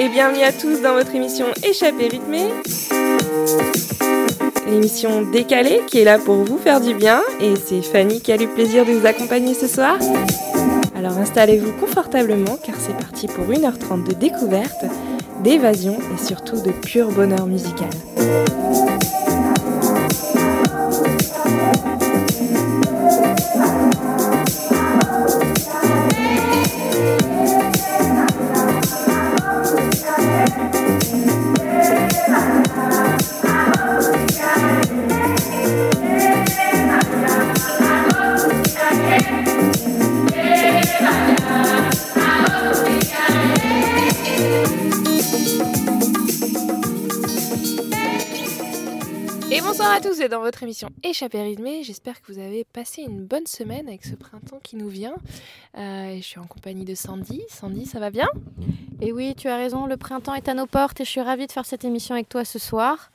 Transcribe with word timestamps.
Et 0.00 0.08
bienvenue 0.08 0.42
à 0.42 0.52
tous 0.52 0.80
dans 0.82 0.94
votre 0.94 1.14
émission 1.14 1.46
Échappée 1.62 2.08
rythmée. 2.08 2.48
L'émission 4.66 5.22
décalée 5.22 5.82
qui 5.86 6.00
est 6.00 6.04
là 6.04 6.18
pour 6.18 6.42
vous 6.42 6.58
faire 6.58 6.80
du 6.80 6.94
bien. 6.94 7.20
Et 7.40 7.54
c'est 7.64 7.82
Fanny 7.82 8.20
qui 8.20 8.32
a 8.32 8.36
le 8.36 8.48
plaisir 8.48 8.84
de 8.84 8.90
vous 8.90 9.06
accompagner 9.06 9.54
ce 9.54 9.68
soir. 9.68 9.96
Alors 10.96 11.16
installez-vous 11.16 11.74
confortablement 11.74 12.58
car 12.64 12.74
c'est 12.80 12.96
parti 12.96 13.28
pour 13.28 13.44
1h30 13.46 14.08
de 14.08 14.14
découverte, 14.14 14.84
d'évasion 15.44 15.96
et 15.96 16.24
surtout 16.26 16.60
de 16.60 16.72
pur 16.72 17.12
bonheur 17.12 17.46
musical. 17.46 17.90
À 49.84 50.00
tous 50.00 50.20
et 50.20 50.28
dans 50.28 50.40
votre 50.40 50.64
émission 50.64 50.88
Échappée 51.04 51.40
rythmée. 51.40 51.84
J'espère 51.84 52.20
que 52.20 52.32
vous 52.32 52.38
avez 52.40 52.64
passé 52.64 53.02
une 53.02 53.24
bonne 53.24 53.46
semaine 53.46 53.86
avec 53.86 54.04
ce 54.04 54.16
printemps 54.16 54.58
qui 54.62 54.74
nous 54.74 54.88
vient. 54.88 55.14
Euh, 55.76 56.16
je 56.16 56.22
suis 56.22 56.40
en 56.40 56.46
compagnie 56.46 56.84
de 56.84 56.96
Sandy. 56.96 57.42
Sandy, 57.48 57.86
ça 57.86 58.00
va 58.00 58.10
bien? 58.10 58.28
Et 59.00 59.12
oui, 59.12 59.34
tu 59.36 59.48
as 59.48 59.56
raison, 59.56 59.86
le 59.86 59.96
printemps 59.96 60.34
est 60.34 60.48
à 60.48 60.54
nos 60.54 60.66
portes 60.66 61.00
et 61.00 61.04
je 61.04 61.10
suis 61.10 61.20
ravie 61.20 61.46
de 61.46 61.52
faire 61.52 61.64
cette 61.64 61.84
émission 61.84 62.16
avec 62.16 62.28
toi 62.28 62.44
ce 62.44 62.58
soir. 62.58 63.12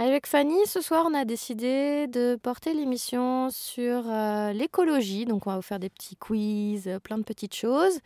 Avec 0.00 0.26
Fanny, 0.26 0.58
ce 0.66 0.80
soir, 0.80 1.06
on 1.08 1.14
a 1.14 1.24
décidé 1.24 2.08
de 2.08 2.36
porter 2.42 2.74
l'émission 2.74 3.50
sur 3.50 4.02
euh, 4.08 4.52
l'écologie. 4.52 5.24
Donc, 5.24 5.46
on 5.46 5.50
va 5.50 5.56
vous 5.56 5.62
faire 5.62 5.78
des 5.78 5.90
petits 5.90 6.16
quiz, 6.16 6.90
plein 7.04 7.18
de 7.18 7.22
petites 7.22 7.54
choses. 7.54 8.00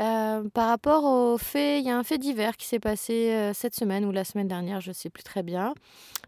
Euh, 0.00 0.42
par 0.52 0.68
rapport 0.68 1.04
au 1.04 1.38
fait, 1.38 1.78
il 1.80 1.86
y 1.86 1.90
a 1.90 1.96
un 1.96 2.02
fait 2.02 2.18
divers 2.18 2.56
qui 2.56 2.66
s'est 2.66 2.78
passé 2.78 3.30
euh, 3.30 3.54
cette 3.54 3.74
semaine 3.74 4.04
ou 4.04 4.12
la 4.12 4.24
semaine 4.24 4.48
dernière, 4.48 4.80
je 4.82 4.90
ne 4.90 4.94
sais 4.94 5.08
plus 5.08 5.22
très 5.22 5.42
bien. 5.42 5.74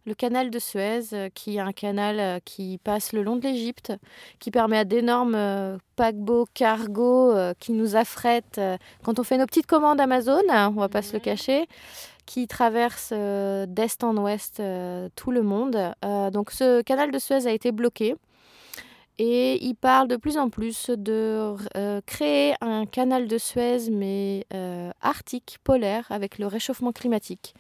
Le 0.07 0.15
canal 0.15 0.49
de 0.49 0.59
Suez, 0.59 1.13
euh, 1.13 1.29
qui 1.35 1.57
est 1.57 1.61
un 1.61 1.73
canal 1.73 2.41
qui 2.47 2.79
passe 2.83 3.13
le 3.13 3.23
long 3.23 3.37
de 3.37 3.43
l'Égypte, 3.43 3.93
qui 4.39 4.51
permet 4.51 4.79
à 4.79 4.85
d'énormes 4.85 5.79
paquebots, 5.97 6.47
cargos 6.55 7.35
qui 7.59 7.73
nous 7.73 7.97
affrètent 7.97 8.61
quand 9.03 9.19
on 9.19 9.23
fait 9.23 9.37
nos 9.37 9.47
petites 9.47 9.67
commandes 9.67 10.01
Amazon, 10.01 10.41
hein, 10.49 10.73
on 10.75 10.81
va 10.81 10.89
pas 10.89 11.03
se 11.03 11.13
le 11.13 11.19
cacher 11.19 11.67
qui 12.25 12.47
traversent 12.47 13.13
d'est 13.13 14.05
en 14.05 14.17
ouest 14.19 14.63
tout 15.17 15.31
le 15.31 15.43
monde. 15.43 15.93
donc 16.33 16.51
ce 16.53 16.83
canal 16.83 17.11
de 17.11 17.19
Suez 17.19 17.47
a 17.47 17.53
été 17.53 17.73
bloqué. 17.73 18.17
Et 19.19 19.65
il 19.65 19.75
parle 19.75 20.07
de 20.07 20.17
plus 20.17 20.39
en 20.39 20.49
plus 20.49 20.91
de 20.91 21.57
euh, 21.77 22.01
créer 22.07 22.55
un 22.61 22.87
canal 22.87 23.27
de 23.27 23.37
Suez, 23.37 23.91
mais 23.91 24.47
euh, 24.55 24.91
arctique, 25.01 25.59
polaire, 25.65 26.07
avec 26.11 26.39
le 26.39 26.47
réchauffement 26.47 26.93
climatique. 26.93 27.55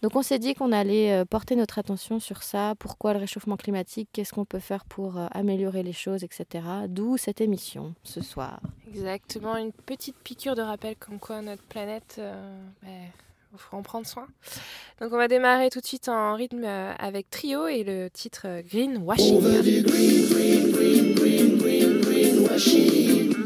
Donc 0.00 0.14
on 0.14 0.22
s'est 0.22 0.38
dit 0.38 0.54
qu'on 0.54 0.70
allait 0.70 1.12
euh, 1.12 1.24
porter 1.24 1.56
notre 1.56 1.80
attention 1.80 2.20
sur 2.20 2.44
ça, 2.44 2.74
pourquoi 2.78 3.14
le 3.14 3.18
réchauffement 3.18 3.56
climatique, 3.56 4.08
qu'est-ce 4.12 4.32
qu'on 4.32 4.44
peut 4.44 4.60
faire 4.60 4.84
pour 4.84 5.18
améliorer 5.32 5.82
les 5.82 5.92
choses, 5.92 6.22
etc. 6.22 6.64
D'où 6.88 7.16
cette 7.16 7.40
émission 7.40 7.94
ce 8.04 8.20
soir. 8.20 8.60
Exactement, 8.88 9.56
une 9.56 9.72
petite 9.72 10.16
piqûre 10.18 10.54
de 10.54 10.62
rappel 10.62 10.94
comme 10.96 11.18
quoi 11.18 11.42
notre 11.42 11.62
planète... 11.64 12.20
il 13.52 13.58
faut 13.58 13.76
en 13.76 13.82
prendre 13.82 14.06
soin. 14.06 14.26
Donc 15.00 15.12
on 15.12 15.16
va 15.16 15.28
démarrer 15.28 15.68
tout 15.70 15.80
de 15.80 15.86
suite 15.86 16.08
en 16.08 16.34
rythme 16.34 16.64
euh, 16.64 16.92
avec 16.98 17.28
Trio 17.30 17.66
et 17.66 17.84
le 17.84 18.08
titre 18.08 18.42
euh, 18.46 18.62
Green 18.62 18.98
Washing. 18.98 19.36
On 19.36 19.40
veut 19.40 19.60
green, 19.62 19.84
green, 19.84 20.72
green, 20.72 21.14
green, 21.14 21.58
green, 21.58 22.00
green 22.00 22.48
washing. 22.48 23.41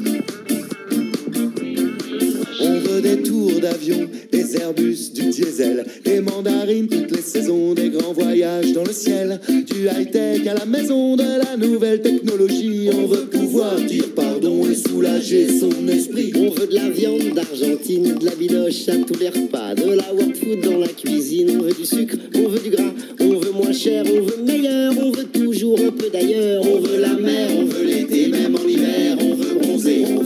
Des 3.02 3.22
tours 3.22 3.60
d'avion, 3.60 4.08
des 4.32 4.56
Airbus, 4.56 5.12
du 5.14 5.28
diesel, 5.28 5.84
des 6.04 6.20
mandarines 6.20 6.88
toutes 6.88 7.14
les 7.14 7.22
saisons, 7.22 7.74
des 7.74 7.90
grands 7.90 8.14
voyages 8.14 8.72
dans 8.72 8.84
le 8.84 8.92
ciel, 8.92 9.38
du 9.48 9.86
high-tech 9.86 10.46
à 10.46 10.54
la 10.54 10.64
maison, 10.64 11.14
de 11.14 11.22
la 11.22 11.56
nouvelle 11.56 12.00
technologie. 12.00 12.88
On 12.92 13.06
veut 13.06 13.26
pouvoir 13.26 13.76
dire 13.82 14.14
pardon 14.16 14.66
et 14.68 14.74
soulager 14.74 15.46
son 15.60 15.86
esprit. 15.88 16.32
On 16.36 16.50
veut 16.50 16.66
de 16.66 16.74
la 16.74 16.88
viande 16.88 17.34
d'Argentine, 17.34 18.14
de 18.18 18.24
la 18.24 18.34
bidoche 18.34 18.88
à 18.88 18.96
tous 18.96 19.18
les 19.20 19.28
repas, 19.28 19.74
de 19.74 19.92
la 19.92 20.14
world 20.14 20.34
food 20.34 20.60
dans 20.62 20.78
la 20.78 20.88
cuisine. 20.88 21.50
On 21.58 21.62
veut 21.62 21.74
du 21.74 21.84
sucre, 21.84 22.16
on 22.34 22.48
veut 22.48 22.60
du 22.60 22.70
gras, 22.70 22.94
on 23.20 23.36
veut 23.36 23.52
moins 23.52 23.72
cher, 23.72 24.04
on 24.06 24.22
veut 24.22 24.42
meilleur, 24.44 24.94
on 24.98 25.10
veut 25.12 25.26
toujours 25.26 25.78
un 25.78 25.92
peu 25.92 26.08
d'ailleurs. 26.10 26.62
On 26.66 26.80
veut 26.80 26.98
la 26.98 27.14
mer, 27.14 27.50
on 27.56 27.66
veut 27.66 27.84
l'été, 27.84 28.28
même 28.28 28.56
en 28.56 28.66
hiver, 28.66 29.18
on 29.20 29.34
veut 29.34 29.54
bronzer, 29.60 30.04
on 30.08 30.22
veut 30.22 30.25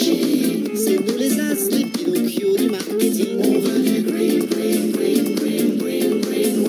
C'est 0.00 0.98
nous 1.06 1.18
les 1.18 1.40
as, 1.40 1.68
les 1.70 1.84
du 1.84 2.70
marketing. 2.70 3.38
On 3.40 3.58
veut 3.58 3.80
du 3.80 4.02
green, 4.02 4.46
green, 4.46 4.92
green, 4.92 5.34
green, 5.34 5.78
green, 5.78 6.62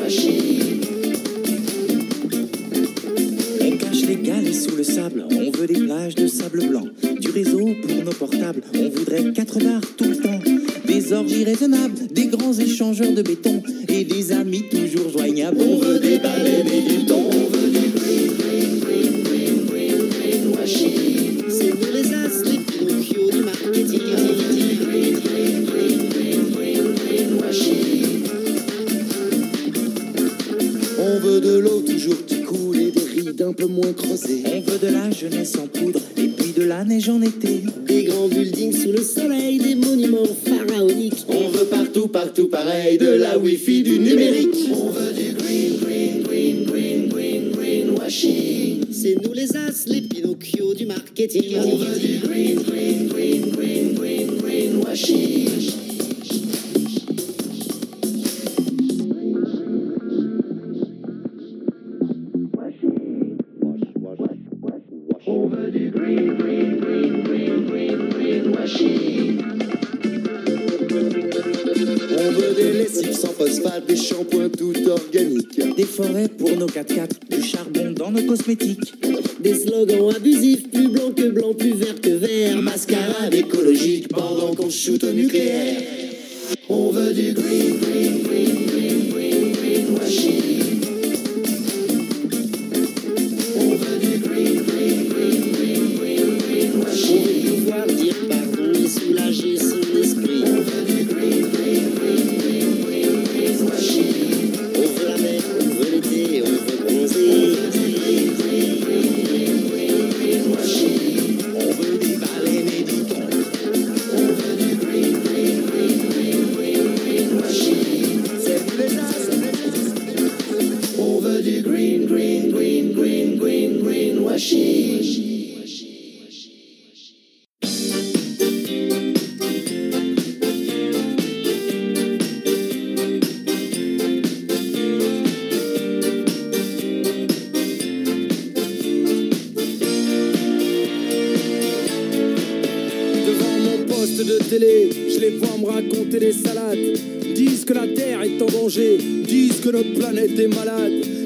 sous 4.53 4.75
le 4.75 4.83
sable, 4.83 5.25
on 5.29 5.51
veut 5.51 5.67
des 5.67 5.79
plages 5.85 6.15
de 6.15 6.27
sable 6.27 6.67
blanc, 6.67 6.85
du 7.19 7.29
réseau 7.29 7.69
pour 7.81 8.03
nos 8.03 8.11
portables, 8.11 8.61
on 8.73 8.89
voudrait 8.89 9.31
quatre 9.33 9.59
bars 9.59 9.81
tout 9.97 10.05
le 10.05 10.17
temps, 10.17 10.39
des 10.85 11.13
orgies 11.13 11.43
raisonnables, 11.43 12.07
des 12.11 12.27
grands 12.27 12.53
échangeurs 12.53 13.13
de 13.13 13.21
béton 13.21 13.48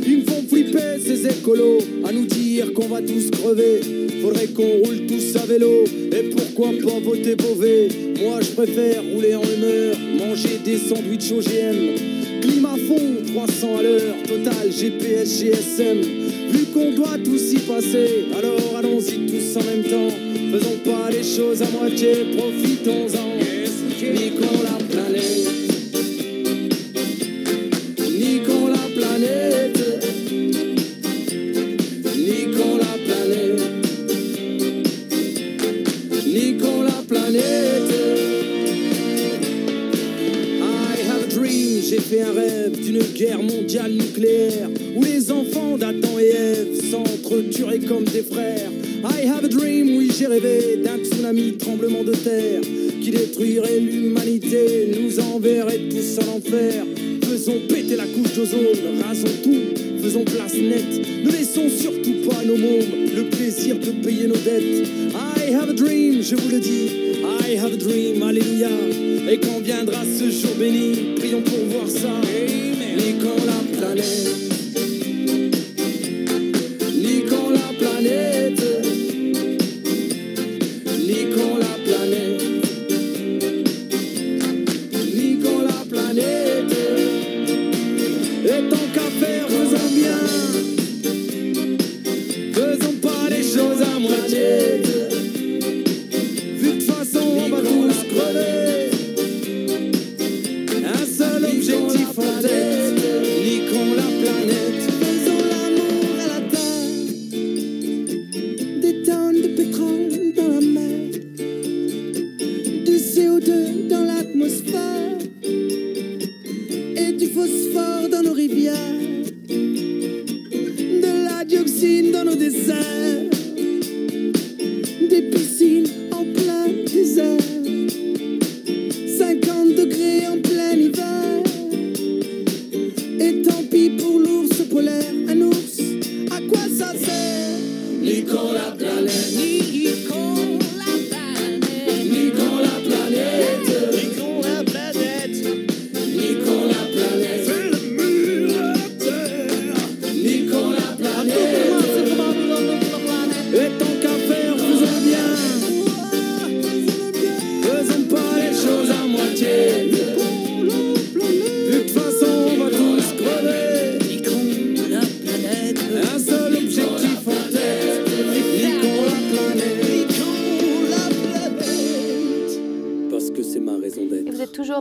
Ils 0.06 0.18
me 0.18 0.24
font 0.26 0.44
flipper 0.48 1.00
ces 1.04 1.26
écolos, 1.28 1.80
à 2.06 2.12
nous 2.12 2.26
dire 2.26 2.74
qu'on 2.74 2.88
va 2.88 3.02
tous 3.02 3.32
crever. 3.32 3.80
Faudrait 4.22 4.48
qu'on 4.48 4.86
roule 4.86 5.06
tous 5.08 5.36
à 5.36 5.46
vélo, 5.46 5.84
et 6.12 6.30
pourquoi 6.30 6.70
pas 6.84 7.00
voter 7.00 7.36
Beauvais? 7.36 7.90
Moi 8.22 8.40
je 8.42 8.52
préfère 8.52 9.04
rouler 9.04 9.36
en 9.36 9.44
humeur, 9.44 9.96
manger 10.18 10.60
des 10.64 10.78
sandwichs 10.78 11.32
OGM. 11.32 12.42
Climat 12.42 12.76
fond, 12.88 13.34
300 13.34 13.78
à 13.80 13.84
l'heure, 13.84 14.16
total 14.28 14.72
GPS 14.72 15.40
GSM. 15.40 16.02
Vu 16.52 16.66
qu'on 16.74 16.92
doit 16.92 17.18
tous 17.24 17.54
y 17.54 17.60
passer, 17.60 18.26
alors 18.38 18.78
allons-y 18.78 19.26
tous 19.26 19.58
en 19.58 19.64
même 19.64 19.84
temps. 19.84 20.16
Faisons 20.52 20.78
pas 20.86 21.10
les 21.10 21.24
choses 21.24 21.62
à 21.62 21.70
moitié, 21.70 22.14
profitons-en. 22.38 23.34
Niquons 24.04 24.64
la 24.64 24.86
planète. 24.86 25.63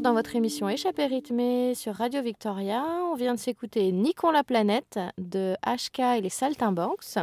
Dans 0.03 0.15
votre 0.15 0.35
émission 0.35 0.69
Échappée 0.69 1.07
rythmée 1.07 1.77
sur 1.77 1.95
Radio 1.95 2.23
Victoria. 2.23 2.85
On 3.13 3.15
vient 3.15 3.35
de 3.35 3.39
s'écouter 3.39 3.93
Niquons 3.93 4.33
la 4.33 4.43
planète 4.43 4.99
de 5.17 5.55
HK 5.65 6.01
et 6.19 6.21
les 6.21 6.29
Saltimbanks. 6.29 7.19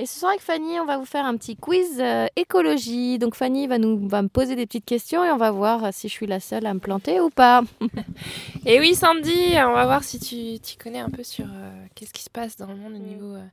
Et 0.00 0.06
ce 0.06 0.18
soir 0.18 0.32
avec 0.32 0.42
Fanny, 0.42 0.80
on 0.80 0.86
va 0.86 0.98
vous 0.98 1.04
faire 1.04 1.24
un 1.24 1.36
petit 1.36 1.56
quiz 1.56 2.00
euh, 2.00 2.26
écologie. 2.34 3.20
Donc 3.20 3.36
Fanny 3.36 3.68
va, 3.68 3.78
nous, 3.78 4.08
va 4.08 4.22
me 4.22 4.28
poser 4.28 4.56
des 4.56 4.66
petites 4.66 4.84
questions 4.84 5.24
et 5.24 5.30
on 5.30 5.36
va 5.36 5.52
voir 5.52 5.84
euh, 5.84 5.88
si 5.92 6.08
je 6.08 6.12
suis 6.12 6.26
la 6.26 6.40
seule 6.40 6.66
à 6.66 6.74
me 6.74 6.80
planter 6.80 7.20
ou 7.20 7.30
pas. 7.30 7.62
Et 8.66 8.80
oui, 8.80 8.96
Sandy, 8.96 9.52
on 9.54 9.72
va 9.72 9.84
voir 9.84 10.02
si 10.02 10.18
tu 10.18 10.58
t'y 10.58 10.76
connais 10.76 10.98
un 10.98 11.10
peu 11.10 11.22
sur 11.22 11.46
euh, 11.46 11.86
qu'est-ce 11.94 12.12
qui 12.12 12.24
se 12.24 12.30
passe 12.30 12.56
dans 12.56 12.66
le 12.66 12.74
monde 12.74 12.94
au 12.94 12.98
niveau 12.98 13.36
euh, 13.36 13.46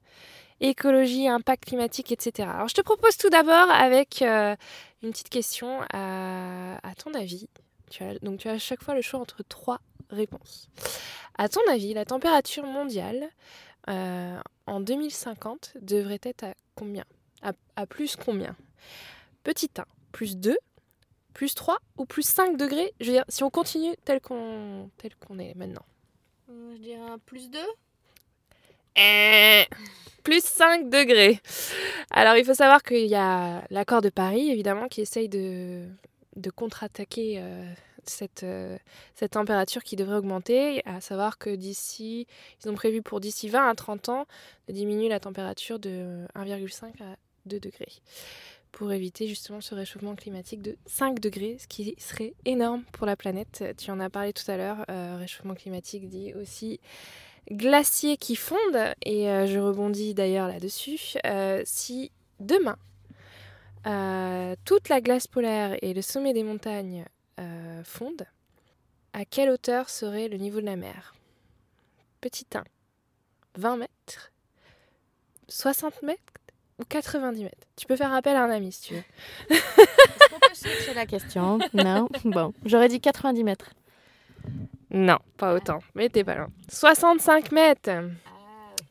écologie, 0.62 1.28
impact 1.28 1.66
climatique, 1.66 2.12
etc. 2.12 2.50
Alors, 2.56 2.68
je 2.68 2.74
te 2.74 2.82
propose 2.82 3.18
tout 3.18 3.30
d'abord 3.30 3.70
avec 3.70 4.22
une 4.22 5.12
petite 5.12 5.30
question 5.30 5.82
à, 5.94 6.78
à 6.78 6.96
ton 6.96 7.14
avis. 7.14 7.48
Tu 7.92 8.04
as, 8.04 8.18
donc, 8.20 8.40
tu 8.40 8.48
as 8.48 8.54
à 8.54 8.58
chaque 8.58 8.82
fois 8.82 8.96
le 8.96 9.02
choix 9.02 9.20
entre 9.20 9.44
trois 9.44 9.82
réponses. 10.10 10.70
À 11.38 11.50
ton 11.50 11.62
avis, 11.70 11.94
la 11.94 12.06
température 12.06 12.66
mondiale 12.66 13.30
euh, 13.90 14.40
en 14.66 14.80
2050 14.80 15.74
devrait 15.82 16.20
être 16.24 16.46
à 16.46 16.54
combien? 16.74 17.04
À, 17.42 17.52
à 17.76 17.86
plus 17.86 18.16
combien? 18.16 18.56
Petit 19.44 19.70
1, 19.78 19.84
plus 20.14 20.38
2, 20.38 20.58
plus 21.34 21.54
3 21.54 21.80
ou 21.98 22.06
plus 22.06 22.24
5 22.24 22.56
degrés? 22.56 22.94
Je 23.02 23.08
veux 23.08 23.12
dire, 23.14 23.26
si 23.28 23.44
on 23.44 23.50
continue 23.50 23.94
tel 24.06 24.22
qu'on 24.22 24.90
tel 24.98 25.16
qu'on 25.16 25.38
est 25.38 25.54
maintenant. 25.56 25.86
Je 26.48 26.78
dirais 26.78 27.10
un 27.10 27.18
plus 27.18 27.50
2 27.50 27.60
Eh, 28.96 29.66
plus 30.24 30.44
5 30.44 30.90
degrés. 30.90 31.42
Alors, 32.12 32.38
il 32.38 32.46
faut 32.46 32.54
savoir 32.54 32.84
qu'il 32.84 33.08
y 33.08 33.16
a 33.16 33.64
l'accord 33.70 34.02
de 34.02 34.10
Paris, 34.10 34.50
évidemment, 34.50 34.88
qui 34.88 35.02
essaye 35.02 35.28
de, 35.30 35.88
de 36.36 36.50
contre-attaquer 36.50 37.36
euh, 37.38 37.74
cette, 38.04 38.44
euh, 38.44 38.78
cette 39.16 39.32
température 39.32 39.84
qui 39.84 39.96
devrait 39.96 40.18
augmenter. 40.18 40.82
À 40.86 41.02
savoir 41.02 41.38
que 41.38 41.50
d'ici, 41.56 42.28
ils 42.64 42.70
ont 42.70 42.74
prévu 42.74 43.02
pour 43.02 43.20
d'ici 43.20 43.50
20 43.50 43.70
à 43.70 43.76
30 43.76 44.10
ans 44.10 44.26
de 44.68 44.74
diminuer 44.74 45.10
la 45.10 45.20
température 45.20 45.80
de 45.80 46.26
1,5 46.36 47.02
à 47.02 47.16
2 47.46 47.60
degrés 47.60 47.92
pour 48.72 48.94
éviter 48.94 49.28
justement 49.28 49.60
ce 49.60 49.76
réchauffement 49.76 50.16
climatique 50.16 50.62
de 50.62 50.78
5 50.86 51.20
degrés, 51.20 51.58
ce 51.60 51.68
qui 51.68 51.94
serait 51.98 52.34
énorme 52.46 52.84
pour 52.94 53.06
la 53.06 53.18
planète. 53.18 53.66
Tu 53.78 53.92
en 53.92 54.00
as 54.00 54.10
parlé 54.10 54.32
tout 54.32 54.50
à 54.50 54.56
l'heure, 54.56 54.86
euh, 54.90 55.18
réchauffement 55.18 55.56
climatique 55.56 56.08
dit 56.08 56.34
aussi 56.36 56.80
glaciers 57.52 58.16
qui 58.16 58.38
fondent, 58.38 58.94
et 59.06 59.26
je 59.26 59.60
rebondis 59.60 60.14
d'ailleurs 60.14 60.48
là-dessus, 60.48 61.18
si 61.66 62.12
demain, 62.40 62.78
euh, 63.88 64.56
toute 64.66 64.90
la 64.90 65.02
glace 65.02 65.28
polaire 65.28 65.78
et 65.82 65.94
le 65.94 66.02
sommet 66.02 66.34
des 66.34 66.44
montagnes 66.44 67.06
euh, 67.40 67.84
fondent, 67.84 68.28
à 69.14 69.26
quelle 69.26 69.50
hauteur 69.50 69.90
serait 69.90 70.28
le 70.28 70.38
niveau 70.38 70.62
de 70.62 70.66
la 70.66 70.76
mer? 70.76 71.14
Petit 72.22 72.46
1, 72.54 72.64
20 73.58 73.78
mètres? 73.78 74.32
60 75.48 76.04
mètres? 76.04 76.22
Ou 76.80 76.84
90 76.86 77.44
mètres? 77.44 77.68
Tu 77.76 77.86
peux 77.86 77.96
faire 77.96 78.14
appel 78.14 78.36
à 78.36 78.44
un 78.44 78.50
ami 78.50 78.72
si 78.72 78.82
tu 78.82 78.94
veux. 78.96 79.04
Est-ce 79.50 80.64
qu'on 80.64 80.92
peut 80.92 80.96
la 80.96 81.06
question? 81.06 81.60
Non? 81.74 82.08
Bon, 82.26 82.54
j'aurais 82.66 82.88
dit 82.88 83.00
90 83.00 83.44
mètres. 83.44 83.72
Non, 84.90 85.20
pas 85.38 85.54
autant, 85.54 85.80
mais 85.96 86.10
t'es 86.10 86.24
pas 86.24 86.36
loin. 86.36 86.50
65 86.70 87.52
mètres 87.52 87.90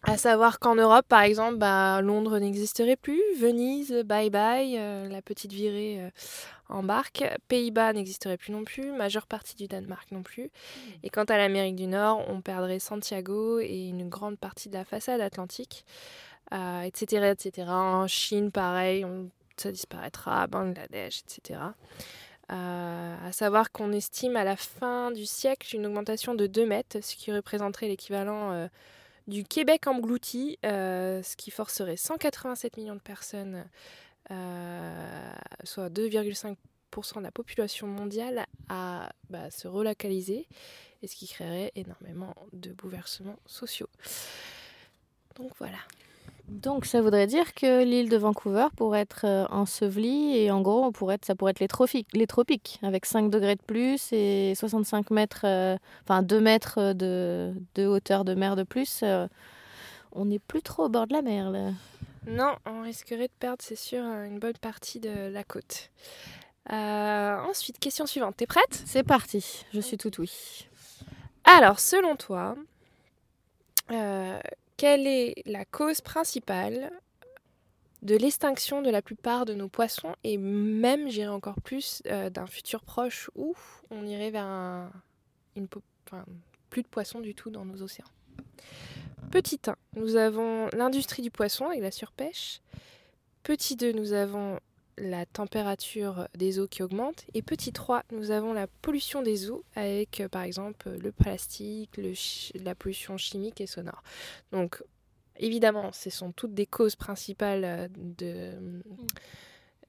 À 0.03 0.17
savoir 0.17 0.59
qu'en 0.59 0.77
Europe, 0.77 1.05
par 1.09 1.21
exemple, 1.23 1.57
bah, 1.59 2.01
Londres 2.03 2.39
n'existerait 2.39 2.97
plus, 2.97 3.21
Venise, 3.39 3.93
bye 4.07 4.31
bye, 4.31 4.77
euh, 4.79 5.07
la 5.09 5.21
petite 5.21 5.53
virée 5.53 5.99
euh, 6.01 6.11
en 6.71 6.83
barque, 6.83 7.23
Pays-Bas 7.49 7.93
n'existerait 7.93 8.39
plus 8.39 8.53
non 8.53 8.65
plus, 8.65 8.93
majeure 8.93 9.27
partie 9.27 9.57
du 9.57 9.69
Danemark 9.69 10.11
non 10.11 10.23
plus. 10.23 10.51
Et 11.03 11.11
quant 11.11 11.25
à 11.25 11.37
l'Amérique 11.37 11.77
du 11.77 11.87
Nord, 11.87 12.25
on 12.29 12.41
perdrait 12.41 12.79
Santiago 12.79 13.61
et 13.61 13.89
une 13.89 14.09
grande 14.09 14.39
partie 14.39 14.71
de 14.71 14.75
la 14.75 14.87
façade 14.87 15.21
atlantique, 15.21 15.85
euh, 16.55 16.81
etc., 16.81 17.27
etc. 17.33 17.69
En 17.69 18.07
Chine, 18.07 18.51
pareil, 18.51 19.05
on- 19.05 19.29
ça 19.59 19.71
disparaîtra, 19.71 20.47
Bangladesh, 20.47 21.21
etc. 21.27 21.61
Euh, 22.51 23.17
à 23.29 23.33
savoir 23.33 23.71
qu'on 23.71 23.93
estime 23.93 24.35
à 24.37 24.45
la 24.45 24.57
fin 24.57 25.11
du 25.11 25.27
siècle 25.27 25.77
une 25.77 25.85
augmentation 25.87 26.35
de 26.35 26.47
2 26.47 26.65
mètres, 26.67 26.99
ce 27.03 27.15
qui 27.15 27.31
représenterait 27.31 27.87
l'équivalent 27.89 28.53
euh, 28.53 28.67
du 29.31 29.45
Québec 29.45 29.87
englouti, 29.87 30.59
euh, 30.67 31.23
ce 31.23 31.37
qui 31.37 31.51
forcerait 31.51 31.97
187 31.97 32.77
millions 32.77 32.97
de 32.97 33.01
personnes, 33.01 33.65
euh, 34.31 35.33
soit 35.65 35.89
2,5% 35.89 37.19
de 37.19 37.23
la 37.23 37.31
population 37.31 37.87
mondiale, 37.87 38.47
à 38.69 39.13
bah, 39.31 39.51
se 39.51 39.69
relocaliser, 39.69 40.49
et 41.03 41.07
ce 41.07 41.17
qui 41.17 41.29
créerait 41.29 41.73
énormément 41.77 42.35
de 42.53 42.73
bouleversements 42.73 43.39
sociaux. 43.47 43.89
Donc 45.37 45.53
voilà. 45.59 45.79
Donc 46.51 46.85
ça 46.85 47.01
voudrait 47.01 47.29
dire 47.29 47.55
que 47.55 47.85
l'île 47.85 48.09
de 48.09 48.17
Vancouver 48.17 48.67
pourrait 48.77 49.01
être 49.03 49.25
euh, 49.25 49.47
ensevelie 49.51 50.37
et 50.37 50.51
en 50.51 50.61
gros 50.61 50.85
on 50.85 50.91
pourrait 50.93 51.15
être, 51.15 51.25
ça 51.25 51.35
pourrait 51.37 51.53
être 51.53 51.61
les, 51.61 51.69
tropiques, 51.69 52.09
les 52.13 52.27
tropiques 52.27 52.81
avec 52.83 53.07
5 53.07 53.31
degrés 53.31 53.55
de 53.55 53.63
plus 53.63 54.13
et 54.13 54.53
65 54.57 55.11
mètres, 55.11 55.43
euh, 55.45 55.77
enfin 56.03 56.23
2 56.23 56.41
mètres 56.41 56.93
de, 56.93 57.55
de 57.77 57.87
hauteur 57.87 58.25
de 58.25 58.35
mer 58.35 58.57
de 58.57 58.65
plus. 58.65 59.01
euh, 59.05 59.29
on 60.13 60.25
n'est 60.25 60.41
plus 60.41 60.61
trop 60.61 60.87
au 60.87 60.89
bord 60.89 61.07
de 61.07 61.13
la 61.13 61.23
mer 61.23 61.51
là. 61.51 61.71
Non, 62.27 62.57
on 62.67 62.83
risquerait 62.83 63.29
de 63.29 63.33
perdre, 63.39 63.63
c'est 63.63 63.77
sûr, 63.77 64.03
une 64.03 64.39
bonne 64.39 64.59
partie 64.61 65.01
de 65.01 65.29
la 65.33 65.45
côte. 65.45 65.91
Euh, 66.73 67.39
ensuite, 67.49 67.79
question 67.79 68.07
suivante. 68.07 68.37
T'es 68.37 68.47
prête? 68.47 68.83
C'est 68.85 69.03
parti, 69.03 69.65
je 69.73 69.81
suis 69.81 69.97
tout 69.97 70.11
oui. 70.19 70.67
Alors, 71.45 71.81
selon 71.81 72.17
toi, 72.17 72.57
euh, 73.91 74.39
quelle 74.81 75.07
est 75.07 75.35
la 75.45 75.67
cause 75.67 76.01
principale 76.01 76.91
de 78.01 78.17
l'extinction 78.17 78.81
de 78.81 78.89
la 78.89 79.03
plupart 79.03 79.45
de 79.45 79.53
nos 79.53 79.69
poissons 79.69 80.15
et 80.25 80.39
même, 80.39 81.11
j'irais 81.11 81.29
encore 81.29 81.61
plus, 81.61 82.03
euh, 82.07 82.31
d'un 82.31 82.47
futur 82.47 82.83
proche 82.83 83.31
où 83.35 83.55
on 83.91 84.07
irait 84.07 84.31
vers 84.31 84.47
un- 84.47 84.91
plus 86.71 86.83
de 86.83 86.89
poissons 86.89 87.21
du 87.21 87.35
tout 87.35 87.51
dans 87.51 87.67
nos 87.67 87.83
océans 87.83 88.07
Petit 89.31 89.61
1, 89.67 89.77
nous 89.97 90.17
avons 90.17 90.69
l'industrie 90.73 91.21
du 91.21 91.31
poisson 91.31 91.67
avec 91.67 91.83
la 91.83 91.91
surpêche. 91.91 92.61
Petit 93.43 93.77
2, 93.77 93.93
nous 93.93 94.15
avons 94.15 94.59
la 95.01 95.27
température 95.27 96.29
des 96.37 96.59
eaux 96.59 96.69
qui 96.69 96.83
augmente. 96.83 97.25
Et 97.35 97.43
petit 97.43 97.73
3, 97.73 98.03
nous 98.13 98.31
avons 98.31 98.53
la 98.53 98.67
pollution 98.67 99.23
des 99.23 99.51
eaux 99.51 99.65
avec, 99.75 100.21
euh, 100.21 100.29
par 100.29 100.43
exemple, 100.43 100.91
le 100.91 101.11
plastique, 101.11 101.97
le 101.97 102.13
chi- 102.15 102.53
la 102.59 102.75
pollution 102.75 103.17
chimique 103.17 103.61
et 103.61 103.67
sonore. 103.67 104.03
Donc, 104.53 104.83
évidemment, 105.39 105.91
ce 105.93 106.11
sont 106.11 106.33
toutes 106.33 106.55
des 106.55 106.67
causes 106.67 106.97
principales 106.97 107.65
euh, 107.65 107.89
de... 107.97 108.83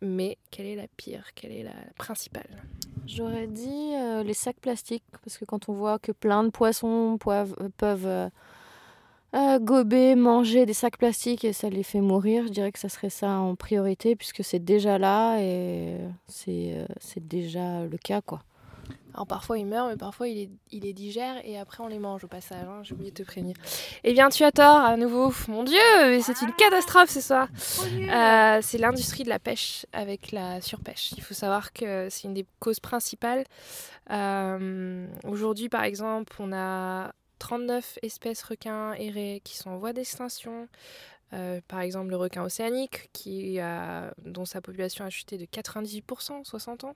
Mais 0.02 0.38
quelle 0.50 0.66
est 0.66 0.76
la 0.76 0.88
pire? 0.98 1.28
Quelle 1.36 1.52
est 1.52 1.64
la 1.64 1.76
principale? 1.96 2.64
J'aurais 3.06 3.48
dit 3.48 3.94
euh, 3.96 4.24
les 4.24 4.34
sacs 4.34 4.60
plastiques, 4.60 5.04
parce 5.24 5.38
que 5.38 5.46
quand 5.46 5.70
on 5.70 5.74
voit 5.74 6.00
que 6.00 6.12
plein 6.12 6.44
de 6.44 6.50
poissons 6.50 7.18
poivent- 7.20 7.56
euh, 7.62 7.70
peuvent 7.78 8.32
euh, 9.34 9.60
gober, 9.60 10.16
manger 10.16 10.66
des 10.66 10.74
sacs 10.74 10.98
plastiques 10.98 11.46
et 11.46 11.54
ça 11.54 11.70
les 11.70 11.84
fait 11.84 12.02
mourir, 12.02 12.44
je 12.48 12.52
dirais 12.52 12.72
que 12.72 12.80
ça 12.80 12.90
serait 12.90 13.10
ça 13.10 13.30
en 13.40 13.56
priorité, 13.56 14.16
puisque 14.16 14.44
c'est 14.44 14.60
déjà 14.64 14.98
là 14.98 15.38
et 15.40 15.98
c'est 16.28 16.74
euh, 16.76 16.86
c'est 17.00 17.26
déjà 17.28 17.86
le 17.86 17.98
cas. 17.98 18.22
quoi. 18.22 18.42
Alors 19.14 19.28
parfois 19.28 19.58
il 19.58 19.66
meurt, 19.66 19.90
mais 19.90 19.98
parfois 19.98 20.30
il 20.30 20.36
les, 20.36 20.50
il 20.72 20.84
les 20.84 20.94
digère 20.94 21.36
et 21.46 21.58
après 21.60 21.84
on 21.84 21.88
les 21.88 22.00
mange 22.00 22.24
au 22.24 22.28
passage. 22.28 22.66
hein, 22.66 22.80
J'ai 22.84 22.94
oublié 22.94 23.12
de 23.12 23.16
te 23.16 23.24
prévenir. 23.24 23.56
Eh 24.06 24.14
bien 24.14 24.30
tu 24.30 24.44
as 24.46 24.52
tort 24.54 24.78
à 24.78 24.96
nouveau. 24.96 25.34
Mon 25.50 25.64
Dieu, 25.64 25.78
mais 26.04 26.22
c'est 26.22 26.42
une 26.42 26.54
catastrophe 26.54 27.10
ce 27.10 27.20
soir. 27.20 27.48
Euh, 27.84 28.60
c'est 28.62 28.78
l'industrie 28.78 29.24
de 29.24 29.30
la 29.30 29.40
pêche 29.40 29.86
avec 29.92 30.32
la 30.32 30.62
surpêche. 30.62 31.12
Il 31.18 31.24
faut 31.24 31.34
savoir 31.34 31.74
que 31.74 32.08
c'est 32.10 32.28
une 32.28 32.34
des 32.34 32.46
causes 32.60 32.80
principales. 32.80 33.44
Euh, 34.12 35.08
Aujourd'hui 35.28 35.68
par 35.68 35.84
exemple, 35.84 36.34
on 36.40 36.54
a 36.54 37.12
39 37.42 37.98
espèces 38.04 38.44
requins 38.44 38.94
et 38.94 39.42
qui 39.44 39.58
sont 39.58 39.72
en 39.72 39.78
voie 39.78 39.94
d'extinction. 39.94 40.68
Euh, 41.34 41.60
par 41.68 41.80
exemple, 41.80 42.12
le 42.12 42.18
requin 42.18 42.44
océanique, 42.44 43.10
dont 44.20 44.46
sa 44.46 44.62
population 44.62 45.06
a 45.06 45.10
chuté 45.10 45.40
de 45.40 45.46
98% 45.46 46.34
en 46.34 46.44
60 46.44 46.84
ans. 46.84 46.96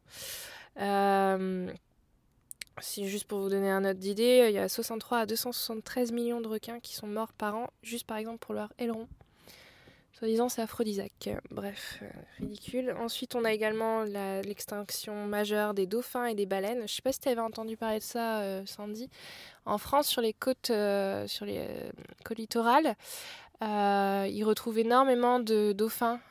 Euh, 0.79 1.73
juste 2.79 3.25
pour 3.25 3.39
vous 3.39 3.49
donner 3.49 3.71
un 3.71 3.83
ordre 3.85 3.99
d'idée, 3.99 4.45
il 4.49 4.53
y 4.53 4.59
a 4.59 4.69
63 4.69 5.19
à 5.19 5.25
273 5.25 6.11
millions 6.11 6.41
de 6.41 6.47
requins 6.47 6.79
qui 6.79 6.93
sont 6.93 7.07
morts 7.07 7.33
par 7.33 7.55
an, 7.55 7.67
juste 7.81 8.05
par 8.05 8.17
exemple 8.17 8.37
pour 8.37 8.53
leur 8.53 8.71
aileron. 8.77 9.07
Soi-disant, 10.17 10.47
c'est 10.47 10.61
aphrodisiaque. 10.61 11.29
Bref, 11.51 11.99
euh, 12.01 12.07
ridicule. 12.39 12.95
Ensuite, 12.97 13.35
on 13.35 13.43
a 13.43 13.51
également 13.51 14.03
l'extinction 14.03 15.25
majeure 15.27 15.73
des 15.73 15.87
dauphins 15.87 16.27
et 16.27 16.35
des 16.35 16.45
baleines. 16.45 16.87
Je 16.87 16.93
sais 16.93 17.01
pas 17.01 17.11
si 17.11 17.19
tu 17.19 17.27
avais 17.27 17.41
entendu 17.41 17.75
parler 17.75 17.99
de 17.99 18.03
ça, 18.03 18.39
euh, 18.39 18.65
Sandy. 18.65 19.09
En 19.65 19.77
France, 19.77 20.07
sur 20.07 20.21
les 20.21 20.31
côtes, 20.31 20.69
euh, 20.69 21.27
sur 21.27 21.45
les 21.45 21.67
côtes 22.23 22.37
littorales, 22.37 22.95
ils 23.61 24.43
retrouvent 24.45 24.79
énormément 24.79 25.41
de 25.41 25.73
dauphins 25.73 26.21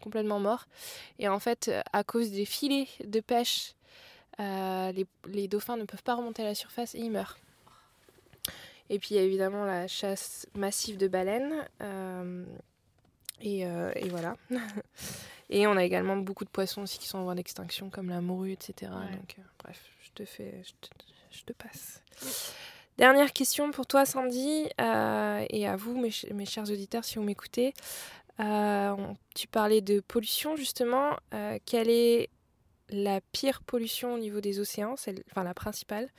complètement 0.00 0.40
morts. 0.40 0.64
Et 1.18 1.28
en 1.28 1.38
fait, 1.38 1.70
à 1.92 2.02
cause 2.02 2.30
des 2.30 2.46
filets 2.46 2.88
de 3.04 3.20
pêche, 3.20 3.74
les 4.38 5.48
dauphins 5.48 5.76
ne 5.76 5.84
peuvent 5.84 6.02
pas 6.02 6.14
remonter 6.14 6.42
à 6.42 6.46
la 6.46 6.54
surface 6.54 6.94
et 6.94 7.00
ils 7.00 7.10
meurent. 7.10 7.36
Et 8.92 8.98
puis 8.98 9.14
il 9.14 9.16
y 9.16 9.20
a 9.20 9.22
évidemment 9.22 9.64
la 9.64 9.88
chasse 9.88 10.46
massive 10.54 10.98
de 10.98 11.08
baleines. 11.08 11.66
euh, 11.80 12.44
et, 13.40 13.64
euh, 13.66 13.90
et 13.96 14.08
voilà. 14.10 14.36
et 15.50 15.66
on 15.66 15.76
a 15.78 15.82
également 15.82 16.16
beaucoup 16.16 16.44
de 16.44 16.50
poissons 16.50 16.82
aussi 16.82 16.98
qui 16.98 17.08
sont 17.08 17.18
en 17.18 17.24
voie 17.24 17.34
d'extinction, 17.34 17.88
comme 17.90 18.10
la 18.10 18.20
morue, 18.20 18.52
etc. 18.52 18.92
Ouais. 18.92 19.16
Donc, 19.16 19.36
euh, 19.38 19.42
bref, 19.64 19.80
je 20.04 20.10
te 20.12 20.24
fais, 20.26 20.62
je 20.62 20.72
te, 20.80 20.94
je 21.30 21.42
te 21.44 21.52
passe. 21.54 22.02
Dernière 22.98 23.32
question 23.32 23.70
pour 23.70 23.86
toi, 23.86 24.04
Sandy, 24.04 24.68
euh, 24.78 25.44
et 25.48 25.66
à 25.66 25.74
vous, 25.76 25.96
mes, 25.98 26.10
ch- 26.10 26.30
mes 26.32 26.44
chers 26.44 26.70
auditeurs, 26.70 27.04
si 27.04 27.16
vous 27.16 27.24
m'écoutez. 27.24 27.72
Tu 28.38 29.48
parlais 29.50 29.80
de 29.80 30.00
pollution, 30.00 30.54
justement. 30.56 31.16
Quelle 31.64 31.88
est 31.88 32.28
la 32.90 33.20
pire 33.32 33.62
pollution 33.62 34.14
au 34.14 34.18
niveau 34.18 34.40
des 34.42 34.60
océans, 34.60 34.94
enfin 34.94 35.44
la 35.44 35.54
principale, 35.54 36.10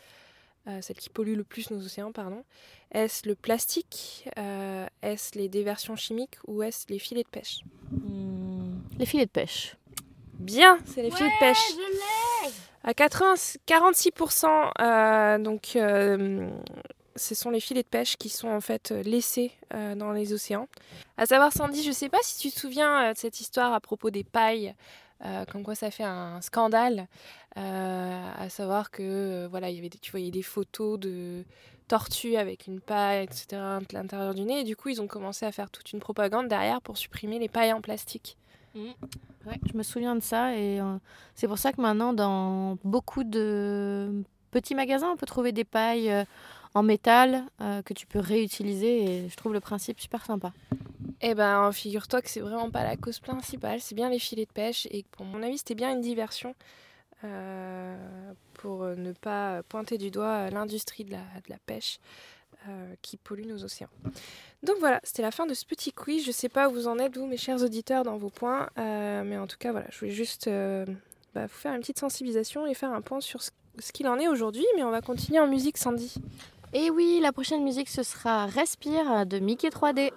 euh, 0.67 0.79
celle 0.81 0.95
qui 0.97 1.09
pollue 1.09 1.35
le 1.35 1.43
plus 1.43 1.69
nos 1.71 1.83
océans, 1.83 2.11
pardon. 2.11 2.43
Est-ce 2.91 3.27
le 3.27 3.35
plastique 3.35 4.29
Euh, 4.37 4.85
Est-ce 5.01 5.37
les 5.37 5.49
déversions 5.49 5.95
chimiques 5.95 6.37
Ou 6.47 6.63
est-ce 6.63 6.85
les 6.89 6.99
filets 6.99 7.23
de 7.23 7.27
pêche? 7.29 7.59
Hmm, 7.91 8.75
les 8.97 9.05
filets 9.05 9.25
de 9.25 9.31
pêche. 9.31 9.75
Bien, 10.33 10.77
c'est 10.85 11.01
les 11.01 11.11
filets 11.11 11.29
de 11.29 11.39
pêche. 11.39 11.57
À 12.83 12.93
80 12.93 13.35
46%, 13.65 14.71
euh, 14.81 15.37
donc 15.37 15.75
euh, 15.77 16.49
ce 17.15 17.33
sont 17.35 17.49
les 17.49 17.61
filets 17.61 17.83
de 17.83 17.87
pêche 17.87 18.17
qui 18.17 18.27
sont 18.29 18.49
en 18.49 18.59
fait 18.59 18.91
laissés 18.91 19.51
euh, 19.73 19.95
dans 19.95 20.11
les 20.11 20.33
océans. 20.33 20.67
À 21.15 21.25
savoir, 21.25 21.53
Sandy, 21.53 21.81
je 21.81 21.89
ne 21.89 21.93
sais 21.93 22.09
pas 22.09 22.17
si 22.23 22.37
tu 22.39 22.53
te 22.53 22.59
souviens 22.59 23.05
euh, 23.09 23.13
de 23.13 23.17
cette 23.17 23.39
histoire 23.39 23.71
à 23.73 23.79
propos 23.79 24.09
des 24.09 24.23
pailles, 24.25 24.75
euh, 25.25 25.45
comme 25.45 25.63
quoi 25.63 25.75
ça 25.75 25.89
fait 25.91 26.03
un 26.03 26.41
scandale. 26.41 27.07
euh, 27.57 28.31
à 28.37 28.49
savoir 28.49 28.89
que 28.91 29.03
euh, 29.03 29.47
voilà, 29.49 29.69
il 29.69 29.75
y 29.75 29.79
avait 29.79 29.89
des, 29.89 29.99
tu 29.99 30.11
voyais 30.11 30.31
des 30.31 30.41
photos 30.41 30.99
de 30.99 31.43
tortues 31.87 32.35
avec 32.37 32.65
une 32.67 32.79
paille, 32.81 33.23
etc. 33.23 33.45
à 33.61 33.79
l'intérieur 33.91 34.33
du 34.33 34.41
nez, 34.43 34.61
et 34.61 34.63
du 34.63 34.75
coup 34.75 34.89
ils 34.89 35.01
ont 35.01 35.07
commencé 35.07 35.45
à 35.45 35.51
faire 35.51 35.69
toute 35.69 35.91
une 35.93 35.99
propagande 35.99 36.47
derrière 36.47 36.81
pour 36.81 36.97
supprimer 36.97 37.37
les 37.39 37.49
pailles 37.49 37.73
en 37.73 37.81
plastique. 37.81 38.37
Ouais, 39.45 39.59
je 39.71 39.77
me 39.77 39.83
souviens 39.83 40.15
de 40.15 40.21
ça 40.21 40.55
et 40.55 40.79
euh, 40.79 40.95
c'est 41.35 41.47
pour 41.47 41.57
ça 41.59 41.71
que 41.73 41.81
maintenant 41.81 42.13
dans 42.13 42.77
beaucoup 42.83 43.23
de 43.23 44.23
petits 44.51 44.73
magasins 44.73 45.09
on 45.11 45.17
peut 45.17 45.25
trouver 45.27 45.51
des 45.51 45.65
pailles 45.65 46.09
euh, 46.09 46.23
en 46.73 46.83
métal 46.83 47.43
euh, 47.61 47.81
que 47.81 47.93
tu 47.93 48.07
peux 48.07 48.19
réutiliser 48.19 49.03
et 49.03 49.29
je 49.29 49.35
trouve 49.35 49.53
le 49.53 49.59
principe 49.59 49.99
super 49.99 50.25
sympa. 50.25 50.53
Eh 51.21 51.35
ben, 51.35 51.71
figure-toi 51.71 52.21
que 52.21 52.29
c'est 52.29 52.41
vraiment 52.41 52.69
pas 52.69 52.83
la 52.83 52.97
cause 52.97 53.19
principale, 53.19 53.79
c'est 53.79 53.95
bien 53.95 54.09
les 54.09 54.19
filets 54.19 54.45
de 54.45 54.51
pêche 54.51 54.87
et 54.91 55.05
pour 55.11 55.25
mon 55.25 55.41
avis 55.43 55.57
c'était 55.57 55.75
bien 55.75 55.93
une 55.93 56.01
diversion 56.01 56.55
euh, 57.23 57.95
pour 58.55 58.83
euh, 58.83 58.95
ne 58.95 59.13
pas 59.13 59.63
pointer 59.63 59.97
du 59.97 60.11
doigt 60.11 60.49
l'industrie 60.49 61.05
de 61.05 61.11
la, 61.11 61.57
pêche 61.65 61.99
qui 63.01 63.17
polluent 63.17 63.45
nos 63.45 63.65
océans. 63.65 63.89
Donc 64.63 64.77
voilà, 64.79 65.01
c'était 65.03 65.21
la 65.21 65.31
fin 65.31 65.45
de 65.45 65.53
ce 65.53 65.65
petit 65.65 65.91
quiz. 65.91 66.25
Je 66.25 66.31
sais 66.31 66.47
pas 66.47 66.69
où 66.69 66.71
vous 66.71 66.87
en 66.87 66.97
êtes, 66.97 67.17
vous, 67.17 67.27
mes 67.27 67.35
chers 67.35 67.61
auditeurs, 67.61 68.05
dans 68.05 68.15
vos 68.15 68.29
points. 68.29 68.69
mais 68.77 69.37
en 69.37 69.47
tout 69.47 69.57
cas, 69.57 69.73
voilà, 69.73 69.87
je 69.91 69.99
voulais 69.99 70.11
juste 70.13 70.47
bah, 70.47 71.45
vous 71.45 71.53
faire 71.53 71.73
une 71.73 71.81
petite 71.81 71.99
sensibilisation 71.99 72.65
et 72.65 72.73
faire 72.73 72.93
un 72.93 73.01
point 73.01 73.19
sur 73.19 73.41
ce, 73.41 73.51
qu'il 73.91 74.07
en 74.07 74.17
est 74.17 74.29
aujourd'hui. 74.29 74.65
Mais 74.77 74.83
on 74.83 74.91
va 74.91 75.01
continuer 75.01 75.41
en 75.41 75.47
musique, 75.47 75.77
Sandy. 75.77 76.15
Et 76.75 76.89
oui, 76.89 77.19
la 77.21 77.31
prochaine 77.31 77.63
musique, 77.63 77.87
ce 77.87 78.01
sera 78.01 78.47
Respire 78.47 79.27
de 79.27 79.37
Mickey 79.37 79.69
3D. 79.69 80.09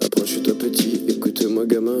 Approche-toi 0.00 0.54
petit, 0.58 1.04
écoute-moi 1.08 1.66
gamin. 1.66 2.00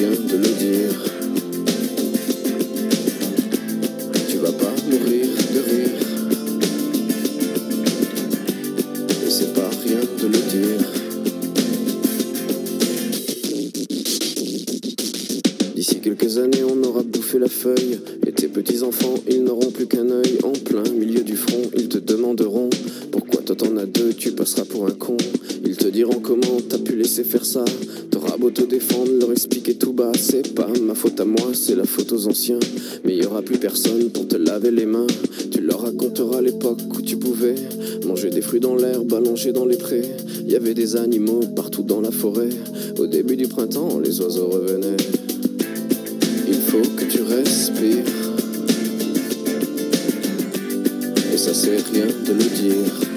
Rien 0.00 0.10
de 0.12 0.36
le 0.36 0.48
dire. 0.48 1.19
Ils 25.64 25.76
te 25.76 25.88
diront 25.88 26.20
comment 26.20 26.60
t'as 26.68 26.78
pu 26.78 26.96
laisser 26.96 27.24
faire 27.24 27.44
ça. 27.44 27.64
T'auras 28.10 28.36
beau 28.36 28.50
te 28.50 28.62
défendre, 28.62 29.10
leur 29.18 29.32
expliquer 29.32 29.74
tout 29.74 29.92
bas. 29.92 30.12
C'est 30.18 30.54
pas 30.54 30.68
ma 30.82 30.94
faute 30.94 31.20
à 31.20 31.24
moi, 31.24 31.52
c'est 31.54 31.74
la 31.74 31.84
faute 31.84 32.12
aux 32.12 32.26
anciens. 32.26 32.60
Mais 33.04 33.16
il 33.16 33.22
y 33.22 33.26
aura 33.26 33.42
plus 33.42 33.58
personne 33.58 34.10
pour 34.10 34.28
te 34.28 34.36
laver 34.36 34.70
les 34.70 34.86
mains. 34.86 35.06
Tu 35.50 35.60
leur 35.60 35.82
raconteras 35.82 36.40
l'époque 36.40 36.80
où 36.96 37.02
tu 37.02 37.16
pouvais 37.16 37.54
manger 38.06 38.30
des 38.30 38.40
fruits 38.40 38.60
dans 38.60 38.74
l'herbe, 38.76 39.12
allonger 39.12 39.52
dans 39.52 39.66
les 39.66 39.76
prés. 39.76 40.04
Il 40.40 40.50
y 40.50 40.56
avait 40.56 40.74
des 40.74 40.96
animaux 40.96 41.40
partout 41.54 41.82
dans 41.82 42.00
la 42.00 42.10
forêt. 42.10 42.50
Au 42.98 43.06
début 43.06 43.36
du 43.36 43.48
printemps, 43.48 44.00
les 44.00 44.20
oiseaux 44.20 44.48
revenaient 44.48 44.96
faut 46.70 46.88
que 46.96 47.04
tu 47.04 47.22
respires. 47.22 48.04
Et 51.32 51.36
ça 51.36 51.52
c'est 51.52 51.78
rien 51.90 52.06
de 52.06 52.32
le 52.32 52.44
dire. 52.44 53.09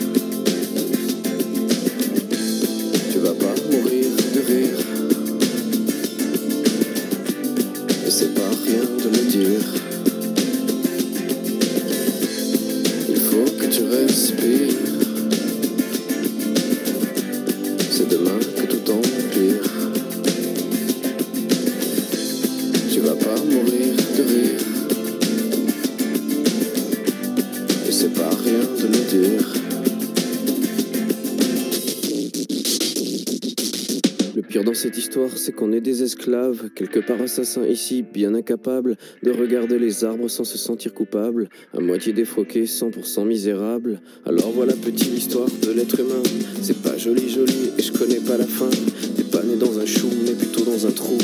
C'est 35.37 35.51
qu'on 35.51 35.71
est 35.71 35.81
des 35.81 36.03
esclaves, 36.03 36.69
quelque 36.75 36.99
part 36.99 37.21
assassins 37.21 37.65
ici, 37.65 38.03
bien 38.03 38.33
incapables 38.33 38.97
de 39.23 39.31
regarder 39.31 39.79
les 39.79 40.03
arbres 40.03 40.27
sans 40.27 40.43
se 40.43 40.57
sentir 40.57 40.93
coupables, 40.93 41.49
à 41.75 41.79
moitié 41.79 42.13
défroqués, 42.13 42.65
100% 42.65 43.25
misérables. 43.25 44.01
Alors 44.25 44.51
voilà 44.51 44.73
petite 44.73 45.15
histoire 45.15 45.47
de 45.61 45.71
l'être 45.71 45.99
humain, 45.99 46.23
c'est 46.61 46.81
pas 46.81 46.97
joli 46.97 47.29
joli 47.29 47.71
et 47.77 47.81
je 47.81 47.91
connais 47.91 48.19
pas 48.19 48.37
la 48.37 48.47
fin. 48.47 48.69
T'es 49.15 49.23
pas 49.23 49.43
né 49.43 49.55
dans 49.55 49.79
un 49.79 49.85
chou, 49.85 50.09
mais 50.25 50.33
plutôt 50.33 50.63
dans 50.63 50.87
un 50.87 50.91
trou 50.91 51.17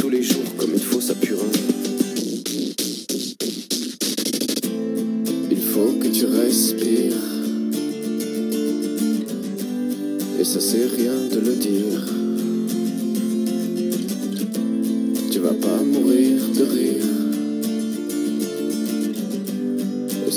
tous 0.00 0.08
les 0.08 0.22
jours 0.22 0.56
comme 0.56 0.70
il 0.72 0.80
faut 0.80 1.00
sa 1.00 1.14
purin. 1.14 1.44
Il 5.50 5.60
faut 5.60 5.92
que 6.00 6.08
tu 6.08 6.24
respires. 6.24 7.12
Et 10.38 10.44
ça 10.44 10.60
c'est 10.60 10.86
rien 10.86 11.12
de 11.30 11.40
le 11.40 11.54
dire. 11.56 12.29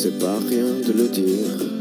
C'est 0.04 0.20
pas 0.20 0.38
rien 0.50 0.66
de 0.86 0.92
le 0.92 1.08
dire. 1.08 1.73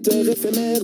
amateur 0.00 0.28
éphémère, 0.28 0.82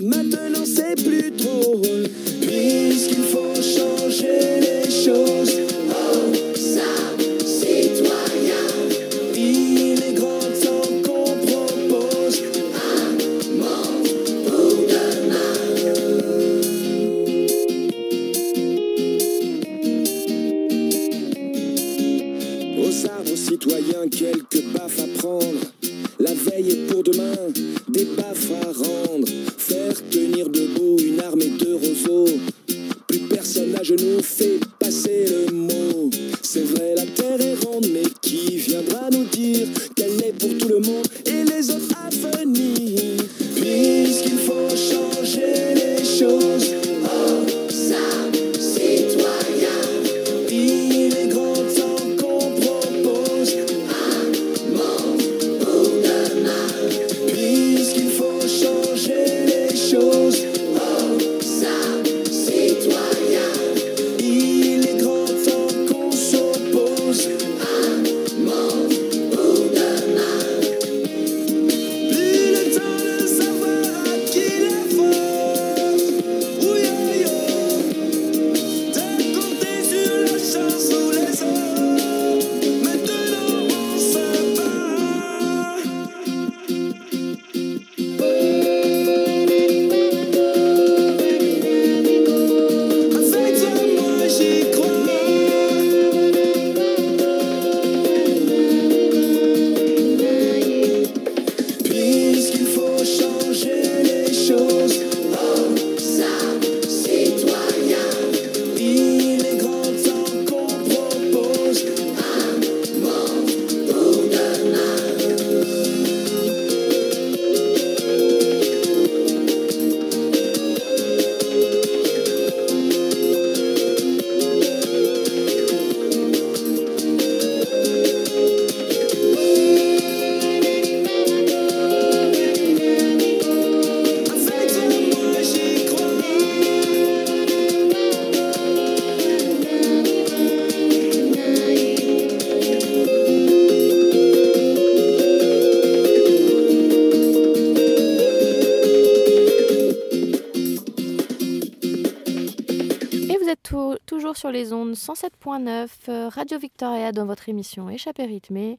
sur 154.36 154.50
les 154.50 154.74
ondes 154.74 154.92
107.9 154.92 155.88
euh, 156.08 156.28
Radio 156.28 156.58
Victoria 156.58 157.10
dans 157.10 157.24
votre 157.24 157.48
émission 157.48 157.88
Échappée 157.88 158.26
rythmée. 158.26 158.78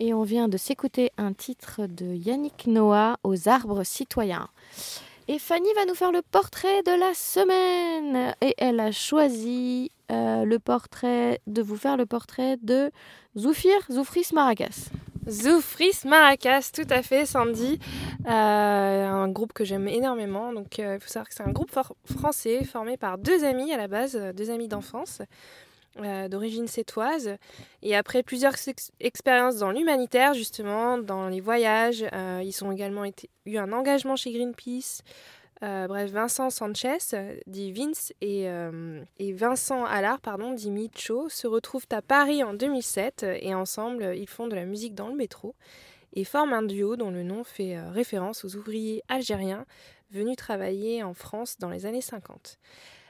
Et 0.00 0.14
on 0.14 0.22
vient 0.22 0.48
de 0.48 0.56
s'écouter 0.56 1.12
un 1.18 1.34
titre 1.34 1.86
de 1.86 2.06
Yannick 2.06 2.66
Noah 2.66 3.18
aux 3.22 3.48
arbres 3.48 3.84
citoyens. 3.84 4.48
Et 5.28 5.38
Fanny 5.38 5.68
va 5.76 5.84
nous 5.84 5.94
faire 5.94 6.10
le 6.10 6.22
portrait 6.22 6.82
de 6.82 6.98
la 6.98 7.12
semaine. 7.12 8.34
Et 8.40 8.54
elle 8.56 8.80
a 8.80 8.92
choisi 8.92 9.90
euh, 10.10 10.44
le 10.44 10.58
portrait 10.58 11.40
de 11.46 11.60
vous 11.60 11.76
faire 11.76 11.98
le 11.98 12.06
portrait 12.06 12.56
de 12.62 12.90
Zoufir 13.36 13.76
Zoufris 13.90 14.28
Maracas. 14.32 14.88
Zoufris 15.28 16.00
Maracas, 16.04 16.70
tout 16.72 16.86
à 16.90 17.02
fait, 17.02 17.26
Sandy. 17.26 17.78
Euh, 18.26 18.30
un 18.30 19.28
groupe 19.28 19.52
que 19.52 19.64
j'aime 19.64 19.88
énormément. 19.88 20.52
Donc, 20.52 20.78
euh, 20.78 20.96
il 20.96 21.00
faut 21.00 21.08
savoir 21.08 21.28
que 21.28 21.34
c'est 21.34 21.42
un 21.42 21.52
groupe 21.52 21.70
français 22.04 22.64
formé 22.64 22.96
par 22.96 23.18
deux 23.18 23.44
amis 23.44 23.72
à 23.72 23.76
la 23.76 23.88
base, 23.88 24.16
euh, 24.16 24.32
deux 24.32 24.50
amis 24.50 24.68
d'enfance, 24.68 25.22
d'origine 26.28 26.66
sétoise. 26.66 27.36
Et 27.82 27.94
après 27.94 28.24
plusieurs 28.24 28.54
ex- 28.66 28.90
expériences 28.98 29.58
dans 29.58 29.70
l'humanitaire, 29.70 30.34
justement, 30.34 30.98
dans 30.98 31.28
les 31.28 31.40
voyages, 31.40 32.04
ils 32.42 32.64
ont 32.64 32.72
également 32.72 33.04
eu 33.46 33.58
un 33.58 33.72
engagement 33.72 34.16
chez 34.16 34.32
Greenpeace. 34.32 35.02
Euh, 35.62 35.86
bref, 35.86 36.10
Vincent 36.10 36.50
Sanchez, 36.50 36.98
euh, 37.14 37.36
dit 37.46 37.72
Vince, 37.72 38.12
et, 38.20 38.48
euh, 38.48 39.02
et 39.18 39.32
Vincent 39.32 39.84
Allard, 39.84 40.20
pardon, 40.20 40.52
dit 40.52 40.70
Micho, 40.70 41.28
se 41.28 41.46
retrouvent 41.46 41.86
à 41.90 42.02
Paris 42.02 42.42
en 42.42 42.54
2007 42.54 43.22
euh, 43.22 43.38
et 43.40 43.54
ensemble, 43.54 44.14
ils 44.16 44.28
font 44.28 44.48
de 44.48 44.56
la 44.56 44.64
musique 44.64 44.94
dans 44.94 45.08
le 45.08 45.14
métro 45.14 45.54
et 46.12 46.24
forment 46.24 46.54
un 46.54 46.62
duo 46.62 46.96
dont 46.96 47.10
le 47.10 47.22
nom 47.22 47.44
fait 47.44 47.80
référence 47.90 48.44
aux 48.44 48.56
ouvriers 48.56 49.02
algériens 49.08 49.66
venus 50.12 50.36
travailler 50.36 51.02
en 51.02 51.12
France 51.12 51.56
dans 51.58 51.70
les 51.70 51.86
années 51.86 52.00
50. 52.00 52.58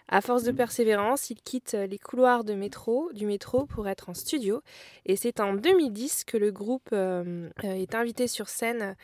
À 0.09 0.21
force 0.21 0.43
de 0.43 0.53
persévérance, 0.53 1.31
ils 1.31 1.41
quittent 1.41 1.77
les 1.89 1.99
couloirs 1.99 2.45
de 2.45 2.55
métro, 2.55 3.11
du 3.15 3.27
métro 3.27 3.65
pour 3.65 3.89
être 3.89 4.11
en 4.11 4.15
studio. 4.15 4.63
Et 5.07 5.17
c'est 5.17 5.41
en 5.41 5.55
2010 5.55 6.25
que 6.25 6.37
le 6.37 6.51
groupe 6.51 6.91
euh, 6.93 7.49
est 7.63 7.95
invité 7.95 8.29
sur 8.29 8.49
scène 8.49 8.97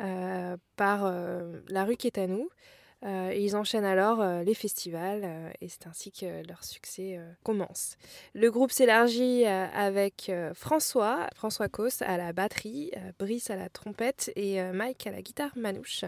euh, 0.00 0.56
par 0.76 1.04
euh, 1.04 1.60
La 1.68 1.84
rue 1.84 1.96
qui 1.96 2.06
est 2.06 2.18
à 2.18 2.26
nous. 2.26 2.48
Euh, 3.04 3.32
ils 3.36 3.54
enchaînent 3.56 3.84
alors 3.84 4.20
euh, 4.22 4.42
les 4.42 4.54
festivals 4.54 5.20
euh, 5.22 5.50
et 5.60 5.68
c'est 5.68 5.86
ainsi 5.86 6.10
que 6.10 6.46
leur 6.48 6.64
succès 6.64 7.20
commence. 7.42 7.96
Le 8.34 8.50
groupe 8.50 8.72
s'élargit 8.72 9.44
avec 9.44 10.30
François, 10.54 11.28
François 11.34 11.68
Cos 11.68 12.02
à 12.02 12.16
la 12.16 12.32
batterie, 12.32 12.90
Brice 13.18 13.50
à 13.50 13.56
la 13.56 13.68
trompette 13.68 14.32
et 14.36 14.62
Mike 14.72 15.06
à 15.06 15.10
la 15.10 15.22
guitare 15.22 15.56
manouche. 15.56 16.04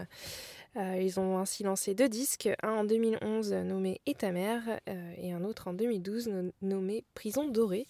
Ils 0.75 1.19
ont 1.19 1.37
ainsi 1.37 1.63
lancé 1.63 1.95
deux 1.95 2.09
disques, 2.09 2.49
un 2.61 2.71
en 2.71 2.83
2011 2.83 3.53
nommé 3.53 4.01
Et 4.05 4.13
ta 4.13 4.31
mère 4.31 4.79
et 5.17 5.31
un 5.33 5.43
autre 5.43 5.67
en 5.67 5.73
2012 5.73 6.27
no- 6.27 6.51
nommé 6.61 7.03
Prison 7.15 7.47
dorée. 7.47 7.87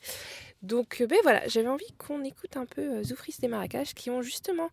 Donc 0.62 1.04
ben 1.08 1.18
voilà, 1.24 1.46
j'avais 1.48 1.68
envie 1.68 1.92
qu'on 1.98 2.24
écoute 2.24 2.58
un 2.58 2.66
peu 2.66 3.04
Zoufris 3.04 3.36
des 3.42 3.48
Marrakech 3.48 3.94
qui 3.94 4.10
ont 4.10 4.22
justement 4.22 4.70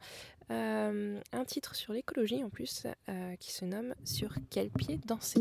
euh, 0.50 1.20
un 1.32 1.44
titre 1.44 1.74
sur 1.74 1.92
l'écologie 1.92 2.44
en 2.44 2.50
plus 2.50 2.86
euh, 3.08 3.34
qui 3.36 3.52
se 3.52 3.64
nomme 3.64 3.94
Sur 4.04 4.34
quel 4.50 4.70
pied 4.70 4.98
danser? 5.06 5.40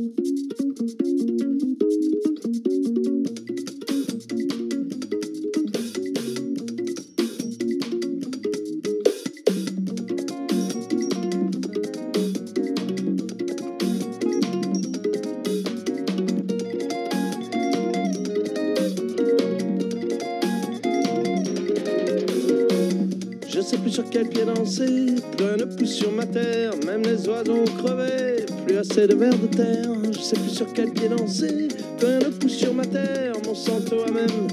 Plus 23.86 23.92
sur 23.92 24.10
quel 24.10 24.28
pied 24.28 24.44
danser, 24.46 25.14
plus 25.38 25.46
rien 25.46 25.58
ne 25.58 25.66
pousse 25.66 25.94
sur 25.94 26.12
ma 26.12 26.26
terre, 26.26 26.72
même 26.88 27.04
les 27.04 27.30
oiseaux 27.30 27.62
ont 27.62 27.84
crevé, 27.84 28.44
plus 28.66 28.78
assez 28.80 29.06
de 29.06 29.14
vers 29.14 29.38
de 29.38 29.46
terre. 29.46 29.92
Je 30.12 30.20
sais 30.22 30.36
plus 30.38 30.50
sur 30.50 30.74
quel 30.74 30.90
pied 30.90 31.08
danser, 31.08 31.68
plus 32.00 32.08
rien 32.08 32.18
ne 32.18 32.30
pousse 32.30 32.58
sur 32.58 32.74
ma 32.74 32.84
terre, 32.84 33.34
mon 33.46 33.54
santo 33.54 33.98
a 34.08 34.12
même 34.12 34.48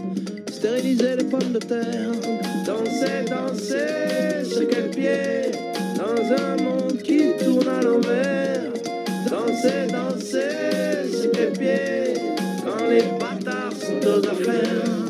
stérilisé 0.50 1.16
les 1.16 1.24
pommes 1.24 1.50
de 1.50 1.58
terre. 1.60 2.12
Danser, 2.66 3.24
danser, 3.26 4.44
sur 4.44 4.68
quel 4.68 4.90
pied, 4.90 5.50
dans 5.96 6.44
un 6.44 6.62
monde 6.62 6.98
qui 6.98 7.32
tourne 7.42 7.68
à 7.68 7.80
l'envers. 7.80 8.70
Danser, 9.30 9.86
danser, 9.90 11.10
sur 11.10 11.30
quel 11.32 11.52
pied, 11.52 12.20
quand 12.66 12.86
les 12.86 13.04
bâtards 13.18 13.72
sont 13.72 14.06
aux 14.06 14.28
affaires. 14.28 15.01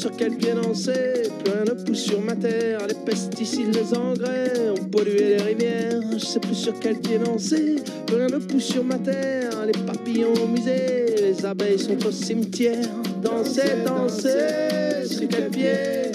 Sur 0.00 0.16
quel 0.16 0.34
pied 0.34 0.54
danser, 0.54 1.28
plus 1.44 1.52
rien 1.52 1.64
ne 1.64 1.84
pousse 1.84 2.04
sur 2.04 2.22
ma 2.22 2.34
terre. 2.34 2.78
Les 2.88 2.94
pesticides, 2.94 3.74
les 3.74 3.94
engrais 3.94 4.70
ont 4.70 4.84
pollué 4.86 5.36
les 5.36 5.42
rivières. 5.42 6.00
Je 6.14 6.24
sais 6.24 6.40
plus 6.40 6.54
sur 6.54 6.72
quel 6.80 6.98
pied 7.00 7.18
danser. 7.18 7.76
Plus 8.06 8.16
rien 8.16 8.28
ne 8.28 8.38
pousse 8.38 8.64
sur 8.64 8.82
ma 8.82 8.98
terre. 8.98 9.50
Les 9.66 9.78
papillons 9.84 10.32
au 10.42 10.46
musée, 10.46 11.16
les 11.20 11.44
abeilles 11.44 11.78
sont 11.78 12.06
au 12.06 12.10
cimetière. 12.10 12.88
Danser, 13.22 13.84
danser, 13.84 15.06
sur 15.06 15.28
quel 15.28 15.50
pied? 15.50 16.12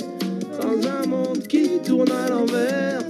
Dans 0.60 0.90
un 0.90 1.06
monde 1.08 1.46
qui 1.48 1.70
tourne 1.86 2.12
à 2.12 2.28
l'envers. 2.28 3.02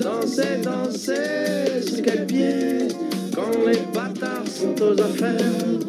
Danser, 0.00 0.60
danser, 0.62 1.82
sur 1.84 2.04
quel 2.04 2.24
pied? 2.26 2.88
Quand 3.34 3.50
les 3.66 3.80
bâtards 3.92 4.46
sont 4.46 4.80
aux 4.80 5.00
affaires. 5.00 5.83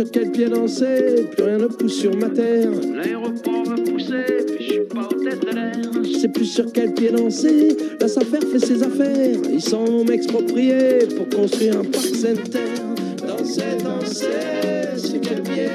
Sur 0.00 0.10
quel 0.10 0.30
pied 0.30 0.48
danser, 0.48 1.26
plus 1.30 1.44
rien 1.44 1.58
ne 1.58 1.66
pousse 1.66 2.00
sur 2.00 2.16
ma 2.16 2.30
terre. 2.30 2.70
L'aéroport 2.94 3.64
va 3.66 3.74
pousser, 3.74 4.46
puis 4.46 4.64
je 4.64 4.72
suis 4.72 4.80
pas 4.80 5.06
au 5.06 5.22
tête 5.22 5.44
de 5.44 5.54
l'air. 5.54 6.02
Je 6.02 6.18
sais 6.18 6.28
plus 6.28 6.46
sur 6.46 6.72
quel 6.72 6.94
pied 6.94 7.10
danser, 7.10 7.76
la 8.00 8.08
SAFER 8.08 8.40
fait 8.50 8.64
ses 8.64 8.82
affaires. 8.82 9.36
Ils 9.52 9.60
sont 9.60 10.02
m'exproprier 10.04 11.06
pour 11.18 11.28
construire 11.28 11.80
un 11.80 11.84
parc 11.84 12.14
center. 12.14 12.80
Danser, 13.26 13.76
danser, 13.84 14.96
sur 14.96 15.20
quel 15.20 15.42
pied? 15.42 15.68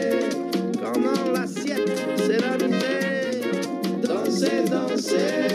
Comme 0.82 1.04
dans 1.04 1.32
l'assiette, 1.32 1.92
c'est 2.18 2.42
la 2.42 2.58
misère. 2.66 3.52
Danser, 4.02 4.64
danser, 4.72 5.55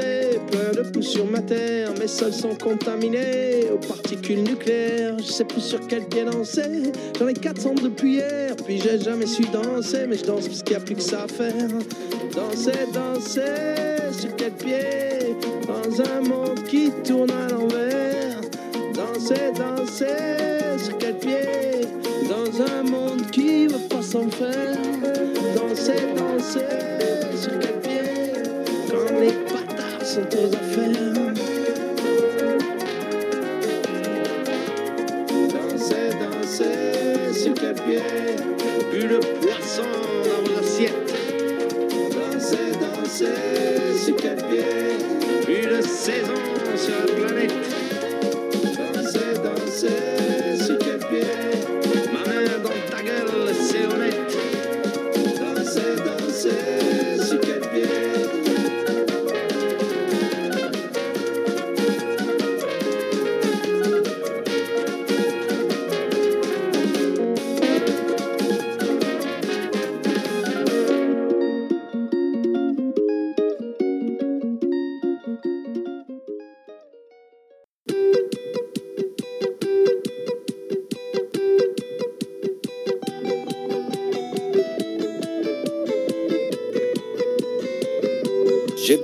plein 0.00 0.82
de 0.82 0.88
pouces 0.88 1.08
sur 1.08 1.26
ma 1.26 1.40
terre, 1.40 1.90
mes 1.98 2.06
sols 2.06 2.32
sont 2.32 2.54
contaminés 2.54 3.70
aux 3.72 3.86
particules 3.86 4.42
nucléaires. 4.42 5.16
Je 5.18 5.24
sais 5.24 5.44
plus 5.44 5.60
sur 5.60 5.86
quel 5.86 6.04
pied 6.04 6.24
danser, 6.24 6.92
j'en 7.18 7.28
ai 7.28 7.34
400 7.34 7.74
depuis 7.82 8.14
hier, 8.14 8.56
puis 8.64 8.80
j'ai 8.80 8.98
jamais 8.98 9.26
su 9.26 9.42
danser, 9.52 10.06
mais 10.08 10.16
je 10.16 10.24
danse 10.24 10.48
parce 10.48 10.62
qu'il 10.62 10.76
n'y 10.76 10.82
a 10.82 10.84
plus 10.84 10.94
que 10.94 11.02
ça 11.02 11.24
à 11.24 11.28
faire. 11.28 11.68
Danser, 12.34 12.72
danser, 12.92 14.12
sur 14.18 14.34
quel 14.36 14.52
pied, 14.52 15.36
dans 15.66 16.00
un 16.00 16.20
monde 16.20 16.62
qui 16.68 16.90
tourne 17.04 17.30
à 17.30 17.48
l'envers. 17.48 18.40
Danser, 18.94 19.52
danser, 19.56 20.31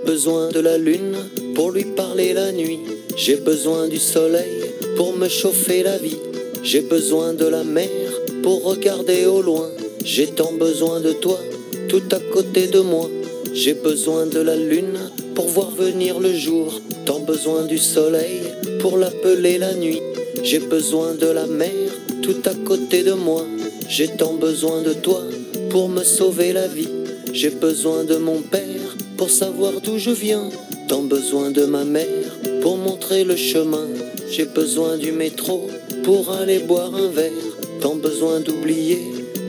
besoin 0.08 0.48
de 0.48 0.60
la 0.60 0.78
lune 0.78 1.18
pour 1.54 1.70
lui 1.70 1.84
parler 1.84 2.32
la 2.32 2.50
nuit. 2.50 2.78
J'ai 3.14 3.36
besoin 3.36 3.88
du 3.88 3.98
soleil 3.98 4.62
pour 4.96 5.12
me 5.14 5.28
chauffer 5.28 5.82
la 5.82 5.98
vie. 5.98 6.16
J'ai 6.62 6.80
besoin 6.80 7.34
de 7.34 7.44
la 7.44 7.62
mer 7.62 7.90
pour 8.42 8.64
regarder 8.64 9.26
au 9.26 9.42
loin. 9.42 9.68
J'ai 10.02 10.28
tant 10.28 10.54
besoin 10.54 11.00
de 11.00 11.12
toi, 11.12 11.38
tout 11.90 12.08
à 12.10 12.20
côté 12.32 12.68
de 12.68 12.80
moi. 12.80 13.10
J'ai 13.52 13.74
besoin 13.74 14.24
de 14.24 14.40
la 14.40 14.56
lune 14.56 14.98
pour 15.34 15.48
voir 15.48 15.70
venir 15.72 16.20
le 16.20 16.32
jour. 16.32 16.80
Tant 17.04 17.20
besoin 17.20 17.66
du 17.66 17.76
soleil 17.76 18.40
pour 18.80 18.96
l'appeler 18.96 19.58
la 19.58 19.74
nuit. 19.74 20.00
J'ai 20.42 20.60
besoin 20.60 21.16
de 21.16 21.26
la 21.26 21.46
mer 21.46 21.90
tout 22.22 22.42
à 22.46 22.54
côté 22.54 23.02
de 23.02 23.12
moi. 23.12 23.44
J'ai 23.90 24.08
tant 24.08 24.32
besoin 24.32 24.80
de 24.80 24.94
toi 24.94 25.20
pour 25.68 25.90
me 25.90 26.02
sauver 26.02 26.54
la 26.54 26.66
vie. 26.66 26.94
J'ai 27.34 27.50
besoin 27.50 28.04
de 28.04 28.16
mon 28.16 28.40
père 28.40 28.77
pour 29.18 29.30
savoir 29.30 29.80
d'où 29.82 29.98
je 29.98 30.10
viens. 30.10 30.48
Tant 30.88 31.02
besoin 31.02 31.50
de 31.50 31.64
ma 31.64 31.84
mère 31.84 32.30
pour 32.62 32.78
montrer 32.78 33.24
le 33.24 33.36
chemin. 33.36 33.86
J'ai 34.30 34.46
besoin 34.46 34.96
du 34.96 35.12
métro 35.12 35.68
pour 36.04 36.30
aller 36.30 36.60
boire 36.60 36.94
un 36.94 37.08
verre. 37.08 37.32
Tant 37.82 37.96
besoin 37.96 38.40
d'oublier, 38.40 39.00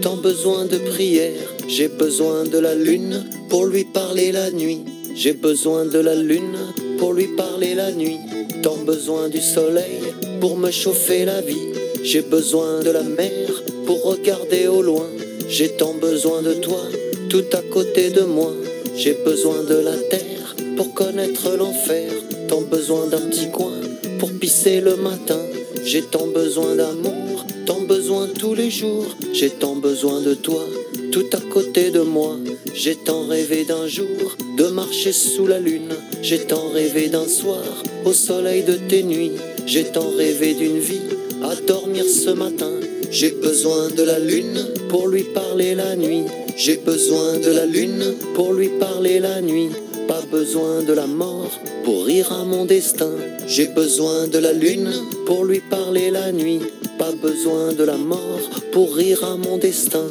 tant 0.02 0.18
besoin 0.18 0.66
de 0.66 0.78
prière. 0.78 1.56
J'ai 1.68 1.88
besoin 1.88 2.44
de 2.44 2.58
la 2.58 2.76
lune 2.76 3.24
pour 3.50 3.66
lui 3.66 3.86
parler 3.86 4.32
la 4.32 4.50
nuit. 4.52 4.82
J'ai 5.16 5.34
besoin 5.34 5.86
de 5.86 6.00
la 6.00 6.16
lune 6.16 6.58
pour 6.98 7.14
lui 7.14 7.28
parler 7.28 7.76
la 7.76 7.92
nuit. 7.92 8.20
Tant 8.64 8.78
besoin 8.78 9.30
du 9.30 9.40
soleil 9.40 10.02
pour 10.42 10.58
me 10.58 10.72
chauffer 10.72 11.26
la 11.26 11.42
vie. 11.42 11.70
J'ai 12.04 12.22
besoin 12.22 12.80
de 12.82 12.90
la 12.90 13.04
mer 13.04 13.48
pour 13.86 14.04
regarder 14.04 14.68
au 14.68 14.82
loin. 14.82 15.08
J'ai 15.48 15.70
tant 15.70 15.94
besoin 15.94 16.42
de 16.42 16.54
toi, 16.54 16.82
tout 17.30 17.46
à 17.54 17.62
côté 17.62 18.10
de 18.10 18.22
moi. 18.22 18.54
J'ai 19.02 19.14
besoin 19.14 19.64
de 19.64 19.76
la 19.76 19.96
terre 19.96 20.58
pour 20.76 20.94
connaître 20.94 21.56
l'enfer. 21.58 22.12
Tant 22.50 22.60
besoin 22.60 23.08
d'un 23.08 23.22
petit 23.30 23.50
coin 23.50 23.80
pour 24.20 24.30
pisser 24.34 24.82
le 24.82 24.98
matin. 24.98 25.40
J'ai 25.86 26.02
tant 26.02 26.28
besoin 26.28 26.76
d'amour, 26.76 27.46
tant 27.66 27.80
besoin 27.80 28.28
tous 28.28 28.56
les 28.56 28.70
jours. 28.70 29.06
J'ai 29.32 29.52
tant 29.52 29.78
besoin 29.78 30.20
de 30.20 30.34
toi, 30.34 30.66
tout 31.14 31.28
à 31.32 31.40
côté 31.50 31.92
de 31.92 32.02
moi. 32.02 32.36
J'ai 32.74 32.96
tant 32.96 33.26
rêvé 33.26 33.64
d'un 33.64 33.88
jour 33.88 34.36
de 34.58 34.66
marcher 34.66 35.14
sous 35.14 35.48
la 35.48 35.60
lune. 35.60 35.96
J'ai 36.22 36.40
tant 36.40 36.68
rêvé 36.68 37.08
d'un 37.08 37.30
soir 37.30 37.64
au 38.04 38.12
soleil 38.12 38.64
de 38.64 38.74
tes 38.74 39.04
nuits. 39.04 39.32
J'ai 39.66 39.86
tant 39.86 40.10
rêvé 40.10 40.56
d'une 40.56 40.80
vie 40.80 41.08
à 41.42 41.56
dormir 41.56 42.04
ce 42.04 42.32
matin. 42.32 42.74
J'ai 43.10 43.32
besoin 43.32 43.88
de 43.92 44.04
la 44.04 44.20
lune 44.20 44.68
pour 44.90 45.08
lui 45.08 45.24
parler 45.24 45.74
la 45.74 45.96
nuit. 45.96 46.26
J'ai 46.60 46.76
besoin 46.76 47.40
de 47.40 47.52
la 47.52 47.66
lune 47.66 48.16
pour 48.36 48.52
lui 48.52 48.68
parler 48.68 49.22
la 49.22 49.40
nuit. 49.40 49.70
Pas 50.10 50.20
besoin 50.30 50.84
de 50.84 50.92
la 50.92 51.08
mort 51.08 51.58
pour 51.86 52.04
rire 52.04 52.34
à 52.34 52.44
mon 52.44 52.66
destin. 52.66 53.14
J'ai 53.48 53.68
besoin 53.68 54.28
de 54.28 54.40
la 54.40 54.52
lune 54.52 54.92
pour 55.26 55.46
lui 55.46 55.62
parler 55.62 56.12
la 56.12 56.34
nuit. 56.34 56.60
Pas 56.98 57.14
besoin 57.14 57.72
de 57.72 57.86
la 57.86 57.96
mort 57.96 58.50
pour 58.74 58.94
rire 58.94 59.24
à 59.24 59.38
mon 59.38 59.58
destin. 59.58 60.10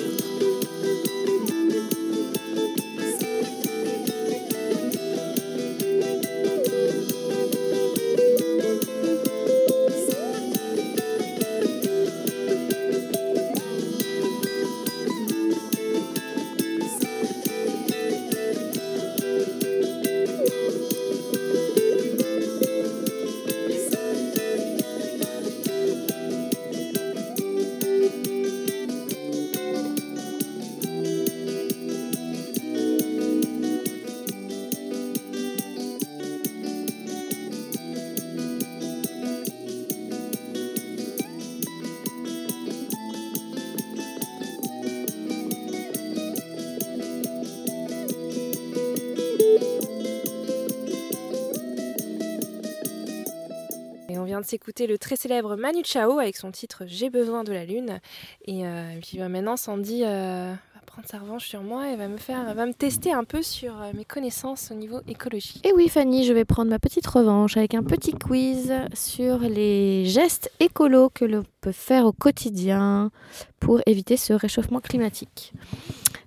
Vient 54.38 54.44
de 54.44 54.46
s'écouter 54.46 54.87
le 54.87 54.98
très 54.98 55.16
célèbre 55.16 55.57
Manu 55.57 55.83
Chao 55.85 56.20
avec 56.20 56.37
son 56.37 56.53
titre 56.53 56.85
J'ai 56.87 57.11
besoin 57.11 57.42
de 57.42 57.53
la 57.53 57.64
lune. 57.64 57.98
Et, 58.46 58.64
euh, 58.64 58.98
puis 59.03 59.18
bah, 59.18 59.29
maintenant, 59.29 59.57
Sandy 59.57 60.05
euh, 60.05 60.53
va 60.74 60.81
prendre 60.87 61.09
sa 61.09 61.18
revanche 61.18 61.48
sur 61.48 61.62
moi 61.62 61.90
et 61.90 61.96
va 61.96 62.07
me 62.07 62.18
faire, 62.18 62.55
va 62.55 62.66
me 62.66 62.72
tester 62.72 63.12
un 63.12 63.24
peu 63.24 63.42
sur 63.42 63.83
euh, 63.83 63.90
mes 63.94 64.05
connaissances 64.05 64.70
au 64.70 64.74
niveau 64.74 65.01
écologie. 65.09 65.61
Et 65.64 65.72
oui, 65.72 65.88
Fanny, 65.88 66.24
je 66.24 66.33
vais 66.33 66.44
prendre 66.44 66.70
ma 66.70 66.79
petite 66.79 67.07
revanche 67.09 67.57
avec 67.57 67.74
un 67.74 67.83
petit 67.83 68.12
quiz 68.12 68.72
sur 68.94 69.40
les 69.40 70.05
gestes 70.05 70.53
écolos 70.61 71.11
que 71.11 71.24
l'on 71.24 71.42
peut 71.61 71.72
faire 71.72 72.07
au 72.07 72.12
quotidien 72.12 73.11
pour 73.59 73.81
éviter 73.87 74.16
ce 74.16 74.33
réchauffement 74.33 74.81
climatique. 74.81 75.53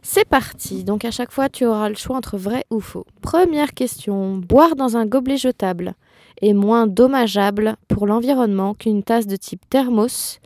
C'est 0.01 0.27
parti. 0.27 0.83
Donc 0.83 1.05
à 1.05 1.11
chaque 1.11 1.31
fois, 1.31 1.47
tu 1.47 1.65
auras 1.65 1.87
le 1.87 1.95
choix 1.95 2.17
entre 2.17 2.37
vrai 2.37 2.65
ou 2.71 2.81
faux. 2.81 3.05
Première 3.21 3.73
question. 3.73 4.35
Boire 4.35 4.75
dans 4.75 4.97
un 4.97 5.05
gobelet 5.05 5.37
jetable 5.37 5.95
est 6.41 6.53
moins 6.53 6.87
dommageable 6.87 7.75
pour 7.87 8.07
l'environnement 8.07 8.73
qu'une 8.73 9.03
tasse 9.03 9.27
de 9.27 9.35
type 9.35 9.61
thermos 9.69 10.39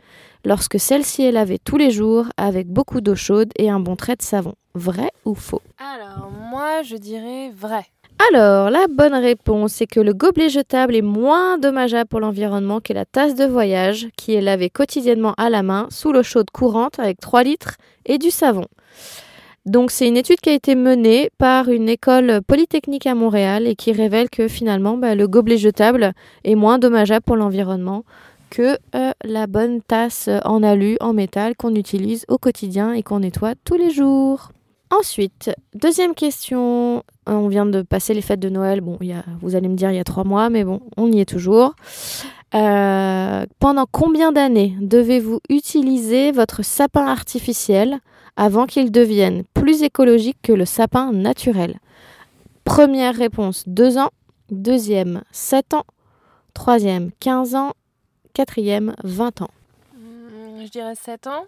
lorsque 0.44 0.78
celle-ci 0.78 1.22
est 1.22 1.32
lavée 1.32 1.58
tous 1.58 1.76
les 1.76 1.90
jours 1.90 2.26
avec 2.36 2.68
beaucoup 2.68 3.00
d'eau 3.00 3.16
chaude 3.16 3.52
et 3.56 3.68
un 3.68 3.80
bon 3.80 3.96
trait 3.96 4.16
de 4.16 4.22
savon. 4.22 4.54
Vrai 4.74 5.10
ou 5.24 5.34
faux? 5.34 5.62
Alors, 5.78 6.30
moi, 6.30 6.82
je 6.82 6.96
dirais 6.96 7.50
vrai. 7.50 7.86
Alors, 8.30 8.70
la 8.70 8.86
bonne 8.88 9.14
réponse 9.14 9.82
est 9.82 9.86
que 9.86 10.00
le 10.00 10.14
gobelet 10.14 10.48
jetable 10.48 10.96
est 10.96 11.02
moins 11.02 11.58
dommageable 11.58 12.08
pour 12.08 12.20
l'environnement 12.20 12.80
que 12.80 12.94
la 12.94 13.04
tasse 13.04 13.34
de 13.34 13.44
voyage 13.44 14.08
qui 14.16 14.34
est 14.34 14.40
lavée 14.40 14.70
quotidiennement 14.70 15.34
à 15.36 15.50
la 15.50 15.62
main 15.62 15.86
sous 15.90 16.12
l'eau 16.12 16.22
chaude 16.22 16.50
courante 16.50 16.98
avec 16.98 17.20
3 17.20 17.42
litres 17.42 17.76
et 18.06 18.18
du 18.18 18.30
savon. 18.30 18.64
Donc 19.66 19.90
c'est 19.90 20.06
une 20.06 20.16
étude 20.16 20.40
qui 20.40 20.50
a 20.50 20.54
été 20.54 20.76
menée 20.76 21.28
par 21.38 21.68
une 21.68 21.88
école 21.88 22.40
polytechnique 22.46 23.06
à 23.06 23.16
Montréal 23.16 23.66
et 23.66 23.74
qui 23.74 23.90
révèle 23.90 24.30
que 24.30 24.46
finalement 24.46 24.96
bah, 24.96 25.16
le 25.16 25.26
gobelet 25.26 25.58
jetable 25.58 26.12
est 26.44 26.54
moins 26.54 26.78
dommageable 26.78 27.24
pour 27.24 27.34
l'environnement 27.34 28.04
que 28.48 28.78
euh, 28.94 29.10
la 29.24 29.48
bonne 29.48 29.82
tasse 29.82 30.30
en 30.44 30.62
alu, 30.62 30.96
en 31.00 31.12
métal 31.12 31.56
qu'on 31.56 31.74
utilise 31.74 32.24
au 32.28 32.38
quotidien 32.38 32.92
et 32.92 33.02
qu'on 33.02 33.20
nettoie 33.20 33.54
tous 33.64 33.74
les 33.74 33.90
jours. 33.90 34.52
Ensuite, 34.96 35.50
deuxième 35.74 36.14
question. 36.14 37.02
On 37.26 37.48
vient 37.48 37.66
de 37.66 37.82
passer 37.82 38.14
les 38.14 38.22
fêtes 38.22 38.38
de 38.38 38.48
Noël. 38.48 38.80
Bon, 38.80 38.96
y 39.00 39.12
a, 39.12 39.24
vous 39.42 39.56
allez 39.56 39.68
me 39.68 39.74
dire 39.74 39.90
il 39.90 39.96
y 39.96 40.00
a 40.00 40.04
trois 40.04 40.22
mois, 40.22 40.48
mais 40.48 40.62
bon, 40.62 40.80
on 40.96 41.10
y 41.10 41.18
est 41.18 41.28
toujours. 41.28 41.74
Euh, 42.54 43.44
pendant 43.58 43.86
combien 43.90 44.30
d'années 44.30 44.76
devez-vous 44.80 45.40
utiliser 45.48 46.30
votre 46.30 46.64
sapin 46.64 47.06
artificiel? 47.06 47.98
Avant 48.36 48.66
qu'il 48.66 48.90
devienne 48.90 49.44
plus 49.54 49.82
écologique 49.82 50.38
que 50.42 50.52
le 50.52 50.64
sapin 50.64 51.12
naturel 51.12 51.78
Première 52.64 53.14
réponse, 53.14 53.62
2 53.68 53.96
ans. 53.96 54.10
Deuxième, 54.50 55.22
7 55.30 55.74
ans. 55.74 55.84
Troisième, 56.52 57.10
15 57.20 57.54
ans. 57.54 57.74
Quatrième, 58.34 58.94
20 59.04 59.42
ans. 59.42 59.50
Hmm, 59.94 60.64
je 60.64 60.70
dirais 60.70 60.94
7 60.94 61.28
ans. 61.28 61.46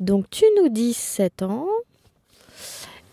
Donc 0.00 0.28
tu 0.30 0.44
nous 0.56 0.70
dis 0.70 0.94
7 0.94 1.42
ans. 1.42 1.66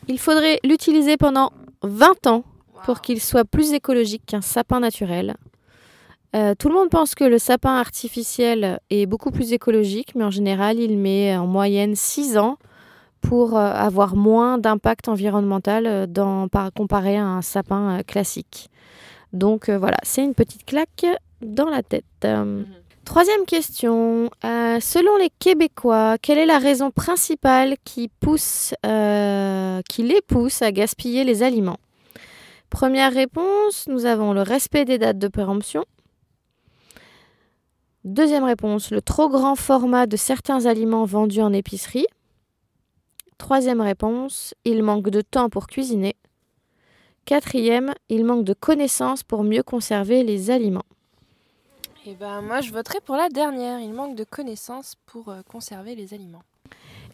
Il 0.07 0.17
faudrait 0.17 0.59
l'utiliser 0.63 1.17
pendant 1.17 1.51
20 1.83 2.27
ans 2.27 2.43
pour 2.85 3.01
qu'il 3.01 3.21
soit 3.21 3.45
plus 3.45 3.73
écologique 3.73 4.23
qu'un 4.25 4.41
sapin 4.41 4.79
naturel. 4.79 5.35
Euh, 6.37 6.53
tout 6.57 6.69
le 6.69 6.75
monde 6.75 6.89
pense 6.89 7.15
que 7.15 7.23
le 7.23 7.39
sapin 7.39 7.77
artificiel 7.77 8.79
est 8.89 9.05
beaucoup 9.05 9.31
plus 9.31 9.53
écologique, 9.53 10.13
mais 10.15 10.23
en 10.23 10.31
général, 10.31 10.79
il 10.79 10.97
met 10.97 11.35
en 11.35 11.47
moyenne 11.47 11.95
6 11.95 12.37
ans 12.37 12.57
pour 13.21 13.57
euh, 13.57 13.71
avoir 13.71 14.15
moins 14.15 14.57
d'impact 14.57 15.07
environnemental 15.07 15.87
euh, 15.87 16.05
dans, 16.05 16.47
par, 16.47 16.71
comparé 16.71 17.17
à 17.17 17.25
un 17.25 17.41
sapin 17.41 18.03
classique. 18.03 18.69
Donc 19.33 19.69
euh, 19.69 19.77
voilà, 19.77 19.97
c'est 20.03 20.23
une 20.23 20.33
petite 20.33 20.65
claque 20.65 21.05
dans 21.41 21.69
la 21.69 21.83
tête. 21.83 22.05
Euh, 22.25 22.63
Troisième 23.05 23.45
question. 23.45 24.29
Euh, 24.43 24.79
selon 24.81 25.15
les 25.15 25.29
Québécois, 25.39 26.17
quelle 26.21 26.37
est 26.37 26.45
la 26.45 26.59
raison 26.59 26.91
principale 26.91 27.75
qui, 27.85 28.09
pousse, 28.19 28.73
euh, 28.85 29.79
qui 29.89 30.03
les 30.03 30.21
pousse 30.21 30.61
à 30.61 30.73
gaspiller 30.73 31.23
les 31.23 31.41
aliments? 31.41 31.79
Première 32.69 33.13
réponse, 33.13 33.85
nous 33.87 34.05
avons 34.05 34.33
le 34.33 34.41
respect 34.41 34.83
des 34.83 34.97
dates 34.97 35.19
de 35.19 35.29
péremption. 35.29 35.85
Deuxième 38.07 38.45
réponse, 38.45 38.91
le 38.91 39.01
trop 39.01 39.27
grand 39.27 39.55
format 39.55 40.07
de 40.07 40.15
certains 40.15 40.65
aliments 40.65 41.03
vendus 41.03 41.41
en 41.41 41.51
épicerie. 41.51 42.05
Troisième 43.37 43.81
réponse, 43.81 44.53
il 44.63 44.81
manque 44.81 45.09
de 45.09 45.19
temps 45.19 45.49
pour 45.49 45.67
cuisiner. 45.67 46.15
Quatrième, 47.25 47.93
il 48.07 48.23
manque 48.23 48.45
de 48.45 48.53
connaissances 48.53 49.23
pour 49.23 49.43
mieux 49.43 49.61
conserver 49.61 50.23
les 50.23 50.51
aliments. 50.51 50.85
Et 52.05 52.13
ben 52.13 52.41
moi, 52.41 52.61
je 52.61 52.71
voterai 52.71 53.01
pour 53.01 53.17
la 53.17 53.27
dernière. 53.27 53.81
Il 53.81 53.91
manque 53.91 54.15
de 54.15 54.23
connaissances 54.23 54.95
pour 55.05 55.27
euh, 55.27 55.41
conserver 55.41 55.93
les 55.93 56.13
aliments. 56.13 56.43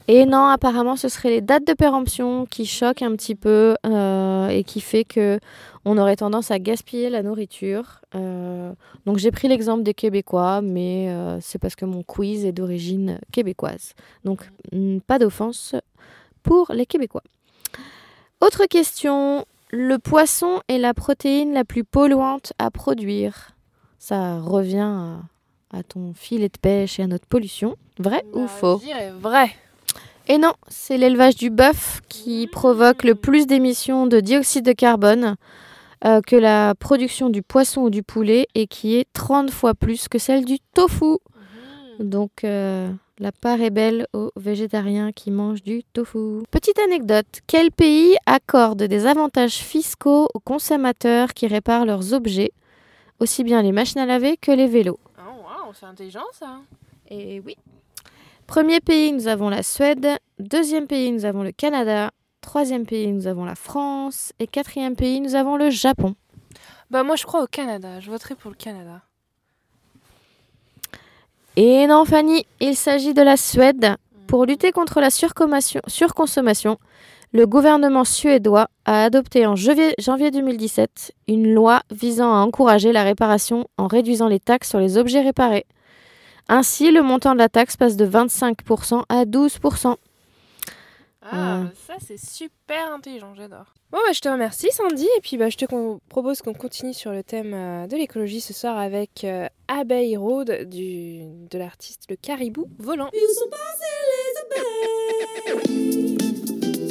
Et 0.07 0.25
non, 0.25 0.45
apparemment, 0.47 0.95
ce 0.97 1.07
seraient 1.07 1.29
les 1.29 1.41
dates 1.41 1.65
de 1.65 1.73
péremption 1.73 2.45
qui 2.45 2.65
choquent 2.65 3.01
un 3.03 3.15
petit 3.15 3.35
peu 3.35 3.75
euh, 3.85 4.49
et 4.49 4.63
qui 4.63 4.81
fait 4.81 5.05
que 5.05 5.39
on 5.85 5.97
aurait 5.97 6.15
tendance 6.17 6.51
à 6.51 6.59
gaspiller 6.59 7.09
la 7.09 7.23
nourriture. 7.23 8.01
Euh, 8.15 8.73
donc 9.05 9.17
j'ai 9.17 9.31
pris 9.31 9.47
l'exemple 9.47 9.83
des 9.83 9.93
Québécois, 9.93 10.61
mais 10.61 11.09
euh, 11.09 11.39
c'est 11.41 11.59
parce 11.59 11.75
que 11.75 11.85
mon 11.85 12.03
quiz 12.03 12.45
est 12.45 12.51
d'origine 12.51 13.19
québécoise. 13.31 13.93
Donc 14.25 14.49
pas 15.07 15.19
d'offense 15.19 15.75
pour 16.41 16.71
les 16.73 16.85
Québécois. 16.85 17.23
Autre 18.41 18.65
question. 18.65 19.45
Le 19.75 19.97
poisson 19.97 20.61
est 20.67 20.77
la 20.77 20.93
protéine 20.93 21.53
la 21.53 21.63
plus 21.65 21.83
polluante 21.83 22.53
à 22.59 22.69
produire. 22.69 23.55
Ça 23.97 24.39
revient 24.39 24.77
à, 24.81 25.21
à 25.71 25.81
ton 25.81 26.13
filet 26.13 26.49
de 26.49 26.59
pêche 26.59 26.99
et 26.99 27.03
à 27.03 27.07
notre 27.07 27.25
pollution. 27.25 27.75
Vrai 27.97 28.23
ou 28.33 28.41
Bah, 28.41 28.47
faux? 28.47 28.79
Je 28.81 28.85
dirais 28.85 29.11
vrai. 29.11 29.49
Et 30.27 30.38
non, 30.38 30.53
c'est 30.69 30.97
l'élevage 30.97 31.36
du 31.36 31.49
bœuf 31.49 32.01
qui 32.07 32.47
provoque 32.47 33.03
le 33.03 33.15
plus 33.15 33.45
d'émissions 33.45 34.07
de 34.07 34.19
dioxyde 34.19 34.65
de 34.65 34.71
carbone 34.71 35.36
euh, 36.05 36.21
que 36.21 36.36
la 36.36 36.75
production 36.75 37.29
du 37.29 37.41
poisson 37.41 37.81
ou 37.81 37.89
du 37.89 38.03
poulet 38.03 38.47
et 38.55 38.67
qui 38.67 38.95
est 38.95 39.05
30 39.13 39.51
fois 39.51 39.73
plus 39.73 40.07
que 40.07 40.17
celle 40.17 40.45
du 40.45 40.59
tofu. 40.73 41.17
Donc 41.99 42.43
euh, 42.43 42.89
la 43.19 43.31
part 43.31 43.62
est 43.62 43.69
belle 43.69 44.07
aux 44.13 44.31
végétariens 44.38 45.12
qui 45.12 45.29
mangent 45.29 45.62
du 45.63 45.83
tofu. 45.93 46.43
Petite 46.51 46.79
anecdote, 46.79 47.41
quel 47.45 47.71
pays 47.71 48.15
accorde 48.25 48.83
des 48.83 49.05
avantages 49.05 49.57
fiscaux 49.57 50.29
aux 50.33 50.39
consommateurs 50.39 51.33
qui 51.33 51.47
réparent 51.47 51.86
leurs 51.86 52.13
objets, 52.13 52.51
aussi 53.19 53.43
bien 53.43 53.62
les 53.62 53.71
machines 53.71 53.99
à 54.01 54.05
laver 54.05 54.38
que 54.38 54.51
les 54.51 54.67
vélos? 54.67 54.99
Oh, 55.19 55.41
wow, 55.41 55.73
c'est 55.73 55.86
intelligent 55.86 56.23
ça. 56.31 56.59
et 57.09 57.41
oui. 57.45 57.57
Premier 58.47 58.82
pays, 58.82 59.12
nous 59.12 59.27
avons 59.27 59.49
la 59.49 59.63
Suède. 59.63 60.08
Deuxième 60.39 60.88
pays, 60.88 61.12
nous 61.12 61.25
avons 61.25 61.43
le 61.43 61.51
Canada. 61.51 62.12
Troisième 62.41 62.86
pays, 62.86 63.12
nous 63.12 63.27
avons 63.27 63.45
la 63.45 63.56
France. 63.56 64.34
Et 64.39 64.47
quatrième 64.47 64.95
pays, 64.95 65.21
nous 65.21 65.36
avons 65.36 65.56
le 65.56 65.69
Japon. 65.69 66.15
Bah 66.91 67.03
moi, 67.03 67.15
je 67.15 67.25
crois 67.25 67.41
au 67.41 67.47
Canada. 67.47 67.99
Je 67.99 68.12
voterai 68.12 68.36
pour 68.36 68.51
le 68.51 68.58
Canada. 68.58 69.01
Et 71.55 71.88
non, 71.88 72.05
Fanny, 72.05 72.45
il 72.59 72.76
s'agit 72.76 73.13
de 73.13 73.22
la 73.22 73.38
Suède. 73.38 73.95
Pour 74.28 74.45
lutter 74.45 74.72
contre 74.72 74.99
la 74.99 75.09
surconsommation, 75.09 76.78
le 77.32 77.45
gouvernement 77.45 78.03
suédois 78.03 78.67
a 78.86 79.03
adopté 79.03 79.45
en 79.47 79.55
janvier 79.55 79.93
janvier 79.99 80.32
2017 80.32 81.13
une 81.28 81.53
loi 81.53 81.82
visant 81.91 82.34
à 82.34 82.38
encourager 82.38 82.91
la 82.91 83.03
réparation 83.03 83.67
en 83.78 83.88
réduisant 83.88 84.28
les 84.28 84.39
taxes 84.39 84.70
sur 84.70 84.80
les 84.80 84.97
objets 84.97 85.22
réparés. 85.22 85.65
Ainsi, 86.49 86.91
le 86.91 87.01
montant 87.01 87.33
de 87.33 87.39
la 87.39 87.49
taxe 87.49 87.77
passe 87.77 87.95
de 87.95 88.05
25% 88.05 89.03
à 89.09 89.25
12%. 89.25 89.95
Ah, 91.25 91.59
Euh. 91.61 91.63
ça 91.87 91.93
c'est 92.05 92.17
super 92.19 92.91
intelligent, 92.93 93.33
j'adore. 93.33 93.73
Bon, 93.91 93.99
bah, 94.05 94.11
je 94.13 94.19
te 94.19 94.27
remercie 94.27 94.69
Sandy, 94.71 95.07
et 95.17 95.21
puis 95.21 95.37
bah, 95.37 95.49
je 95.49 95.55
te 95.55 95.63
con- 95.65 96.01
propose 96.09 96.41
qu'on 96.41 96.53
continue 96.53 96.93
sur 96.93 97.11
le 97.11 97.23
thème 97.23 97.53
euh, 97.53 97.87
de 97.87 97.95
l'écologie 97.95 98.41
ce 98.41 98.51
soir 98.53 98.77
avec 98.77 99.23
euh, 99.23 99.47
Abeille 99.69 100.17
Road 100.17 100.67
du, 100.69 101.21
de 101.49 101.57
l'artiste 101.57 102.03
Le 102.09 102.17
Caribou 102.17 102.65
Volant. 102.77 103.09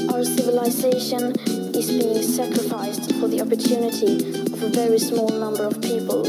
Our 0.09 0.25
civilization 0.25 1.33
is 1.75 1.91
being 1.91 2.23
sacrificed 2.23 3.13
for 3.21 3.29
the 3.29 3.41
opportunity 3.41 4.17
of 4.53 4.63
a 4.63 4.69
very 4.69 4.99
small 4.99 5.29
number 5.29 5.65
of 5.65 5.81
people. 5.81 6.23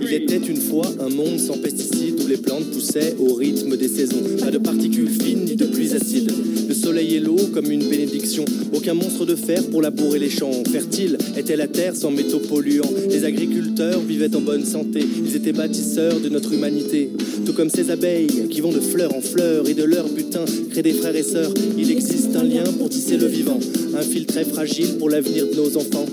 Il 0.00 0.12
était 0.12 0.36
une 0.36 0.56
fois 0.56 0.86
un 1.00 1.08
monde 1.08 1.38
sans 1.38 1.58
pesticides 1.58 2.20
où 2.22 2.28
les 2.28 2.36
plantes 2.36 2.70
poussaient 2.70 3.16
au 3.18 3.34
rythme 3.34 3.76
des 3.76 3.88
saisons. 3.88 4.22
Pas 4.40 4.50
de 4.50 4.58
particules 4.58 5.08
fines 5.08 5.44
ni 5.44 5.56
de 5.56 5.66
pluies 5.66 5.94
acides. 5.94 6.32
Le 6.68 6.74
soleil 6.74 7.16
et 7.16 7.20
l'eau 7.20 7.36
comme 7.52 7.70
une 7.70 7.88
bénédiction. 7.88 8.44
Aucun 8.72 8.94
monstre 8.94 9.26
de 9.26 9.34
fer 9.34 9.62
pour 9.70 9.82
labourer 9.82 10.18
les 10.18 10.30
champs. 10.30 10.52
Fertile 10.70 11.18
était 11.36 11.56
la 11.56 11.66
terre 11.66 11.94
sans 11.96 12.10
métaux 12.10 12.38
polluants. 12.38 12.90
Les 13.08 13.24
agriculteurs 13.24 14.00
vivaient 14.00 14.34
en 14.34 14.40
bonne 14.40 14.64
santé. 14.64 15.00
Ils 15.24 15.36
étaient 15.36 15.52
bâtisseurs 15.52 16.20
de 16.20 16.28
notre 16.28 16.52
humanité. 16.52 17.10
Tout 17.44 17.52
comme 17.52 17.70
ces 17.70 17.90
abeilles 17.90 18.48
qui 18.50 18.60
vont 18.60 18.72
de 18.72 18.80
fleur 18.80 19.14
en 19.14 19.20
fleur 19.20 19.68
et 19.68 19.74
de 19.74 19.84
leur 19.84 20.08
butin 20.08 20.44
créent 20.70 20.82
des 20.82 20.92
frères 20.92 21.16
et 21.16 21.22
sœurs. 21.22 21.52
Il 21.76 21.90
existe 21.90 22.34
un 22.36 22.44
lien 22.44 22.64
pour 22.78 22.88
tisser 22.88 23.16
le 23.16 23.26
vivant. 23.26 23.58
Un 23.96 24.02
fragile 24.44 24.98
pour 24.98 25.10
l'avenir 25.10 25.46
de 25.46 25.54
nos 25.54 25.76
enfants. 25.76 26.06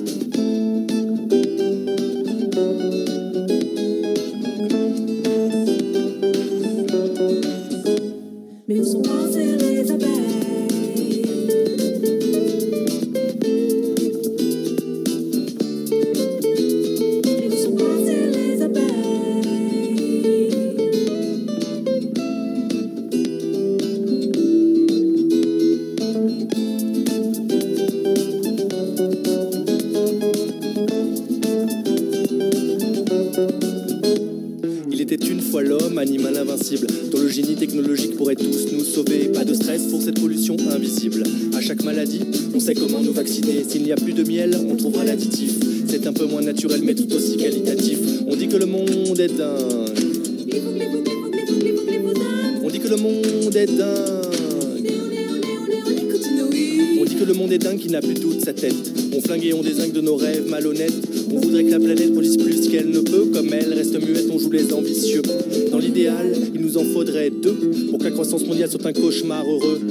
Mais 8.67 8.81
invincible, 36.61 36.87
dont 37.11 37.19
le 37.19 37.29
génie 37.29 37.55
technologique 37.55 38.15
pourrait 38.15 38.35
tous 38.35 38.71
nous 38.71 38.83
sauver. 38.83 39.29
Pas 39.33 39.43
de 39.43 39.53
stress 39.53 39.83
pour 39.83 40.01
cette 40.01 40.19
pollution 40.19 40.55
invisible. 40.69 41.23
À 41.55 41.61
chaque 41.61 41.83
maladie, 41.83 42.21
on 42.53 42.59
sait 42.59 42.75
comment 42.75 43.01
nous 43.01 43.13
vacciner. 43.13 43.63
S'il 43.67 43.83
n'y 43.83 43.91
a 43.91 43.95
plus 43.95 44.13
de 44.13 44.23
miel, 44.23 44.55
on 44.69 44.75
trouvera 44.75 45.03
l'additif. 45.03 45.53
C'est 45.87 46.05
un 46.07 46.13
peu 46.13 46.25
moins 46.25 46.41
naturel, 46.41 46.81
mais 46.83 46.93
tout 46.93 47.11
aussi 47.13 47.37
qualitatif. 47.37 47.97
On 48.27 48.35
dit 48.35 48.47
que 48.47 48.57
le 48.57 48.65
monde 48.65 49.19
est 49.19 49.35
dingue. 49.35 49.57
On 52.63 52.69
dit 52.69 52.79
que 52.79 52.87
le 52.87 52.97
monde 52.97 53.55
est 53.55 53.65
dingue. 53.65 54.21
On 56.99 57.05
dit 57.05 57.15
que 57.15 57.23
le 57.23 57.33
monde 57.33 57.51
est 57.51 57.57
dingue, 57.57 57.79
qu'il 57.79 57.91
n'a 57.91 58.01
plus 58.01 58.13
tout 58.13 58.33
de 58.33 58.39
sa 58.39 58.53
tête. 58.53 58.75
On 59.13 59.21
flingue 59.21 59.45
et 59.45 59.53
on 59.53 59.63
désingue 59.63 59.91
de 59.91 60.01
nos 60.01 60.15
rêves 60.15 60.47
malhonnêtes. 60.47 60.93
On 61.33 61.39
voudrait 61.39 61.63
que 61.63 61.71
la 61.71 61.79
planète 61.79 62.11
produise 62.13 62.37
plus 62.37 62.69
qu'elle 62.69 62.89
ne 62.89 62.99
peut. 62.99 63.25
Comme 63.33 63.51
elle 63.51 63.73
reste 63.73 63.93
muette, 63.93 64.27
on 64.31 64.37
joue 64.37 64.51
les 64.51 64.71
ambitieux. 64.71 65.21
L'idéal, 65.81 66.31
il 66.53 66.61
nous 66.61 66.77
en 66.77 66.83
faudrait 66.83 67.31
deux 67.31 67.71
pour 67.89 67.97
que 67.97 68.03
la 68.03 68.11
croissance 68.11 68.45
mondiale 68.45 68.69
soit 68.69 68.85
un 68.85 68.93
cauchemar 68.93 69.43
heureux. 69.43 69.81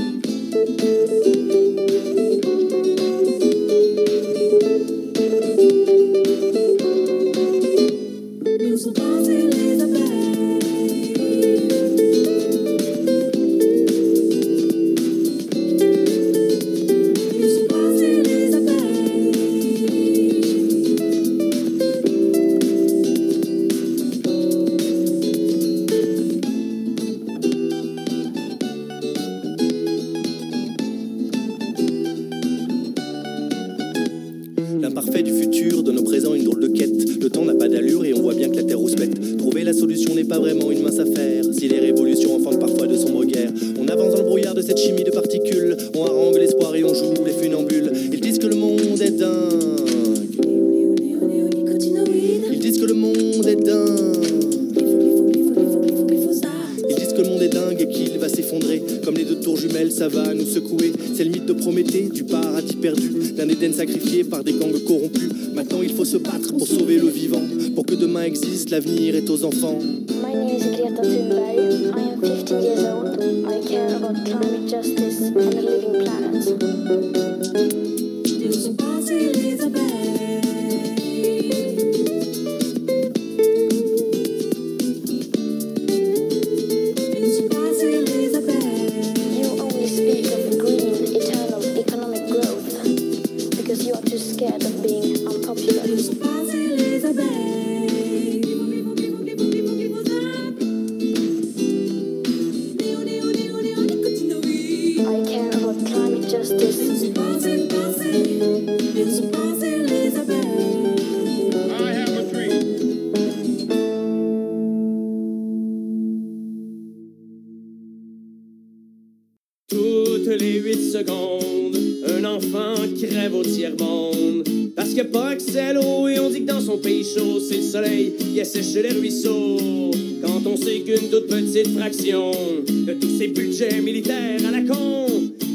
Toutes 120.22 120.38
les 120.38 120.60
8 120.60 120.92
secondes, 120.92 121.76
un 122.06 122.24
enfant 122.24 122.74
crève 123.00 123.34
au 123.34 123.42
tiers-monde. 123.42 124.44
Parce 124.76 124.98
a 124.98 125.04
pas 125.04 125.28
accès 125.30 125.60
à 125.60 125.72
l'eau 125.72 126.08
et 126.08 126.18
on 126.18 126.28
dit 126.28 126.42
que 126.42 126.52
dans 126.52 126.60
son 126.60 126.76
pays 126.76 127.04
chaud, 127.04 127.40
c'est 127.40 127.56
le 127.56 127.62
soleil 127.62 128.12
qui 128.18 128.38
assèche 128.38 128.74
les 128.74 128.90
ruisseaux. 128.90 129.90
Quand 130.22 130.42
on 130.46 130.56
sait 130.56 130.80
qu'une 130.80 131.08
toute 131.08 131.26
petite 131.26 131.68
fraction 131.78 132.32
de 132.68 132.92
tous 132.94 133.18
ces 133.18 133.28
budgets 133.28 133.80
militaires 133.80 134.40
à 134.46 134.50
la 134.50 134.60
con 134.60 135.06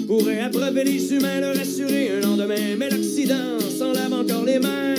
pourrait 0.08 0.40
abreuver 0.40 0.84
les 0.84 1.14
humains, 1.14 1.42
leur 1.42 1.60
assurer 1.60 2.10
un 2.18 2.22
lendemain. 2.22 2.76
Mais 2.80 2.90
l'Occident 2.90 3.60
s'en 3.78 3.92
lave 3.94 4.14
encore 4.14 4.46
les 4.46 4.58
mains, 4.58 4.96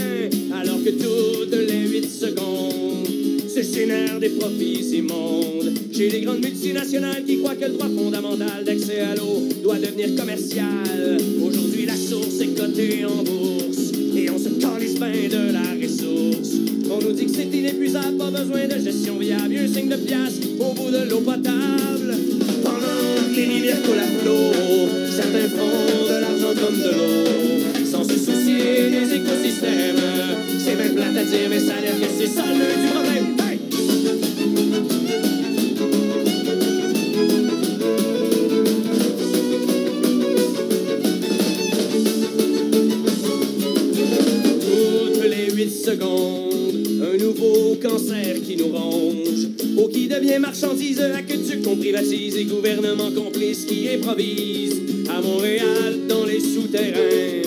alors 0.61 0.83
que 0.85 0.91
toutes 0.91 1.59
les 1.59 1.89
8 1.89 2.09
secondes 2.09 3.06
se 3.63 3.79
génèrent 3.79 4.21
des 4.21 4.29
profits 4.31 4.97
immondes. 4.99 5.73
Chez 5.91 6.11
les 6.11 6.21
grandes 6.21 6.45
multinationales 6.45 7.25
qui 7.25 7.39
croient 7.39 7.55
que 7.55 7.65
le 7.65 7.73
droit 7.73 7.89
fondamental 7.89 8.65
d'accès 8.65 9.01
à 9.01 9.15
l'eau 9.15 9.49
doit 9.63 9.79
devenir 9.79 10.15
commercial. 10.15 11.17
Aujourd'hui, 11.43 11.87
la 11.87 11.97
source 11.97 12.39
est 12.41 12.59
cotée 12.59 13.05
en 13.07 13.23
bourse 13.23 13.93
et 14.15 14.29
on 14.29 14.39
se 14.39 14.51
calisse 14.61 14.97
bien 14.97 15.29
de 15.31 15.53
la 15.53 15.63
ressource. 15.81 16.57
On 16.91 17.01
nous 17.03 17.13
dit 17.13 17.27
que 17.27 17.33
c'est 17.33 17.57
inépuisable, 17.57 18.19
pas 18.19 18.31
besoin 18.31 18.67
de 18.67 18.79
gestion 18.79 19.17
viable. 19.19 19.57
Un 19.57 19.69
signe 19.69 19.89
de 19.89 19.97
pièce 19.97 20.39
au 20.61 20.75
bout 20.75 20.91
de 20.91 21.09
l'eau 21.09 21.21
potable. 21.21 22.15
Pendant 22.63 23.33
que 23.33 23.37
les 23.37 23.47
rivières 23.47 23.83
coulent 23.83 23.99
à 23.99 24.21
flot, 24.21 24.53
certains 25.11 25.49
font 25.49 26.05
de 26.05 26.21
l'argent 26.21 26.61
comme 26.61 26.77
de 26.77 26.91
l'eau. 26.91 27.87
Sans 27.91 28.05
se 28.05 28.19
soucier 28.19 28.91
des 28.91 29.15
écosystèmes. 29.17 29.97
C'est 30.59 30.77
même 30.77 30.95
plate 30.95 31.17
à 31.17 31.25
dire, 31.25 31.49
mais 31.49 31.61
ça 31.61 31.75
que 31.75 32.07
c'est 32.19 32.27
ça 32.27 32.43
le 32.43 32.83
du 32.83 32.89
problème. 32.93 33.36
Qui 48.45 48.57
nous 48.57 48.69
ronge. 48.69 49.49
Eau 49.79 49.89
qui 49.89 50.09
devient 50.09 50.39
marchandise, 50.41 51.01
aqueduc 51.01 51.63
qu'on 51.63 51.77
privatise 51.77 52.37
et 52.37 52.45
gouvernement 52.45 53.11
complice 53.13 53.65
qui 53.65 53.89
improvise. 53.89 54.75
À 55.09 55.21
Montréal, 55.21 56.01
dans 56.09 56.25
les 56.25 56.41
souterrains, 56.41 57.43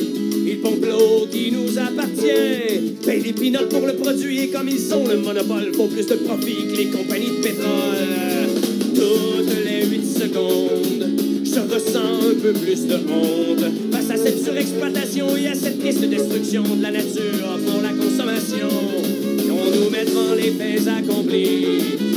ils 0.48 0.60
pompent 0.62 0.86
l'eau 0.86 1.28
qui 1.30 1.52
nous 1.52 1.78
appartient. 1.78 2.96
Payent 3.06 3.24
des 3.24 3.34
pinottes 3.34 3.70
pour 3.70 3.86
le 3.86 3.94
produit 3.96 4.40
et 4.44 4.48
comme 4.48 4.70
ils 4.70 4.94
ont 4.94 5.08
le 5.08 5.18
monopole, 5.18 5.74
font 5.74 5.88
plus 5.88 6.08
de 6.08 6.16
profit 6.16 6.68
que 6.72 6.78
les 6.78 6.86
compagnies 6.86 7.38
de 7.38 7.44
pétrole. 7.44 8.48
Toutes 8.96 9.66
les 9.66 9.88
8 9.88 10.06
secondes, 10.06 11.06
je 11.44 11.74
ressens 11.74 12.30
un 12.30 12.40
peu 12.42 12.54
plus 12.54 12.88
de 12.88 12.96
honte 12.96 13.66
face 13.92 14.10
à 14.12 14.18
cette 14.18 14.42
surexploitation 14.42 15.36
et 15.36 15.48
à 15.48 15.56
cette 15.56 15.80
triste 15.80 16.06
destruction 16.06 16.64
de 16.64 16.82
la 16.82 16.92
nature 16.92 17.60
pour 17.66 17.82
la 17.82 17.90
consommation. 17.90 19.29
On 19.62 19.72
nous 19.72 19.90
met 19.90 20.06
devant 20.06 20.34
les 20.36 20.52
faits 20.52 20.88
accomplis 20.88 21.66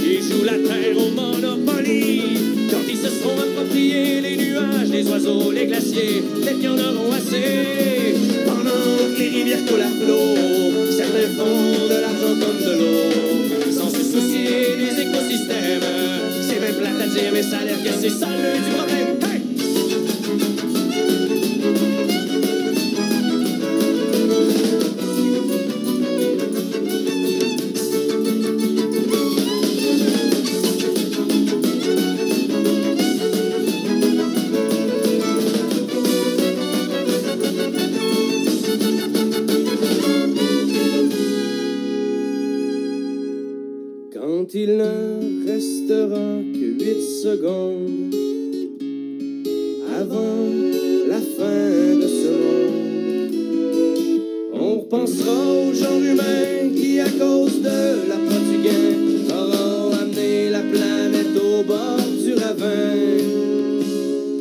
et 0.07 0.21
jouent 0.21 0.45
la 0.45 0.53
terre 0.53 0.97
au 0.97 1.11
Monopoly. 1.11 2.23
Quand 2.71 2.85
ils 2.89 2.97
se 2.97 3.09
seront 3.09 3.39
appropriés 3.39 4.21
les 4.21 4.37
nuages, 4.37 4.91
les 4.91 5.09
oiseaux, 5.09 5.51
les 5.51 5.67
glaciers, 5.67 6.23
y 6.61 6.69
en 6.69 6.79
auront 6.79 7.13
assez. 7.13 8.15
Pendant 8.47 9.15
que 9.15 9.19
les 9.19 9.29
rivières 9.29 9.65
coulent 9.67 9.81
à 9.81 9.89
flot, 9.89 10.93
certains 10.97 11.29
font 11.37 11.89
de 11.89 12.01
l'argent 12.01 12.35
comme 12.41 12.61
de 12.65 12.73
l'eau, 12.79 13.73
sans 13.73 13.91
se 13.91 14.03
soucier 14.03 14.77
des 14.79 15.03
écosystèmes. 15.03 15.83
C'est 16.41 16.61
même 16.61 16.75
plate 16.75 17.01
à 17.01 17.07
dire, 17.07 17.31
mais 17.33 17.43
ça 17.43 17.59
a 17.59 17.65
l'air 17.65 17.83
que 17.83 17.91
c'est 18.01 18.11
ça 18.11 18.29
le 18.29 18.59
du 18.59 18.71
problème. 18.77 19.12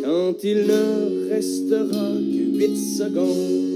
quand 0.03 0.43
il 0.43 0.68
ne 0.68 1.30
restera 1.34 2.14
que 2.14 2.57
huit 2.57 2.78
secondes. 2.78 3.70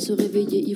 se 0.00 0.12
réveiller. 0.12 0.69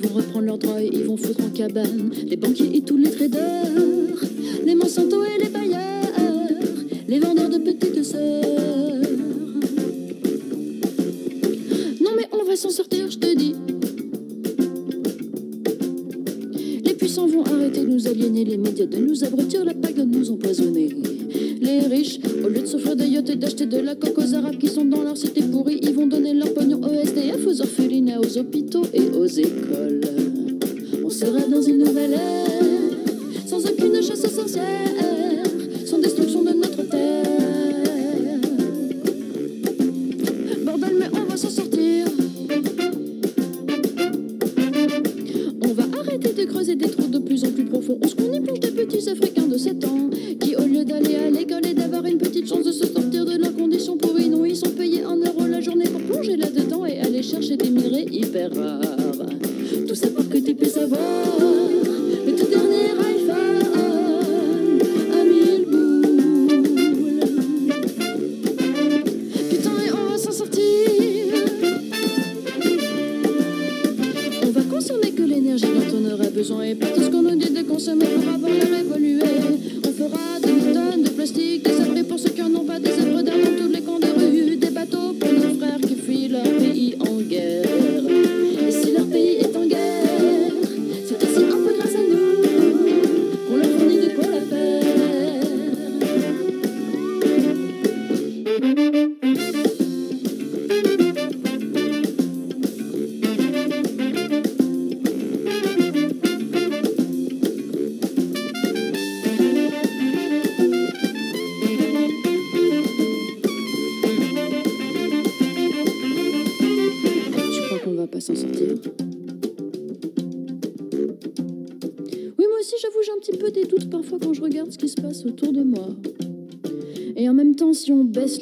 et 76.62 76.74
pas 76.74 76.88
tout 76.88 77.02
ce 77.02 77.08
qu'on 77.08 77.22
nous 77.22 77.36
dit 77.36 77.50
de 77.50 77.62
consommer 77.62 78.04
pour 78.04 78.34
avoir 78.34 78.50
le 78.50 78.76
révolu. 78.76 79.13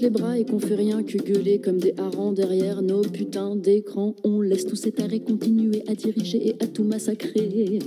les 0.02 0.10
bras 0.10 0.36
et 0.36 0.44
qu'on 0.44 0.58
fait 0.58 0.74
rien 0.74 1.04
que 1.04 1.16
gueuler 1.16 1.60
comme 1.60 1.78
des 1.78 1.94
harengs 1.96 2.34
derrière 2.34 2.82
nos 2.82 3.02
putains 3.02 3.54
d'écrans. 3.54 4.16
On 4.24 4.40
laisse 4.40 4.66
tous 4.66 4.74
ces 4.74 4.90
tarés 4.90 5.20
continuer 5.20 5.84
à 5.86 5.94
diriger 5.94 6.48
et 6.48 6.56
à 6.60 6.66
tout 6.66 6.82
massacrer. 6.82 7.78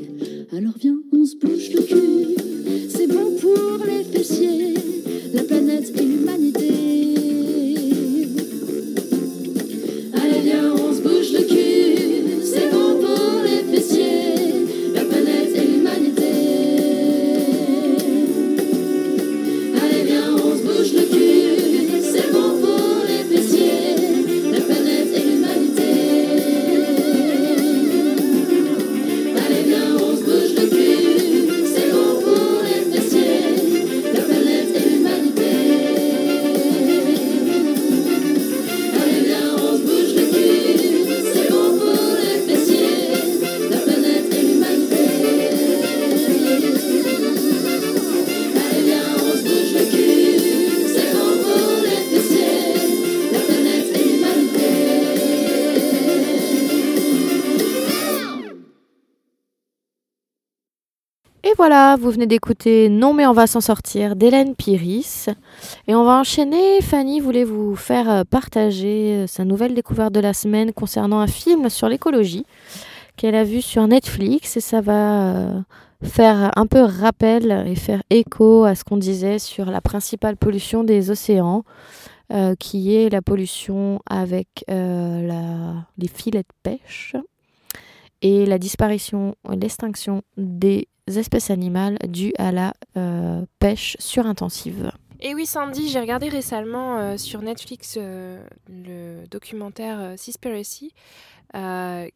Alors 0.53 0.75
viens 0.79 0.94
vous 62.05 62.11
venez 62.11 62.27
d'écouter 62.27 62.87
Non 62.87 63.15
mais 63.15 63.25
on 63.25 63.33
va 63.33 63.47
s'en 63.47 63.61
sortir 63.61 64.15
d'Hélène 64.15 64.53
Piris. 64.53 65.25
Et 65.87 65.95
on 65.95 66.03
va 66.03 66.19
enchaîner. 66.19 66.79
Fanny 66.81 67.19
voulait 67.19 67.43
vous 67.43 67.75
faire 67.75 68.07
euh, 68.07 68.23
partager 68.23 69.23
euh, 69.23 69.27
sa 69.27 69.43
nouvelle 69.43 69.73
découverte 69.73 70.13
de 70.13 70.19
la 70.19 70.35
semaine 70.35 70.71
concernant 70.71 71.19
un 71.19 71.25
film 71.25 71.67
sur 71.67 71.89
l'écologie 71.89 72.45
qu'elle 73.17 73.33
a 73.33 73.43
vu 73.43 73.59
sur 73.59 73.87
Netflix. 73.87 74.55
Et 74.55 74.59
ça 74.61 74.81
va 74.81 75.33
euh, 75.33 75.59
faire 76.03 76.51
un 76.55 76.67
peu 76.67 76.83
rappel 76.83 77.65
et 77.65 77.73
faire 77.73 78.03
écho 78.11 78.65
à 78.65 78.75
ce 78.75 78.83
qu'on 78.83 78.97
disait 78.97 79.39
sur 79.39 79.65
la 79.65 79.81
principale 79.81 80.37
pollution 80.37 80.83
des 80.83 81.09
océans, 81.09 81.63
qui 82.59 82.95
est 82.95 83.09
la 83.09 83.23
pollution 83.23 83.99
avec 84.07 84.63
les 84.67 86.07
filets 86.07 86.43
de 86.43 86.53
pêche 86.61 87.15
et 88.25 88.47
la 88.47 88.57
disparition, 88.57 89.35
l'extinction 89.47 90.23
des 90.35 90.87
espèces 91.05 91.51
animales 91.51 91.99
dues 92.07 92.33
à 92.39 92.51
la 92.51 92.73
euh, 92.97 93.45
pêche 93.59 93.95
surintensive. 93.99 94.91
Et 95.19 95.35
oui, 95.35 95.45
Sandy, 95.45 95.89
j'ai 95.89 95.99
regardé 95.99 96.27
récemment 96.27 96.97
euh, 96.97 97.17
sur 97.17 97.43
Netflix 97.43 97.99
euh, 98.01 98.43
le 98.67 99.27
documentaire 99.27 100.15
Seaspiracy, 100.17 100.91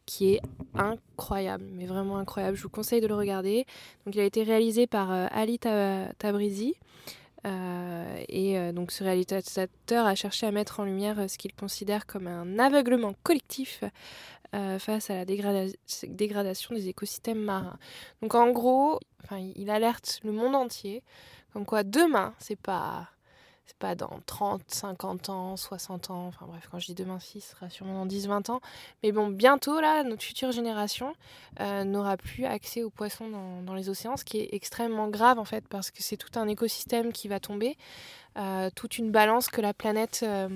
qui 0.04 0.34
est 0.34 0.40
incroyable, 0.74 1.64
mais 1.72 1.86
vraiment 1.86 2.18
incroyable. 2.18 2.56
Je 2.56 2.62
vous 2.64 2.68
conseille 2.68 3.00
de 3.00 3.06
le 3.06 3.14
regarder. 3.14 3.64
Donc, 4.04 4.16
il 4.16 4.20
a 4.20 4.24
été 4.24 4.42
réalisé 4.42 4.88
par 4.88 5.12
Ali 5.12 5.60
Ta- 5.60 6.12
Tabrizi. 6.18 6.74
Et 8.28 8.72
donc, 8.74 8.90
ce 8.90 9.02
réalisateur 9.02 10.04
a 10.04 10.14
cherché 10.14 10.46
à 10.46 10.50
mettre 10.50 10.80
en 10.80 10.84
lumière 10.84 11.24
ce 11.26 11.38
qu'il 11.38 11.54
considère 11.54 12.04
comme 12.04 12.26
un 12.26 12.58
aveuglement 12.58 13.14
collectif 13.22 13.82
face 14.52 15.10
à 15.10 15.14
la 15.14 15.24
dégrada- 15.24 15.72
dégradation 16.08 16.74
des 16.74 16.88
écosystèmes 16.88 17.40
marins. 17.40 17.78
Donc, 18.22 18.34
en 18.34 18.50
gros, 18.50 18.98
il 19.32 19.70
alerte 19.70 20.20
le 20.24 20.32
monde 20.32 20.54
entier 20.54 21.02
comme 21.52 21.66
quoi 21.66 21.82
demain, 21.82 22.34
c'est 22.38 22.56
pas 22.60 23.08
c'est 23.66 23.78
pas 23.78 23.94
dans 23.94 24.20
30, 24.26 24.62
50 24.66 25.28
ans, 25.28 25.56
60 25.56 26.10
ans, 26.10 26.26
enfin 26.26 26.44
bref, 26.46 26.66
quand 26.68 26.80
je 26.80 26.86
dis 26.86 26.94
demain, 26.94 27.20
si, 27.20 27.40
ce 27.40 27.50
sera 27.52 27.70
sûrement 27.70 27.94
dans 27.94 28.06
10, 28.06 28.26
20 28.26 28.50
ans. 28.50 28.60
Mais 29.04 29.12
bon, 29.12 29.28
bientôt, 29.28 29.80
là, 29.80 30.02
notre 30.02 30.24
future 30.24 30.50
génération 30.50 31.14
euh, 31.60 31.84
n'aura 31.84 32.16
plus 32.16 32.46
accès 32.46 32.82
aux 32.82 32.90
poissons 32.90 33.28
dans, 33.64 33.74
les 33.74 33.88
océans, 33.88 34.16
ce 34.16 34.24
qui 34.24 34.38
est 34.38 34.48
extrêmement 34.52 35.06
grave 35.06 35.38
en 35.38 35.44
fait, 35.44 35.68
parce 35.68 35.92
que 35.92 36.02
c'est 36.02 36.16
tout 36.16 36.36
un 36.36 36.48
écosystème 36.48 37.12
qui 37.12 37.28
va 37.28 37.38
tomber, 37.38 37.76
euh, 38.38 38.70
toute 38.74 38.98
une 38.98 39.12
balance 39.12 39.48
que 39.48 39.60
la 39.60 39.72
planète 39.72 40.24
euh, 40.24 40.48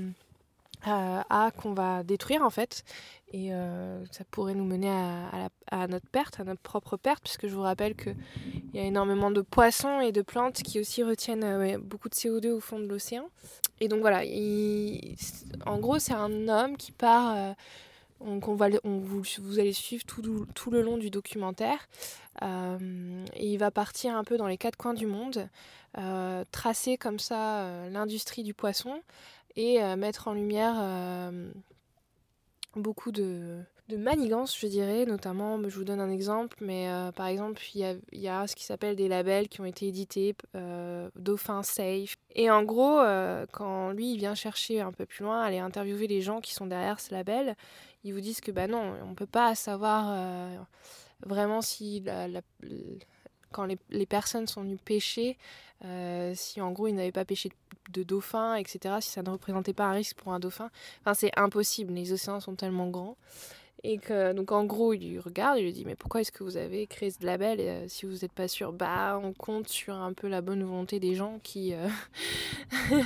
euh, 0.89 1.21
a, 1.31 1.51
qu'on 1.51 1.73
va 1.75 2.03
détruire 2.03 2.43
en 2.43 2.51
fait. 2.51 2.85
Et 3.33 3.53
euh, 3.53 4.05
ça 4.13 4.25
pourrait 4.31 4.55
nous 4.55 4.65
mener 4.65 4.91
à, 4.91 5.29
à 5.33 5.49
à 5.83 5.87
notre 5.89 6.07
perte, 6.09 6.39
à 6.39 6.45
notre 6.45 6.61
propre 6.61 6.97
perte, 6.97 7.23
puisque 7.25 7.49
je 7.49 7.55
vous 7.55 7.63
rappelle 7.63 7.97
qu'il 7.97 8.15
y 8.75 8.79
a 8.79 8.85
énormément 8.85 9.31
de 9.33 9.41
poissons 9.41 10.01
et 10.01 10.13
de 10.13 10.23
plantes 10.23 10.63
qui 10.63 10.79
aussi 10.79 11.03
retiennent 11.03 11.43
euh, 11.45 11.79
beaucoup 11.79 12.09
de 12.09 12.15
CO2 12.15 12.51
au 12.51 12.61
fond 12.61 12.79
de 12.79 12.87
l'océan. 12.87 13.29
Et 13.81 13.89
donc 13.89 14.01
voilà, 14.01 14.25
il- 14.25 15.17
en 15.67 15.79
gros, 15.79 15.99
c'est 15.99 16.13
un 16.15 16.49
homme 16.49 16.77
qui 16.77 16.93
part. 16.93 17.55
donc 18.25 18.47
on 18.49 18.55
va, 18.55 18.69
on, 18.85 18.99
vous, 19.01 19.23
vous 19.41 19.59
allez 19.59 19.73
suivre 19.73 20.05
tout, 20.05 20.23
le- 20.71 20.81
long 20.83 20.97
du 20.97 21.11
documentaire. 21.11 21.89
Et 22.43 23.53
il 23.53 23.57
va 23.59 23.71
partir 23.71 24.17
un 24.17 24.23
peu 24.25 24.37
dans 24.37 24.47
les 24.47 24.59
quatre 24.59 24.77
coins 24.77 24.95
du 24.95 25.07
monde, 25.07 25.49
tracer 26.53 26.97
comme 26.99 27.19
ça 27.19 27.89
l'industrie 27.91 28.43
du 28.45 28.55
poisson 28.55 29.01
et 29.57 29.83
euh, 29.83 29.97
mettre 29.97 30.29
en 30.29 30.35
lumière 30.35 30.75
euh, 30.79 31.51
beaucoup 32.77 33.13
de, 33.13 33.61
manigances, 33.97 34.59
je 34.59 34.67
dirais, 34.67 35.07
notamment, 35.07 35.61
je 35.69 35.77
vous 35.77 35.85
donne 35.85 36.01
un 36.01 36.11
exemple, 36.11 36.57
mais 36.61 36.89
euh, 36.89 37.13
par 37.13 37.27
exemple, 37.27 37.63
il 37.75 37.99
y 38.13 38.29
a, 38.29 38.47
ce 38.47 38.57
qui 38.57 38.65
s'appelle 38.65 38.97
des 38.97 39.09
labels 39.09 39.49
qui 39.49 39.61
ont 39.61 39.65
été 39.65 39.87
édités, 39.87 40.35
euh, 40.57 41.09
Dauphin 41.17 41.63
Safe. 41.63 42.17
Et 42.35 42.51
en 42.51 42.65
gros, 42.65 43.01
quand 43.53 43.91
lui, 43.91 44.13
il 44.13 44.19
vient 44.19 44.35
chercher 44.35 44.81
un 44.81 44.93
peu 44.93 45.07
plus 45.07 45.25
loin, 45.25 45.43
aller 45.43 45.59
interviewer 45.59 46.07
les 46.07 46.23
gens 46.23 46.41
qui 46.41 46.55
sont 46.55 46.67
derrière 46.67 46.99
ce 46.99 47.13
label, 47.13 47.55
ils 48.03 48.13
vous 48.13 48.21
disent 48.21 48.41
que 48.41 48.51
bah 48.51 48.67
non, 48.67 48.95
on 49.03 49.11
ne 49.11 49.15
peut 49.15 49.27
pas 49.27 49.55
savoir 49.55 50.67
vraiment 51.25 51.63
si 51.63 52.01
la- 52.01 52.43
quand 53.55 53.67
les, 53.91 54.07
personnes 54.07 54.49
sont 54.49 54.63
venues 54.63 54.77
pêcher, 54.77 55.39
euh, 55.85 56.33
si 56.35 56.61
en 56.61 56.73
gros 56.73 56.89
ils 56.89 56.95
n'avaient 56.95 57.13
pas 57.13 57.25
pêché 57.25 57.51
de 57.93 58.03
dauphin, 58.03 58.57
etc., 58.57 58.97
si 59.01 59.11
ça 59.11 59.23
ne 59.23 59.31
représentait 59.31 59.73
pas 59.73 59.85
un 59.85 59.93
risque 59.93 60.17
pour 60.17 60.33
un 60.33 60.41
dauphin. 60.41 60.71
Enfin, 61.01 61.15
c'est 61.15 61.31
impossible, 61.39 61.93
les 61.93 62.13
océans 62.13 62.41
sont 62.41 62.57
tellement 62.57 62.89
grands. 62.89 63.17
Et 63.87 63.99
que, 63.99 64.33
donc 64.33 64.51
en 64.51 64.65
gros, 64.65 64.95
il 64.95 65.11
lui 65.11 65.19
regarde, 65.19 65.59
il 65.59 65.65
lui 65.65 65.73
dit 65.73 65.85
Mais 65.85 65.95
pourquoi 65.95 66.23
est-ce 66.23 66.33
que 66.33 66.43
vous 66.43 66.57
avez 66.57 66.87
créé 66.87 67.11
ce 67.11 67.25
label 67.25 67.61
et, 67.61 67.69
euh, 67.69 67.85
si 67.87 68.07
vous 68.07 68.13
n'êtes 68.13 68.33
pas 68.33 68.49
sûr? 68.49 68.73
Bah, 68.73 69.21
on 69.23 69.35
compte 69.35 69.69
sur 69.69 69.95
un 69.95 70.15
peu 70.15 70.27
la 70.27 70.41
bonne 70.41 70.65
volonté 70.65 70.99
des 71.01 71.15
gens 71.15 71.39
qui, 71.43 71.75
euh, 71.75 71.89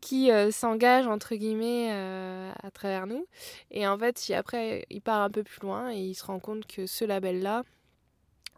qui 0.00 0.30
s'engagent, 0.52 1.08
entre 1.08 1.34
guillemets, 1.34 1.90
à 1.90 2.70
travers 2.70 3.08
nous. 3.08 3.26
Et 3.72 3.86
en 3.88 3.98
fait, 3.98 4.16
si 4.18 4.34
après, 4.34 4.86
il 4.88 5.02
part 5.02 5.20
un 5.20 5.30
peu 5.30 5.42
plus 5.42 5.60
loin 5.60 5.92
et 5.92 5.98
il 5.98 6.14
se 6.14 6.24
rend 6.24 6.38
compte 6.38 6.64
que 6.66 6.86
ce 6.86 7.04
label-là, 7.04 7.64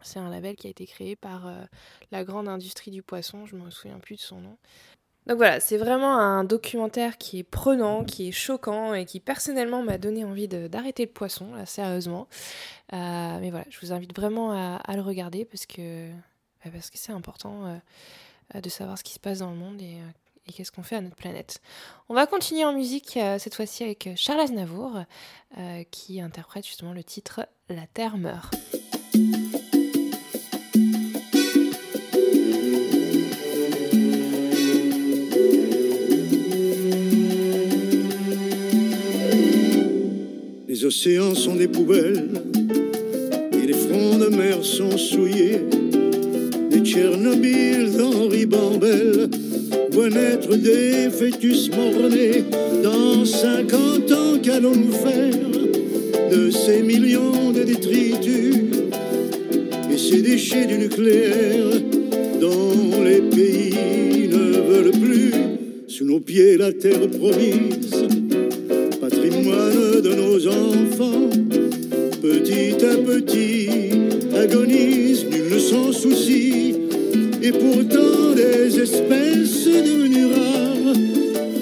c'est 0.01 0.19
un 0.19 0.29
label 0.29 0.55
qui 0.55 0.67
a 0.67 0.69
été 0.69 0.85
créé 0.85 1.15
par 1.15 1.47
euh, 1.47 1.63
la 2.11 2.23
grande 2.23 2.47
industrie 2.47 2.91
du 2.91 3.01
poisson, 3.01 3.45
je 3.45 3.55
ne 3.55 3.63
me 3.63 3.69
souviens 3.69 3.99
plus 3.99 4.15
de 4.15 4.21
son 4.21 4.41
nom. 4.41 4.57
Donc 5.25 5.37
voilà, 5.37 5.59
c'est 5.59 5.77
vraiment 5.77 6.17
un 6.17 6.45
documentaire 6.45 7.17
qui 7.17 7.39
est 7.39 7.43
prenant, 7.43 8.05
qui 8.05 8.29
est 8.29 8.31
choquant 8.31 8.93
et 8.93 9.03
qui 9.03 9.19
personnellement 9.19 9.83
m'a 9.83 9.97
donné 9.97 10.23
envie 10.23 10.47
d'arrêter 10.47 11.05
le 11.05 11.11
poisson, 11.11 11.53
là, 11.53 11.65
sérieusement. 11.65 12.29
Euh, 12.93 13.39
mais 13.41 13.49
voilà, 13.49 13.65
je 13.69 13.77
vous 13.81 13.91
invite 13.91 14.15
vraiment 14.15 14.51
à, 14.51 14.95
le 14.95 15.01
regarder 15.01 15.43
parce 15.43 15.65
que 15.65 16.09
bah, 16.63 16.71
parce 16.71 16.89
que 16.89 16.97
c'est 16.97 17.11
important 17.11 17.65
euh, 18.55 18.61
de 18.61 18.69
savoir 18.69 18.97
ce 18.97 19.03
qui 19.03 19.13
se 19.13 19.19
passe 19.19 19.39
dans 19.39 19.51
le 19.51 19.57
monde 19.57 19.81
et, 19.81 19.99
qu'est-ce 20.53 20.71
qu'on 20.71 20.83
fait 20.83 20.95
à 20.95 21.01
notre 21.01 21.17
planète. 21.17 21.59
On 22.07 22.13
va 22.13 22.25
continuer 22.25 22.63
en 22.63 22.71
musique 22.71 23.19
cette 23.37 23.53
fois-ci 23.53 23.83
avec 23.83 24.07
Charles 24.15 24.39
Aznavour 24.39 25.01
qui 25.91 26.21
interprète 26.21 26.65
justement 26.65 26.93
le 26.93 27.03
titre 27.03 27.45
La 27.67 27.85
Terre 27.85 28.15
meurt. 28.15 28.55
Les 40.77 40.85
océans 40.85 41.33
sont 41.33 41.55
des 41.55 41.67
poubelles 41.67 42.29
et 43.51 43.65
les 43.65 43.73
fronts 43.73 44.19
de 44.19 44.27
mer 44.27 44.63
sont 44.63 44.95
souillés. 44.95 45.59
Des 46.69 46.81
Tchernobyl 46.81 47.93
d'Henri 47.97 48.45
Bambel 48.45 49.27
voient 49.89 50.11
naître 50.11 50.55
des 50.55 51.09
fœtus 51.09 51.71
morts-nés. 51.71 52.43
Dans 52.83 53.25
50 53.25 54.11
ans, 54.11 54.37
qu'allons-nous 54.43 54.91
faire 54.91 56.29
de 56.31 56.51
ces 56.51 56.83
millions 56.83 57.51
de 57.51 57.63
détritus 57.63 58.53
et 59.91 59.97
ces 59.97 60.21
déchets 60.21 60.67
du 60.67 60.77
nucléaire 60.77 61.71
dont 62.39 63.03
les 63.03 63.21
pays 63.21 64.27
ne 64.27 64.59
veulent 64.61 65.01
plus 65.01 65.33
sous 65.87 66.05
nos 66.05 66.19
pieds 66.19 66.55
la 66.55 66.71
terre 66.71 67.09
promise? 67.09 68.16
Enfants. 70.47 71.29
Petit 72.21 72.83
à 72.83 72.95
petit, 72.97 73.69
agonise, 74.35 75.25
nul 75.29 75.53
ne 75.53 75.59
s'en 75.59 75.91
soucie. 75.91 76.75
Et 77.41 77.51
pourtant, 77.51 78.33
des 78.35 78.79
espèces 78.79 79.65
devenues 79.65 80.33
rares 80.33 80.95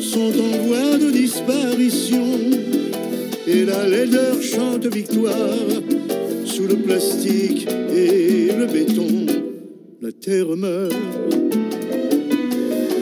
sont 0.01 0.33
en 0.39 0.57
voie 0.65 0.97
de 0.97 1.11
disparition. 1.11 2.39
Et 3.47 3.65
la 3.65 3.87
laideur 3.87 4.41
chante 4.41 4.87
victoire 4.87 5.59
sous 6.45 6.67
le 6.67 6.75
plastique 6.75 7.67
et 7.95 8.51
le 8.57 8.65
béton. 8.65 9.25
La 10.01 10.11
terre 10.11 10.55
meurt, 10.55 10.93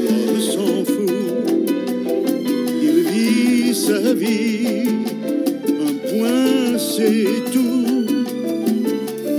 l'homme 0.04 0.40
s'en 0.40 0.86
fout. 0.86 1.12
Il 2.82 3.04
vit 3.12 3.76
sa 3.76 4.14
vie, 4.14 4.88
c'est 6.96 7.52
tout. 7.52 8.06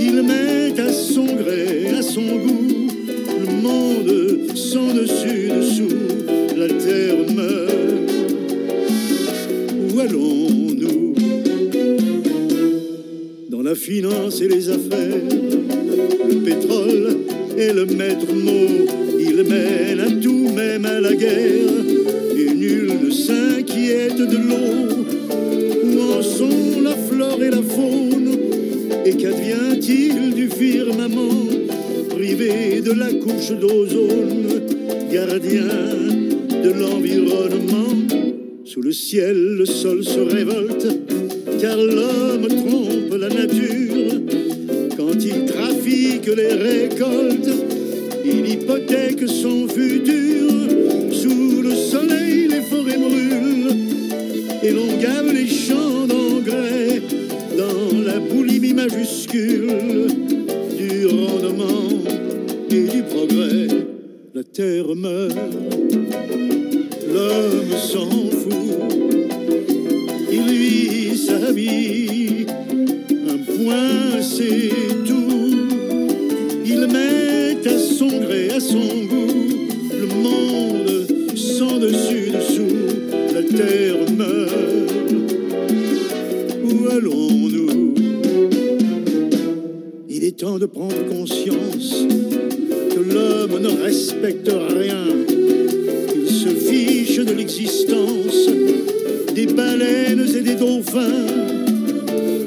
Il 0.01 0.23
met 0.23 0.81
à 0.81 0.93
son 0.93 1.27
gré, 1.27 1.89
à 1.97 2.03
son 2.03 2.23
goût, 2.23 2.89
le 3.41 3.63
monde 3.63 4.57
sans 4.57 4.93
dessus 4.93 5.49
dessous. 5.57 5.99
La 6.57 6.69
terre 6.69 7.17
meurt. 7.35 8.11
Où 9.93 10.01
allons-nous? 10.01 11.15
Dans 13.51 13.63
la 13.63 13.75
finance 13.75 14.41
et 14.41 14.49
les 14.49 14.69
affaires, 14.69 15.23
le 16.29 16.37
pétrole 16.45 17.19
est 17.57 17.73
le 17.73 17.87
maître 17.87 18.33
mot. 18.35 18.74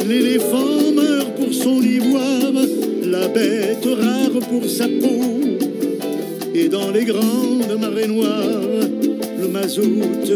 L'éléphant 0.08 0.92
meurt 0.96 1.36
pour 1.36 1.54
son 1.54 1.82
ivoire, 1.82 2.54
la 3.04 3.28
bête 3.28 3.86
rare 3.86 4.40
pour 4.50 4.70
sa 4.70 4.86
peau. 4.88 5.42
Et 6.54 6.70
dans 6.70 6.92
les 6.92 7.04
grandes 7.04 7.80
marées 7.80 8.08
noires, 8.08 8.88
le 9.40 9.48
mazout 9.50 10.32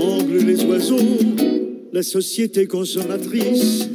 angle 0.00 0.38
les 0.38 0.64
oiseaux. 0.64 0.96
La 1.92 2.02
société 2.02 2.66
consommatrice 2.66 3.88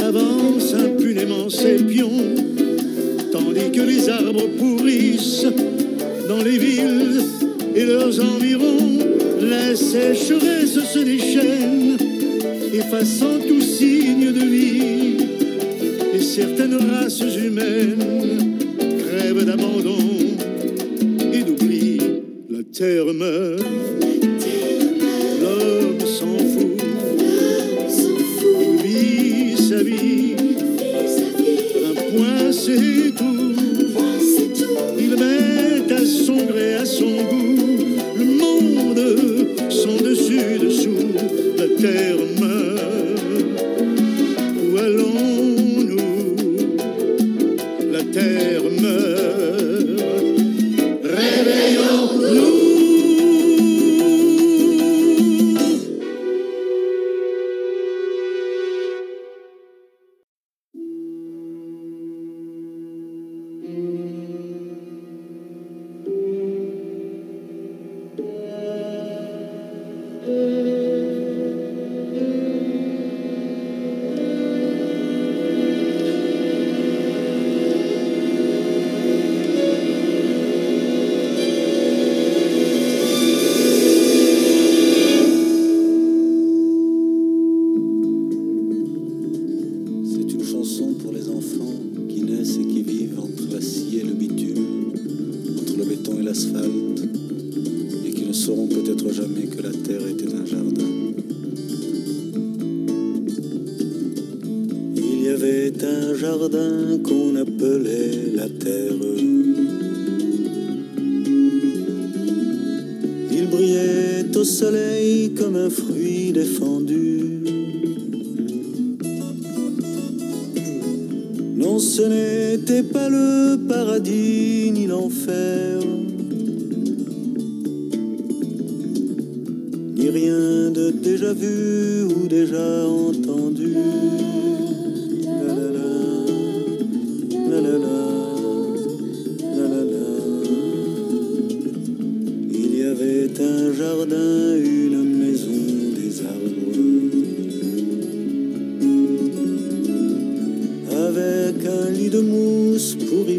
avance 0.00 0.74
impunément 0.74 1.48
ses 1.48 1.76
pions, 1.76 2.34
tandis 3.32 3.72
que 3.72 3.80
les 3.80 4.08
arbres 4.08 4.48
pourrissent 4.58 5.46
dans 6.28 6.42
les 6.42 6.58
villes 6.58 7.22
et 7.74 7.86
leurs 7.86 8.20
environs. 8.20 8.98
La 9.40 9.74
sécheresse 9.74 10.78
se 10.92 10.98
déchaîne 11.00 11.93
effaçant 12.78 13.38
tout 13.46 13.60
signe 13.60 14.32
de 14.32 14.44
vie. 14.44 15.16
Et 16.14 16.20
certaines 16.20 16.74
races 16.74 17.20
humaines 17.20 18.58
crèvent 18.98 19.44
d'abandon 19.44 19.98
et 21.32 21.42
d'oubli. 21.42 21.98
La 22.50 22.62
terre 22.72 23.12
meurt. 23.14 23.53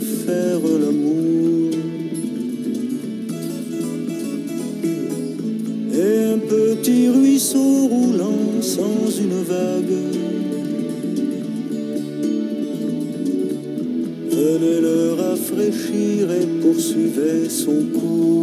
faire 0.05 0.59
l'amour. 0.59 1.71
Et 5.93 6.23
un 6.33 6.37
petit 6.37 7.09
ruisseau 7.09 7.87
roulant 7.87 8.61
sans 8.61 9.09
une 9.19 9.41
vague. 9.43 9.97
Venez 14.29 14.81
le 14.81 15.13
rafraîchir 15.13 16.31
et 16.31 16.47
poursuivez 16.61 17.49
son 17.49 17.83
cours. 17.97 18.34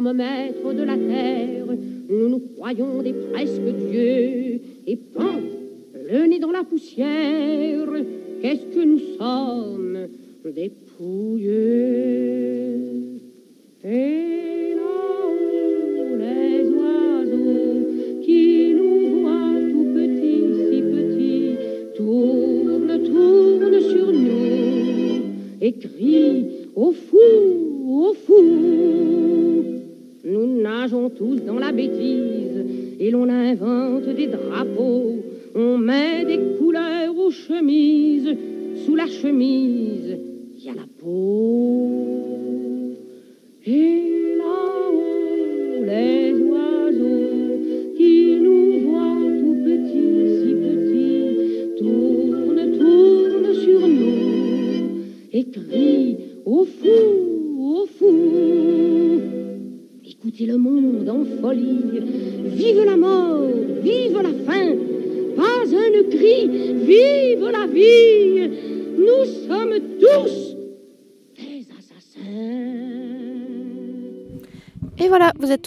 chronomètre 0.00 0.74
de 0.74 0.82
la 0.82 0.96
terre, 0.96 1.66
nous 2.08 2.28
nous 2.30 2.40
croyons 2.56 3.02
des 3.02 3.12
presque 3.12 3.60
dieux, 3.60 4.60
et 4.86 4.96
pan, 4.96 5.40
le 6.10 6.26
nez 6.26 6.38
dans 6.38 6.50
la 6.50 6.64
poussière, 6.64 7.86
qu'est-ce 8.40 8.74
que 8.74 8.82
nous 8.82 8.98
sommes 9.18 10.08
Des 10.54 10.70
pouilleux. 10.96 11.99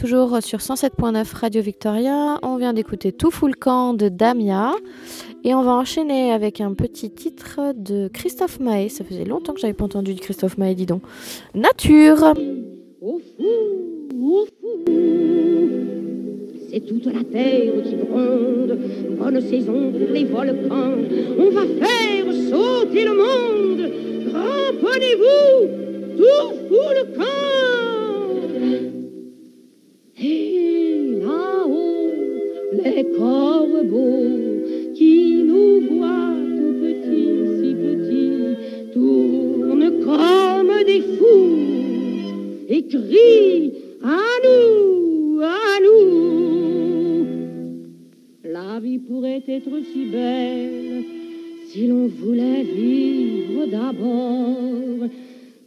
toujours 0.03 0.39
sur 0.41 0.59
107.9 0.59 1.33
Radio 1.33 1.61
Victoria. 1.61 2.37
On 2.43 2.57
vient 2.57 2.73
d'écouter 2.73 3.13
Tout 3.13 3.31
fout 3.31 3.55
camp 3.55 3.93
de 3.93 4.09
Damia. 4.09 4.73
Et 5.45 5.55
on 5.55 5.63
va 5.63 5.71
enchaîner 5.71 6.33
avec 6.33 6.59
un 6.59 6.73
petit 6.73 7.09
titre 7.09 7.71
de 7.73 8.09
Christophe 8.09 8.59
Maé. 8.59 8.89
Ça 8.89 9.05
faisait 9.05 9.23
longtemps 9.23 9.53
que 9.53 9.61
j'avais 9.61 9.71
pas 9.71 9.85
entendu 9.85 10.13
de 10.13 10.19
Christophe 10.19 10.57
Maé, 10.57 10.75
dis 10.75 10.85
donc. 10.85 11.03
Nature 11.55 12.33
C'est 16.69 16.81
toute 16.81 17.05
la 17.05 17.23
terre 17.23 17.73
qui 17.85 17.95
gronde, 17.95 18.77
bonne 19.17 19.39
saison 19.39 19.89
pour 19.89 20.09
les 20.11 20.25
volcans. 20.25 20.97
On 21.39 21.49
va 21.49 21.61
faire 21.61 22.25
sauter 22.49 23.05
le 23.05 23.13
monde, 23.13 23.89
cramponnez-vous, 24.33 26.17
tout 26.17 26.67
fout 26.67 27.17
camp 27.17 27.62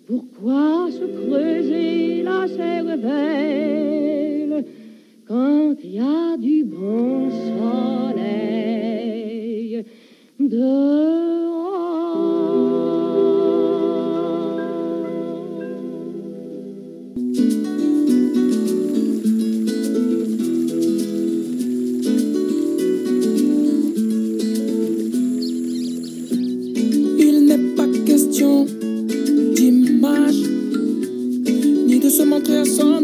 Pourquoi 0.06 0.88
se 0.92 1.04
creuser 1.04 2.22
la 2.22 2.46
cervelle 2.46 3.04
quand 5.26 5.74
il 5.82 5.94
y 5.94 5.98
a 5.98 6.36
du 6.36 6.62
bon 6.62 7.28
soleil 7.28 8.54
dehors? 10.38 11.26
question 28.06 28.85
que 32.46 32.64
son 32.64 32.95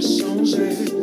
changé, 0.00 0.97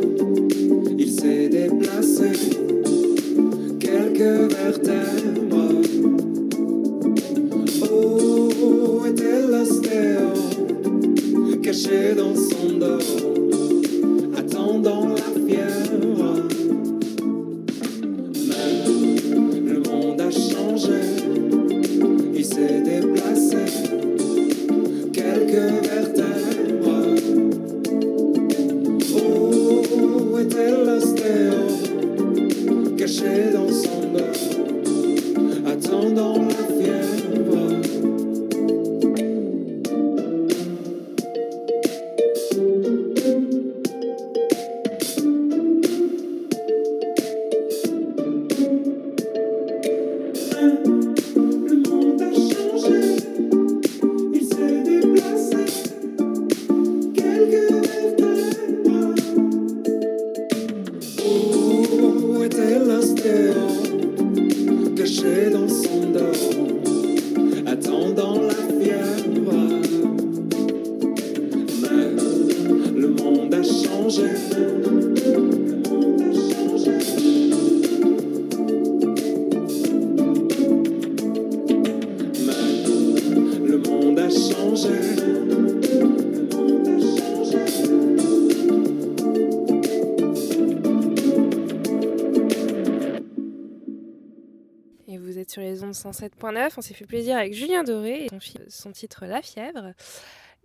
107.9. 96.16 96.72
On 96.76 96.80
s'est 96.80 96.94
fait 96.94 97.06
plaisir 97.06 97.36
avec 97.36 97.52
Julien 97.54 97.84
Doré 97.84 98.26
et 98.26 98.28
son, 98.68 98.92
titre 98.92 99.26
La 99.26 99.42
fièvre. 99.42 99.92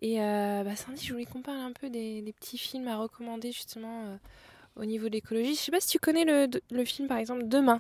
Et 0.02 0.22
euh, 0.22 0.64
bah, 0.64 0.76
Sandy, 0.76 1.06
je 1.06 1.14
voulais 1.14 1.26
qu'on 1.26 1.42
parle 1.42 1.60
un 1.60 1.74
peu 1.74 1.90
des, 1.90 2.22
des 2.22 2.34
petits 2.34 2.58
films 2.58 2.88
à 2.88 2.98
recommander 2.98 3.52
justement 3.52 4.06
euh, 4.06 4.16
au 4.76 4.86
niveau 4.86 5.08
de 5.08 5.14
l'écologie. 5.14 5.56
Je 5.56 5.60
sais 5.60 5.72
pas 5.72 5.80
si 5.82 5.88
tu 5.90 6.00
connais 6.00 6.26
le, 6.26 6.48
le 6.72 6.86
film 6.86 7.08
par 7.08 7.18
exemple 7.18 7.48
Demain. 7.48 7.78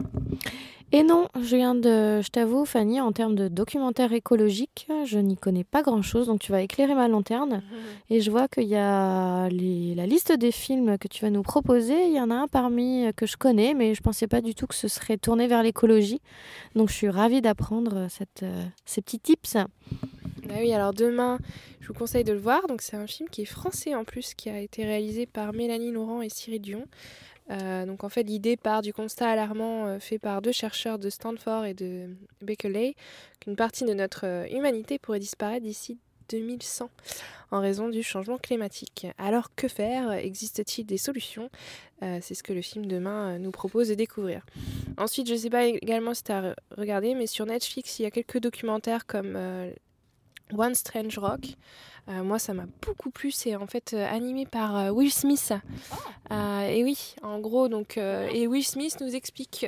Et 0.94 1.04
non, 1.04 1.30
je 1.42 1.56
viens 1.56 1.74
de, 1.74 2.20
je 2.22 2.28
t'avoue, 2.28 2.66
Fanny, 2.66 3.00
en 3.00 3.14
termes 3.14 3.36
de 3.36 3.48
documentaire 3.48 4.12
écologique, 4.12 4.88
je 5.06 5.20
n'y 5.20 5.38
connais 5.38 5.64
pas 5.64 5.84
grand-chose, 5.84 6.28
donc 6.28 6.42
tu 6.42 6.52
vas 6.52 6.62
éclairer 6.62 6.94
ma 6.96 7.08
lanterne. 7.08 7.64
Et 8.10 8.20
je 8.20 8.30
vois 8.30 8.50
qu'il 8.50 8.66
y 8.68 8.76
a 8.76 9.48
les- 9.48 9.96
la 9.96 10.06
liste 10.06 10.34
des 10.34 10.52
films 10.52 10.98
que 10.98 11.08
tu 11.08 11.24
vas 11.24 11.30
nous 11.32 11.44
proposer. 11.44 12.08
Il 12.08 12.14
y 12.14 12.20
en 12.20 12.30
a 12.30 12.36
un 12.36 12.50
parmi 12.50 13.06
euh, 13.06 13.14
que 13.14 13.26
je 13.26 13.38
connais, 13.38 13.74
mais 13.74 13.96
je 13.96 14.02
pensais 14.02 14.28
pas 14.28 14.42
du 14.42 14.54
tout 14.54 14.68
que 14.68 14.76
ce 14.76 14.90
serait 14.90 15.18
tourné 15.18 15.48
vers 15.48 15.64
l'écologie. 15.64 16.20
Donc 16.76 16.90
je 16.90 16.94
suis 16.96 17.10
ravie 17.10 17.40
d'apprendre 17.42 17.96
euh, 17.96 18.08
cette, 18.10 18.44
euh, 18.44 18.64
ces 18.84 19.02
petits 19.02 19.20
tips. 19.20 19.56
Bah 20.52 20.58
oui, 20.60 20.74
alors 20.74 20.94
demain, 20.94 21.40
je 21.80 21.88
vous 21.88 21.94
conseille 21.94 22.26
de 22.26 22.34
le 22.34 22.40
voir. 22.40 22.68
Donc 22.68 22.82
c'est 22.82 22.98
un 22.98 23.08
film 23.08 23.30
qui 23.30 23.44
est 23.44 23.46
français 23.46 23.96
en 23.96 24.04
plus, 24.04 24.34
qui 24.34 24.50
a 24.50 24.60
été 24.60 24.84
réalisé 24.84 25.26
par 25.26 25.54
Mélanie 25.54 25.92
Laurent 25.92 26.22
et 26.22 26.28
Cyril 26.28 26.60
Dion. 26.60 26.88
Euh, 27.52 27.86
donc 27.86 28.04
en 28.04 28.10
fait, 28.10 28.24
l'idée 28.24 28.58
part 28.58 28.82
du 28.82 28.92
constat 28.92 29.30
alarmant 29.30 29.86
euh, 29.86 30.00
fait 30.00 30.20
par 30.20 30.42
deux 30.42 30.52
chercheurs 30.52 31.00
de 31.00 31.10
Stanford 31.10 31.64
et 31.64 31.74
de 31.74 32.10
Berkeley 32.42 32.96
qu'une 33.40 33.56
partie 33.56 33.86
de 33.86 33.94
notre 33.94 34.26
euh, 34.26 34.46
humanité 34.52 35.00
pourrait 35.00 35.20
disparaître 35.20 35.66
d'ici 35.66 36.00
2100 36.28 36.90
en 37.52 37.62
raison 37.62 37.88
du 37.88 38.04
changement 38.04 38.38
climatique. 38.38 39.08
Alors 39.18 39.56
que 39.56 39.70
faire? 39.70 40.12
Existe-t-il 40.12 40.86
des 40.86 40.98
solutions? 40.98 41.50
C'est 42.02 42.34
ce 42.34 42.42
que 42.42 42.52
le 42.52 42.62
film 42.62 42.88
Demain 42.88 43.38
nous 43.38 43.52
propose 43.52 43.90
de 43.90 43.94
découvrir. 43.94 44.46
Ensuite, 44.98 45.28
je 45.28 45.34
ne 45.34 45.38
sais 45.38 45.50
pas 45.50 45.66
également 45.66 46.14
si 46.14 46.24
tu 46.24 46.32
as 46.32 46.56
regardé, 46.78 47.14
mais 47.14 47.28
sur 47.28 47.46
Netflix, 47.46 48.00
il 48.00 48.04
y 48.04 48.06
a 48.06 48.12
quelques 48.12 48.40
documentaires 48.40 49.06
comme 49.06 49.38
One 50.52 50.76
Strange 50.76 51.18
Rock. 51.18 51.46
Euh, 52.10 52.24
moi, 52.24 52.40
ça 52.40 52.54
m'a 52.54 52.66
beaucoup 52.86 53.10
plu. 53.12 53.32
C'est 53.32 53.56
en 53.56 53.68
fait 53.68 53.94
euh, 53.94 54.06
animé 54.12 54.46
par 54.46 54.76
euh, 54.78 54.90
Will 54.90 55.12
Smith. 55.12 55.54
Euh, 56.32 56.62
et 56.62 56.84
oui, 56.84 57.16
en 57.24 57.40
gros, 57.40 57.68
donc, 57.68 57.98
et 57.98 58.48
Will 58.48 58.64
Smith 58.66 58.98
nous 59.02 59.16
explique 59.16 59.66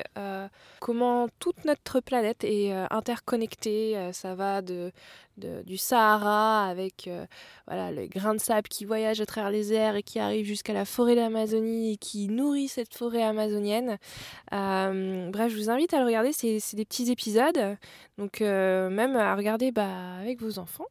comment 0.80 1.28
toute 1.40 1.66
notre 1.66 2.00
planète 2.00 2.44
est 2.46 2.72
interconnectée. 2.90 4.12
Ça 4.14 4.34
va 4.34 4.62
de, 4.62 4.92
de- 5.38 5.62
du 5.64 5.78
Sahara 5.78 6.66
avec 6.70 7.08
euh, 7.08 7.26
voilà, 7.68 7.92
le 7.92 8.08
grain 8.08 8.34
de 8.34 8.40
sable 8.40 8.70
qui 8.70 8.86
voyage 8.86 9.20
à 9.20 9.26
travers 9.26 9.52
les 9.52 9.74
airs 9.74 9.98
et 9.98 10.04
qui 10.04 10.20
arrive 10.20 10.46
jusqu'à 10.46 10.72
la 10.74 10.86
forêt 10.86 11.16
d'Amazonie 11.16 11.94
et 11.94 11.98
qui 11.98 12.30
nourrit 12.30 12.70
cette 12.70 12.94
forêt 12.96 13.24
amazonienne. 13.24 13.98
Euh, 14.54 15.30
bref, 15.32 15.52
je 15.52 15.58
vous 15.58 15.70
invite 15.70 15.94
à 15.94 16.00
le 16.00 16.06
regarder. 16.06 16.32
C'est 16.32 16.60
c'est 16.62 16.78
des 16.78 16.86
petits 16.86 17.12
épisodes. 17.12 17.78
Donc, 18.18 18.42
euh, 18.42 18.90
même 18.90 19.18
à 19.18 19.36
regarder 19.36 19.72
bah, 19.74 20.16
avec 20.22 20.42
vos 20.42 20.60
enfants. 20.60 20.86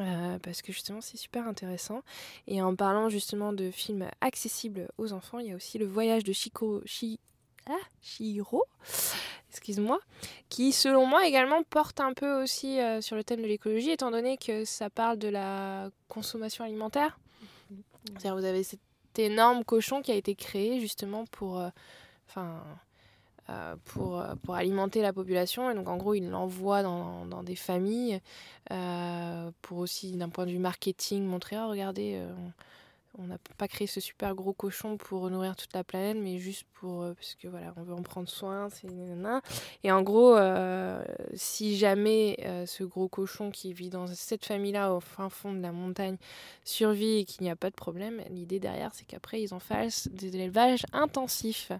Euh, 0.00 0.38
parce 0.38 0.62
que 0.62 0.72
justement 0.72 1.00
c'est 1.00 1.16
super 1.16 1.46
intéressant. 1.46 2.02
Et 2.46 2.62
en 2.62 2.74
parlant 2.74 3.08
justement 3.08 3.52
de 3.52 3.70
films 3.70 4.08
accessibles 4.20 4.88
aux 4.98 5.12
enfants, 5.12 5.38
il 5.38 5.48
y 5.48 5.52
a 5.52 5.56
aussi 5.56 5.78
le 5.78 5.86
voyage 5.86 6.24
de 6.24 6.32
Chico, 6.32 6.82
Chi, 6.86 7.18
ah, 7.68 7.74
Chihiro, 8.00 8.64
excuse-moi, 9.50 10.00
qui 10.48 10.72
selon 10.72 11.06
moi 11.06 11.26
également 11.26 11.62
porte 11.62 12.00
un 12.00 12.14
peu 12.14 12.42
aussi 12.42 12.80
euh, 12.80 13.00
sur 13.00 13.16
le 13.16 13.24
thème 13.24 13.42
de 13.42 13.46
l'écologie, 13.46 13.90
étant 13.90 14.10
donné 14.10 14.38
que 14.38 14.64
ça 14.64 14.90
parle 14.90 15.18
de 15.18 15.28
la 15.28 15.90
consommation 16.08 16.64
alimentaire. 16.64 17.18
C'est-à-dire 18.06 18.36
vous 18.36 18.44
avez 18.44 18.62
cet 18.62 18.80
énorme 19.18 19.64
cochon 19.64 20.02
qui 20.02 20.10
a 20.10 20.14
été 20.14 20.34
créé 20.34 20.80
justement 20.80 21.26
pour, 21.26 21.58
euh, 21.58 21.68
enfin, 22.28 22.46
euh, 22.46 22.74
euh, 23.50 23.74
pour 24.42 24.54
alimenter 24.54 25.02
la 25.02 25.12
population. 25.12 25.70
Et 25.70 25.74
donc, 25.74 25.88
en 25.88 25.96
gros, 25.96 26.14
il 26.14 26.28
l'envoie 26.30 26.82
dans, 26.82 27.42
des 27.42 27.56
familles 27.56 28.20
euh, 28.70 29.50
pour 29.62 29.78
aussi, 29.78 30.12
d'un 30.12 30.28
point 30.28 30.46
de 30.46 30.52
vue 30.52 30.58
marketing, 30.58 31.24
montrer 31.24 31.56
Ah, 31.56 31.66
regardez, 31.66 32.14
euh, 32.16 32.32
on 33.18 33.24
n'a 33.24 33.38
pas 33.58 33.66
créé 33.68 33.86
ce 33.86 34.00
super 34.00 34.34
gros 34.34 34.52
cochon 34.52 34.96
pour 34.96 35.28
nourrir 35.30 35.56
toute 35.56 35.74
la 35.74 35.82
planète, 35.84 36.16
mais 36.16 36.38
juste 36.38 36.64
pour. 36.74 37.02
euh, 37.02 37.12
parce 37.14 37.34
que 37.34 37.48
voilà, 37.48 37.72
on 37.76 37.82
veut 37.82 37.94
en 37.94 38.02
prendre 38.02 38.28
soin. 38.28 38.68
Et 39.82 39.90
en 39.90 40.02
gros, 40.02 40.36
euh, 40.36 41.02
si 41.34 41.76
jamais 41.76 42.38
euh, 42.44 42.66
ce 42.66 42.84
gros 42.84 43.08
cochon 43.08 43.50
qui 43.50 43.72
vit 43.72 43.90
dans 43.90 44.06
cette 44.06 44.44
famille-là, 44.44 44.94
au 44.94 45.00
fin 45.00 45.28
fond 45.28 45.52
de 45.52 45.60
la 45.60 45.72
montagne, 45.72 46.16
survit 46.64 47.18
et 47.18 47.24
qu'il 47.24 47.42
n'y 47.42 47.50
a 47.50 47.56
pas 47.56 47.70
de 47.70 47.74
problème, 47.74 48.22
l'idée 48.30 48.60
derrière, 48.60 48.92
c'est 48.94 49.04
qu'après, 49.04 49.42
ils 49.42 49.52
en 49.54 49.60
fassent 49.60 50.08
de 50.12 50.28
l'élevage 50.28 50.84
intensif. 50.92 51.72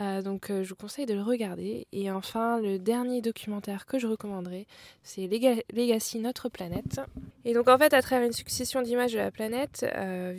Euh, 0.00 0.22
donc, 0.22 0.46
je 0.48 0.68
vous 0.68 0.74
conseille 0.74 1.06
de 1.06 1.14
le 1.14 1.22
regarder. 1.22 1.86
Et 1.92 2.10
enfin, 2.10 2.60
le 2.60 2.78
dernier 2.78 3.20
documentaire 3.20 3.86
que 3.86 3.98
je 3.98 4.06
recommanderais, 4.06 4.66
c'est 5.02 5.26
Lega- 5.26 5.62
Legacy 5.72 6.18
Notre 6.18 6.48
Planète. 6.48 7.00
Et 7.44 7.52
donc, 7.54 7.68
en 7.68 7.78
fait, 7.78 7.92
à 7.94 8.02
travers 8.02 8.26
une 8.26 8.32
succession 8.32 8.82
d'images 8.82 9.12
de 9.12 9.18
la 9.18 9.30
planète 9.30 9.86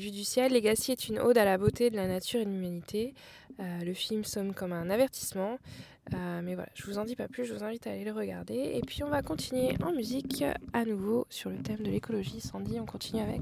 vue 0.08 0.12
du 0.12 0.24
ciel, 0.24 0.54
Legacy 0.54 0.94
est 0.94 1.10
une 1.10 1.20
ode 1.20 1.38
à 1.38 1.44
la 1.44 1.58
beauté 1.58 1.90
de 1.90 1.98
la 1.98 2.08
nature 2.08 2.40
et 2.40 2.46
de 2.46 2.50
l'humanité. 2.50 3.14
Euh, 3.60 3.80
le 3.84 3.94
film 3.94 4.24
sonne 4.24 4.54
comme 4.54 4.72
un 4.72 4.90
avertissement. 4.90 5.58
Euh, 6.14 6.42
mais 6.42 6.56
voilà, 6.56 6.70
je 6.74 6.86
vous 6.86 6.98
en 6.98 7.04
dis 7.04 7.18
pas 7.18 7.28
plus, 7.28 7.44
je 7.44 7.54
vous 7.54 7.64
invite 7.64 7.86
à 7.88 7.92
aller 7.92 8.06
le 8.06 8.14
regarder. 8.14 8.72
Et 8.76 8.82
puis 8.88 9.04
on 9.04 9.10
va 9.10 9.22
continuer 9.22 9.76
en 9.84 9.92
musique 9.92 10.46
à 10.72 10.86
nouveau 10.86 11.26
sur 11.30 11.50
le 11.50 11.58
thème 11.58 11.80
de 11.80 11.92
l'écologie. 11.92 12.40
Sandy, 12.40 12.80
on 12.80 12.86
continue 12.86 13.22
avec 13.22 13.42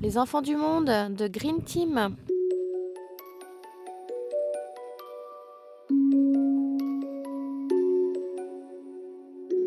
Les 0.00 0.16
enfants 0.16 0.40
du 0.40 0.56
monde 0.56 0.86
de 0.86 1.28
Green 1.28 1.62
Team. 1.62 2.16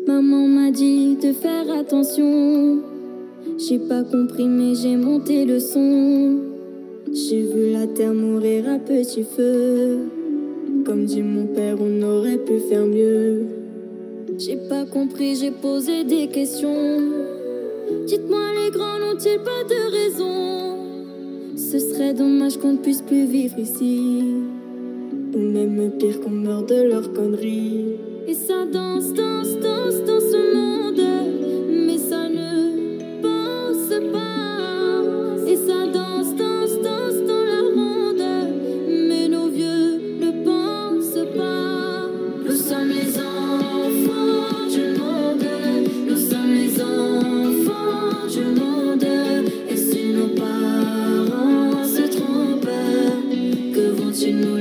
Maman 0.08 0.48
m'a 0.48 0.70
dit 0.72 1.16
de 1.16 1.32
faire 1.32 1.70
attention. 1.70 2.91
J'ai 3.58 3.78
pas 3.78 4.02
compris, 4.02 4.48
mais 4.48 4.74
j'ai 4.74 4.96
monté 4.96 5.44
le 5.44 5.60
son. 5.60 6.38
J'ai 7.12 7.42
vu 7.42 7.72
la 7.72 7.86
terre 7.86 8.14
mourir 8.14 8.68
à 8.68 8.78
petit 8.78 9.22
feu. 9.22 9.98
Comme 10.84 11.04
dit 11.04 11.22
mon 11.22 11.46
père, 11.46 11.76
on 11.80 12.02
aurait 12.02 12.38
pu 12.38 12.58
faire 12.58 12.86
mieux. 12.86 13.42
J'ai 14.38 14.56
pas 14.56 14.84
compris, 14.84 15.36
j'ai 15.36 15.50
posé 15.50 16.04
des 16.04 16.28
questions. 16.28 16.98
Dites-moi, 18.06 18.40
les 18.64 18.70
grands 18.70 18.98
n'ont-ils 18.98 19.38
pas 19.38 19.62
de 19.68 19.80
raison 19.98 21.56
Ce 21.56 21.78
serait 21.78 22.14
dommage 22.14 22.56
qu'on 22.56 22.72
ne 22.72 22.78
puisse 22.78 23.02
plus 23.02 23.26
vivre 23.26 23.58
ici. 23.58 24.24
Ou 25.34 25.38
même 25.38 25.92
pire 25.98 26.20
qu'on 26.20 26.30
meurt 26.30 26.68
de 26.68 26.82
leurs 26.82 27.12
conneries. 27.12 27.96
Et 28.26 28.34
ça 28.34 28.64
danse, 28.72 29.12
danse, 29.12 29.54
danse 29.60 30.02
dans 30.06 30.20
ce 30.20 30.54
monde. 30.54 30.71
Et 49.68 49.76
si 49.76 50.12
nos 50.12 50.28
parents 50.28 51.84
se 51.84 52.02
trompent, 52.10 52.66
que 53.74 53.90
vont-ils 53.90 54.38
nous 54.38 54.56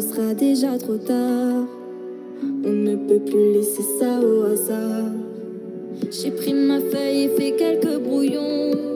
ce 0.00 0.14
sera 0.14 0.32
déjà 0.32 0.78
trop 0.78 0.96
tard. 0.96 1.66
On 2.64 2.70
ne 2.70 2.94
peut 2.94 3.18
plus 3.18 3.52
laisser 3.52 3.82
ça 3.98 4.20
au 4.20 4.44
hasard. 4.44 5.10
J'ai 6.10 6.30
pris 6.30 6.54
ma 6.54 6.78
feuille 6.78 7.22
et 7.24 7.28
fait 7.28 7.56
quelques 7.56 7.98
brouillons. 7.98 8.87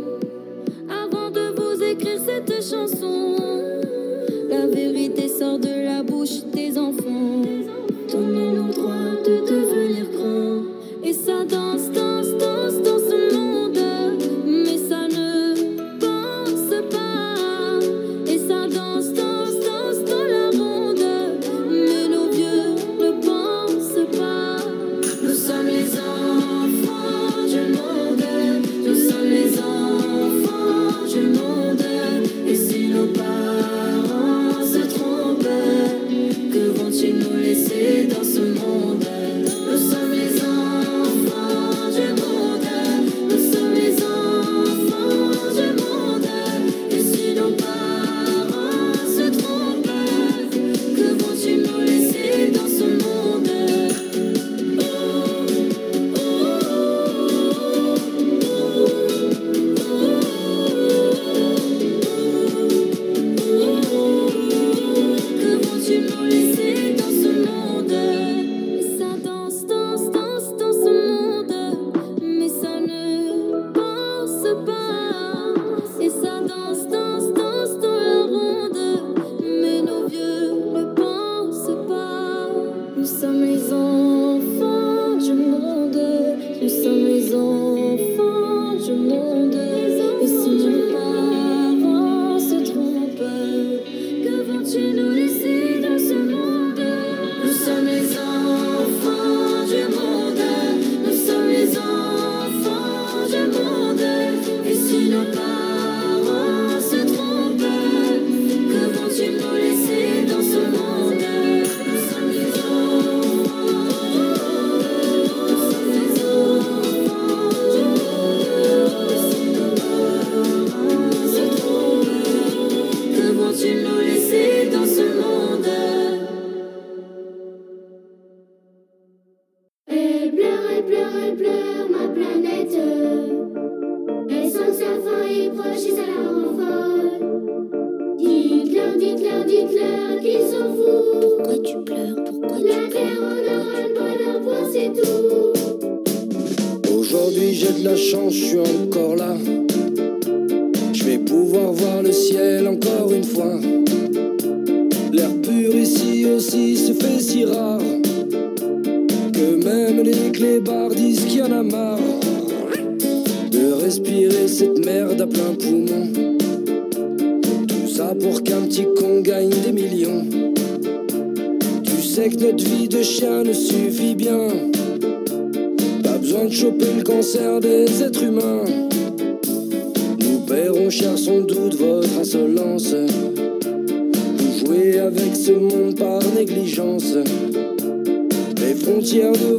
you. 189.13 189.52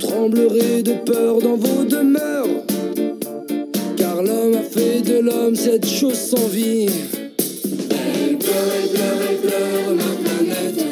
tremblerez 0.00 0.82
de 0.82 0.94
peur 1.04 1.38
dans 1.40 1.56
vos 1.56 1.84
demeures. 1.84 2.46
Car 3.96 4.22
l'homme 4.22 4.54
a 4.54 4.62
fait 4.62 5.00
de 5.02 5.18
l'homme 5.18 5.54
cette 5.54 5.86
chose 5.86 6.14
sans 6.14 6.48
vie. 6.48 6.88
Elle 7.90 8.38
pleure, 8.38 8.70
elle 8.76 8.88
pleure, 8.88 9.20
elle 9.30 9.36
pleure, 9.36 9.94
ma 9.96 10.10
planète. 10.22 10.84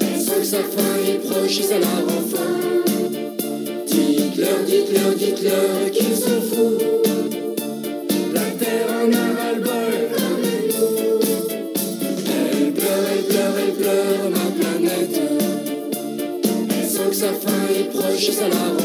Elle 0.00 0.20
sent 0.20 0.40
que 0.40 0.46
sa 0.46 0.58
fin 0.58 0.94
est 1.08 1.18
proche 1.28 1.60
et 1.60 1.62
ça 1.62 1.78
la 1.78 1.86
rend. 1.86 2.16
Dites-leur, 3.86 4.64
dites-leur, 4.66 5.14
dites-leur 5.14 5.90
qu'ils 5.92 6.16
sont 6.16 6.42
fous. 6.42 6.78
La 8.34 8.40
terre 8.58 8.86
en 9.02 9.12
a 9.12 9.35
sa 17.16 17.32
fin 17.32 17.66
est 17.74 17.84
proche 17.84 18.28
et 18.28 18.32
ça 18.32 18.46
la 18.46 18.56
rend. 18.56 18.76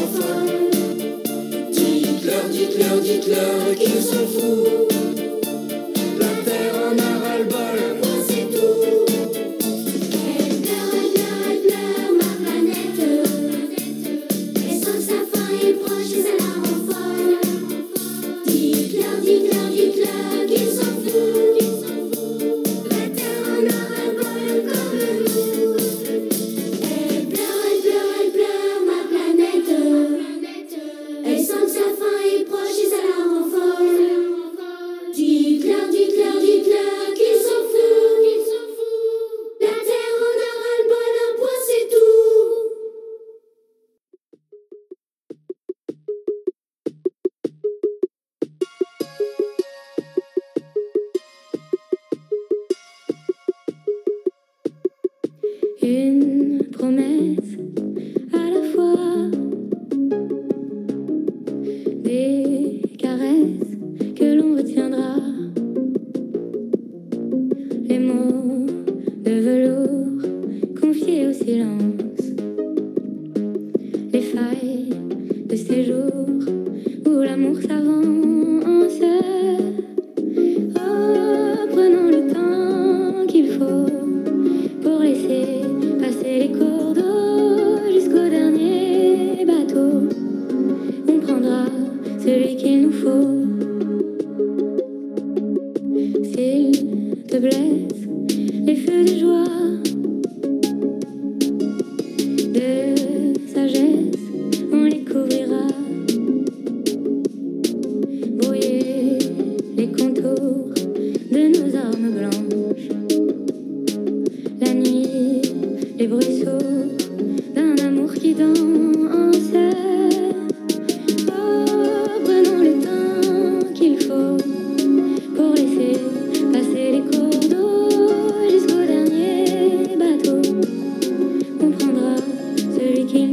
Dites-leur, 1.70 2.48
dites-leur, 2.50 2.98
dites-leur 3.00 3.74
qu'ils 3.76 4.02
sont 4.02 4.26
fous. 4.26 5.11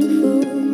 beautiful. 0.00 0.69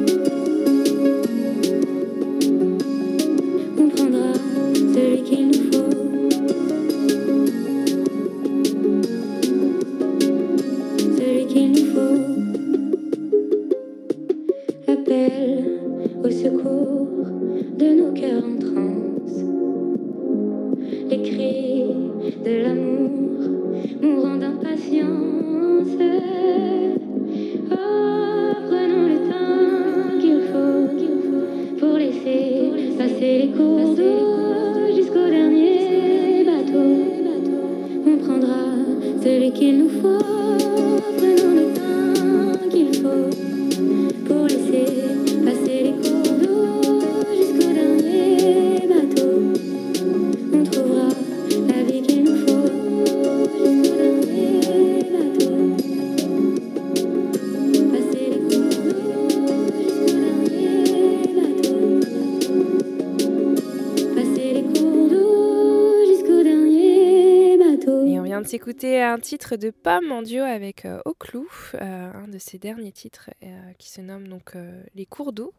un 68.69 69.19
titre 69.19 69.57
de 69.57 69.71
Pomme 69.71 70.11
en 70.11 70.23
duo 70.23 70.43
avec 70.43 70.85
euh, 70.87 71.01
Oclou, 71.05 71.49
euh, 71.75 72.13
un 72.13 72.27
de 72.27 72.39
ses 72.39 72.59
derniers 72.59 72.91
titres 72.91 73.31
euh, 73.45 73.47
qui 73.79 73.89
se 73.91 74.01
nomme 74.01 74.27
donc 74.27 74.57
euh, 74.57 74.83
Les 74.97 75.07
cours 75.07 75.33
d'eau. 75.33 75.53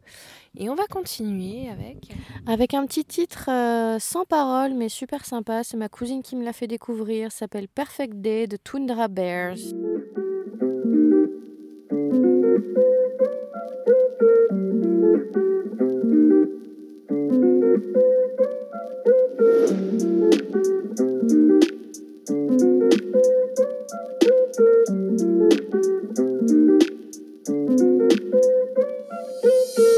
Et 0.58 0.68
on 0.68 0.74
va 0.74 0.86
continuer 0.86 1.70
avec. 1.70 2.10
Un 2.74 2.86
petit 2.86 3.04
titre 3.04 3.46
sans 3.98 4.24
parole 4.24 4.74
mais 4.74 4.88
super 4.88 5.24
sympa. 5.24 5.64
C'est 5.64 5.76
ma 5.76 5.88
cousine 5.88 6.22
qui 6.22 6.36
me 6.36 6.44
l'a 6.44 6.52
fait 6.52 6.66
découvrir. 6.66 7.32
s'appelle 7.32 7.68
Perfect 7.68 8.14
Day 8.14 8.46
de 8.46 8.56
Tundra 8.56 9.08
Bears. 9.08 9.56
Thank 22.28 22.60
you. 29.78 29.97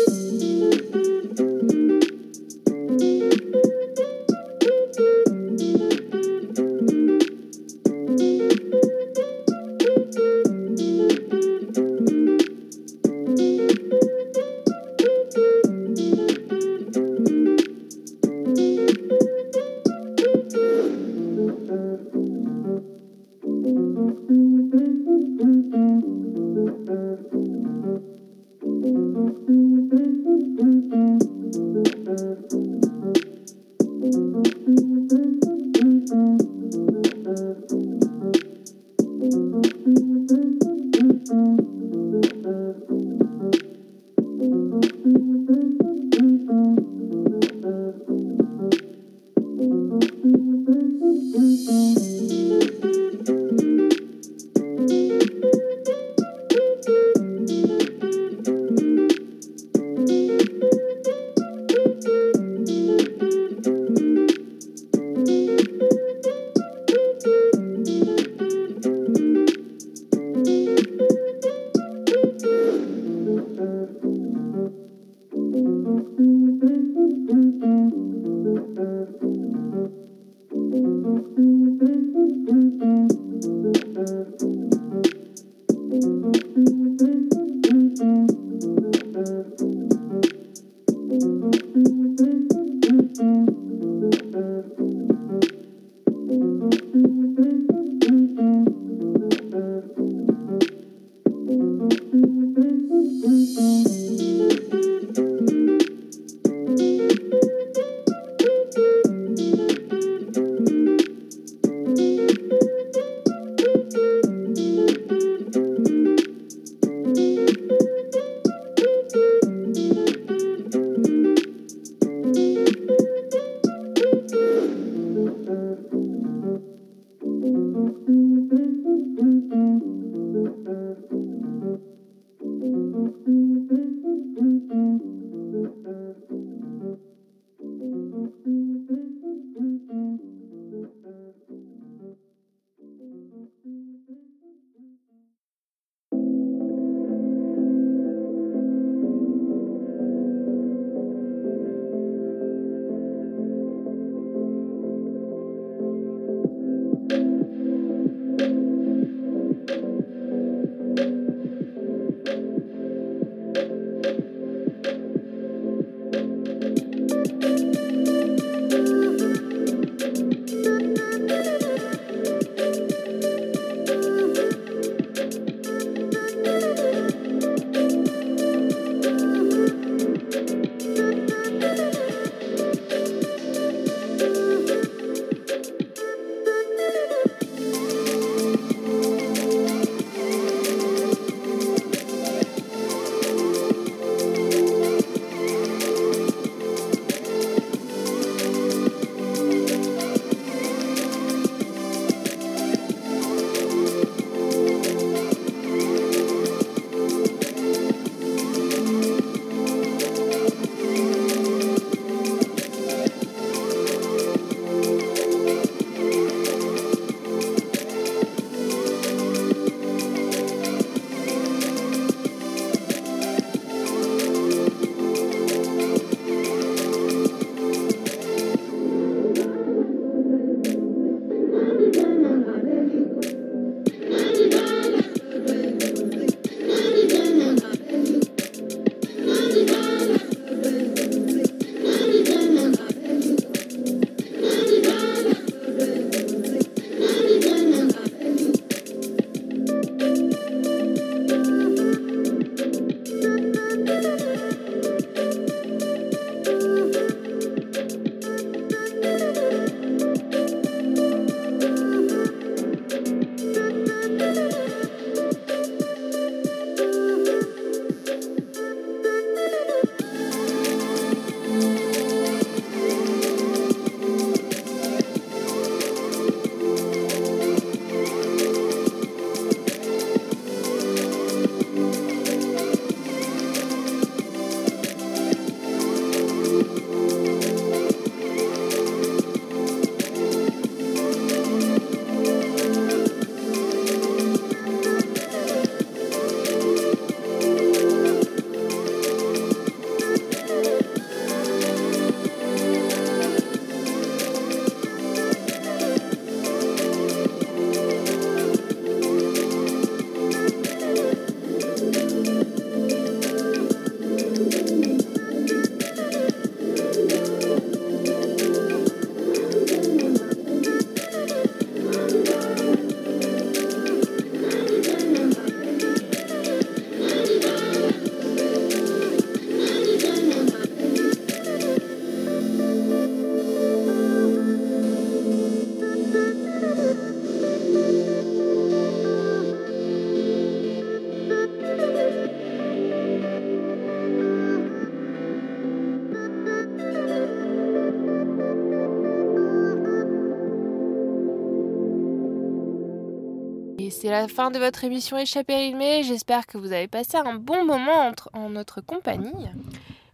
C'est 354.01 354.11
la 354.11 354.29
fin 354.29 354.51
de 354.51 354.59
votre 354.59 354.85
émission 354.85 355.19
Échappée 355.19 355.57
rythmée. 355.57 356.03
J'espère 356.03 356.47
que 356.47 356.57
vous 356.59 356.73
avez 356.73 356.89
passé 356.89 357.17
un 357.19 357.35
bon 357.35 357.65
moment 357.65 358.07
entre- 358.09 358.31
en 358.33 358.49
notre 358.51 358.81
compagnie. 358.81 359.31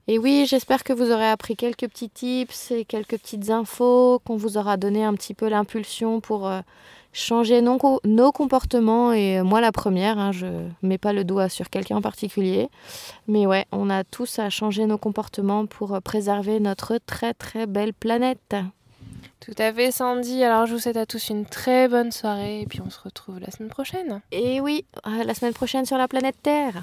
Et 0.08 0.18
oui, 0.18 0.44
j'espère 0.48 0.84
que 0.84 0.92
vous 0.92 1.10
aurez 1.10 1.28
appris 1.28 1.56
quelques 1.56 1.88
petits 1.88 2.10
tips 2.10 2.70
et 2.72 2.84
quelques 2.84 3.18
petites 3.18 3.50
infos, 3.50 4.20
qu'on 4.24 4.36
vous 4.36 4.56
aura 4.56 4.76
donné 4.76 5.04
un 5.04 5.14
petit 5.14 5.34
peu 5.34 5.48
l'impulsion 5.48 6.20
pour 6.20 6.48
euh, 6.48 6.60
changer 7.12 7.60
nos, 7.60 7.76
co- 7.78 8.00
nos 8.04 8.30
comportements. 8.32 9.12
Et 9.12 9.38
euh, 9.38 9.44
moi, 9.44 9.60
la 9.60 9.72
première, 9.72 10.18
hein, 10.18 10.32
je 10.32 10.46
mets 10.82 10.98
pas 10.98 11.12
le 11.12 11.24
doigt 11.24 11.48
sur 11.48 11.70
quelqu'un 11.70 11.96
en 11.96 12.02
particulier. 12.02 12.68
Mais 13.28 13.46
ouais, 13.46 13.66
on 13.72 13.90
a 13.90 14.04
tous 14.04 14.38
à 14.38 14.48
changer 14.50 14.86
nos 14.86 14.98
comportements 14.98 15.66
pour 15.66 15.94
euh, 15.94 16.00
préserver 16.00 16.60
notre 16.60 16.98
très 17.06 17.34
très 17.34 17.66
belle 17.66 17.92
planète. 17.92 18.56
Tout 19.40 19.54
à 19.58 19.72
fait, 19.72 19.90
Sandy. 19.90 20.42
Alors, 20.42 20.66
je 20.66 20.74
vous 20.74 20.78
souhaite 20.78 20.96
à 20.96 21.06
tous 21.06 21.28
une 21.28 21.46
très 21.46 21.88
bonne 21.88 22.12
soirée 22.12 22.62
et 22.62 22.66
puis 22.66 22.80
on 22.80 22.90
se 22.90 22.98
retrouve 23.00 23.38
la 23.38 23.50
semaine 23.50 23.70
prochaine. 23.70 24.20
Et 24.32 24.60
oui, 24.60 24.84
à 25.04 25.24
la 25.24 25.34
semaine 25.34 25.54
prochaine 25.54 25.86
sur 25.86 25.98
la 25.98 26.08
planète 26.08 26.36
Terre. 26.42 26.74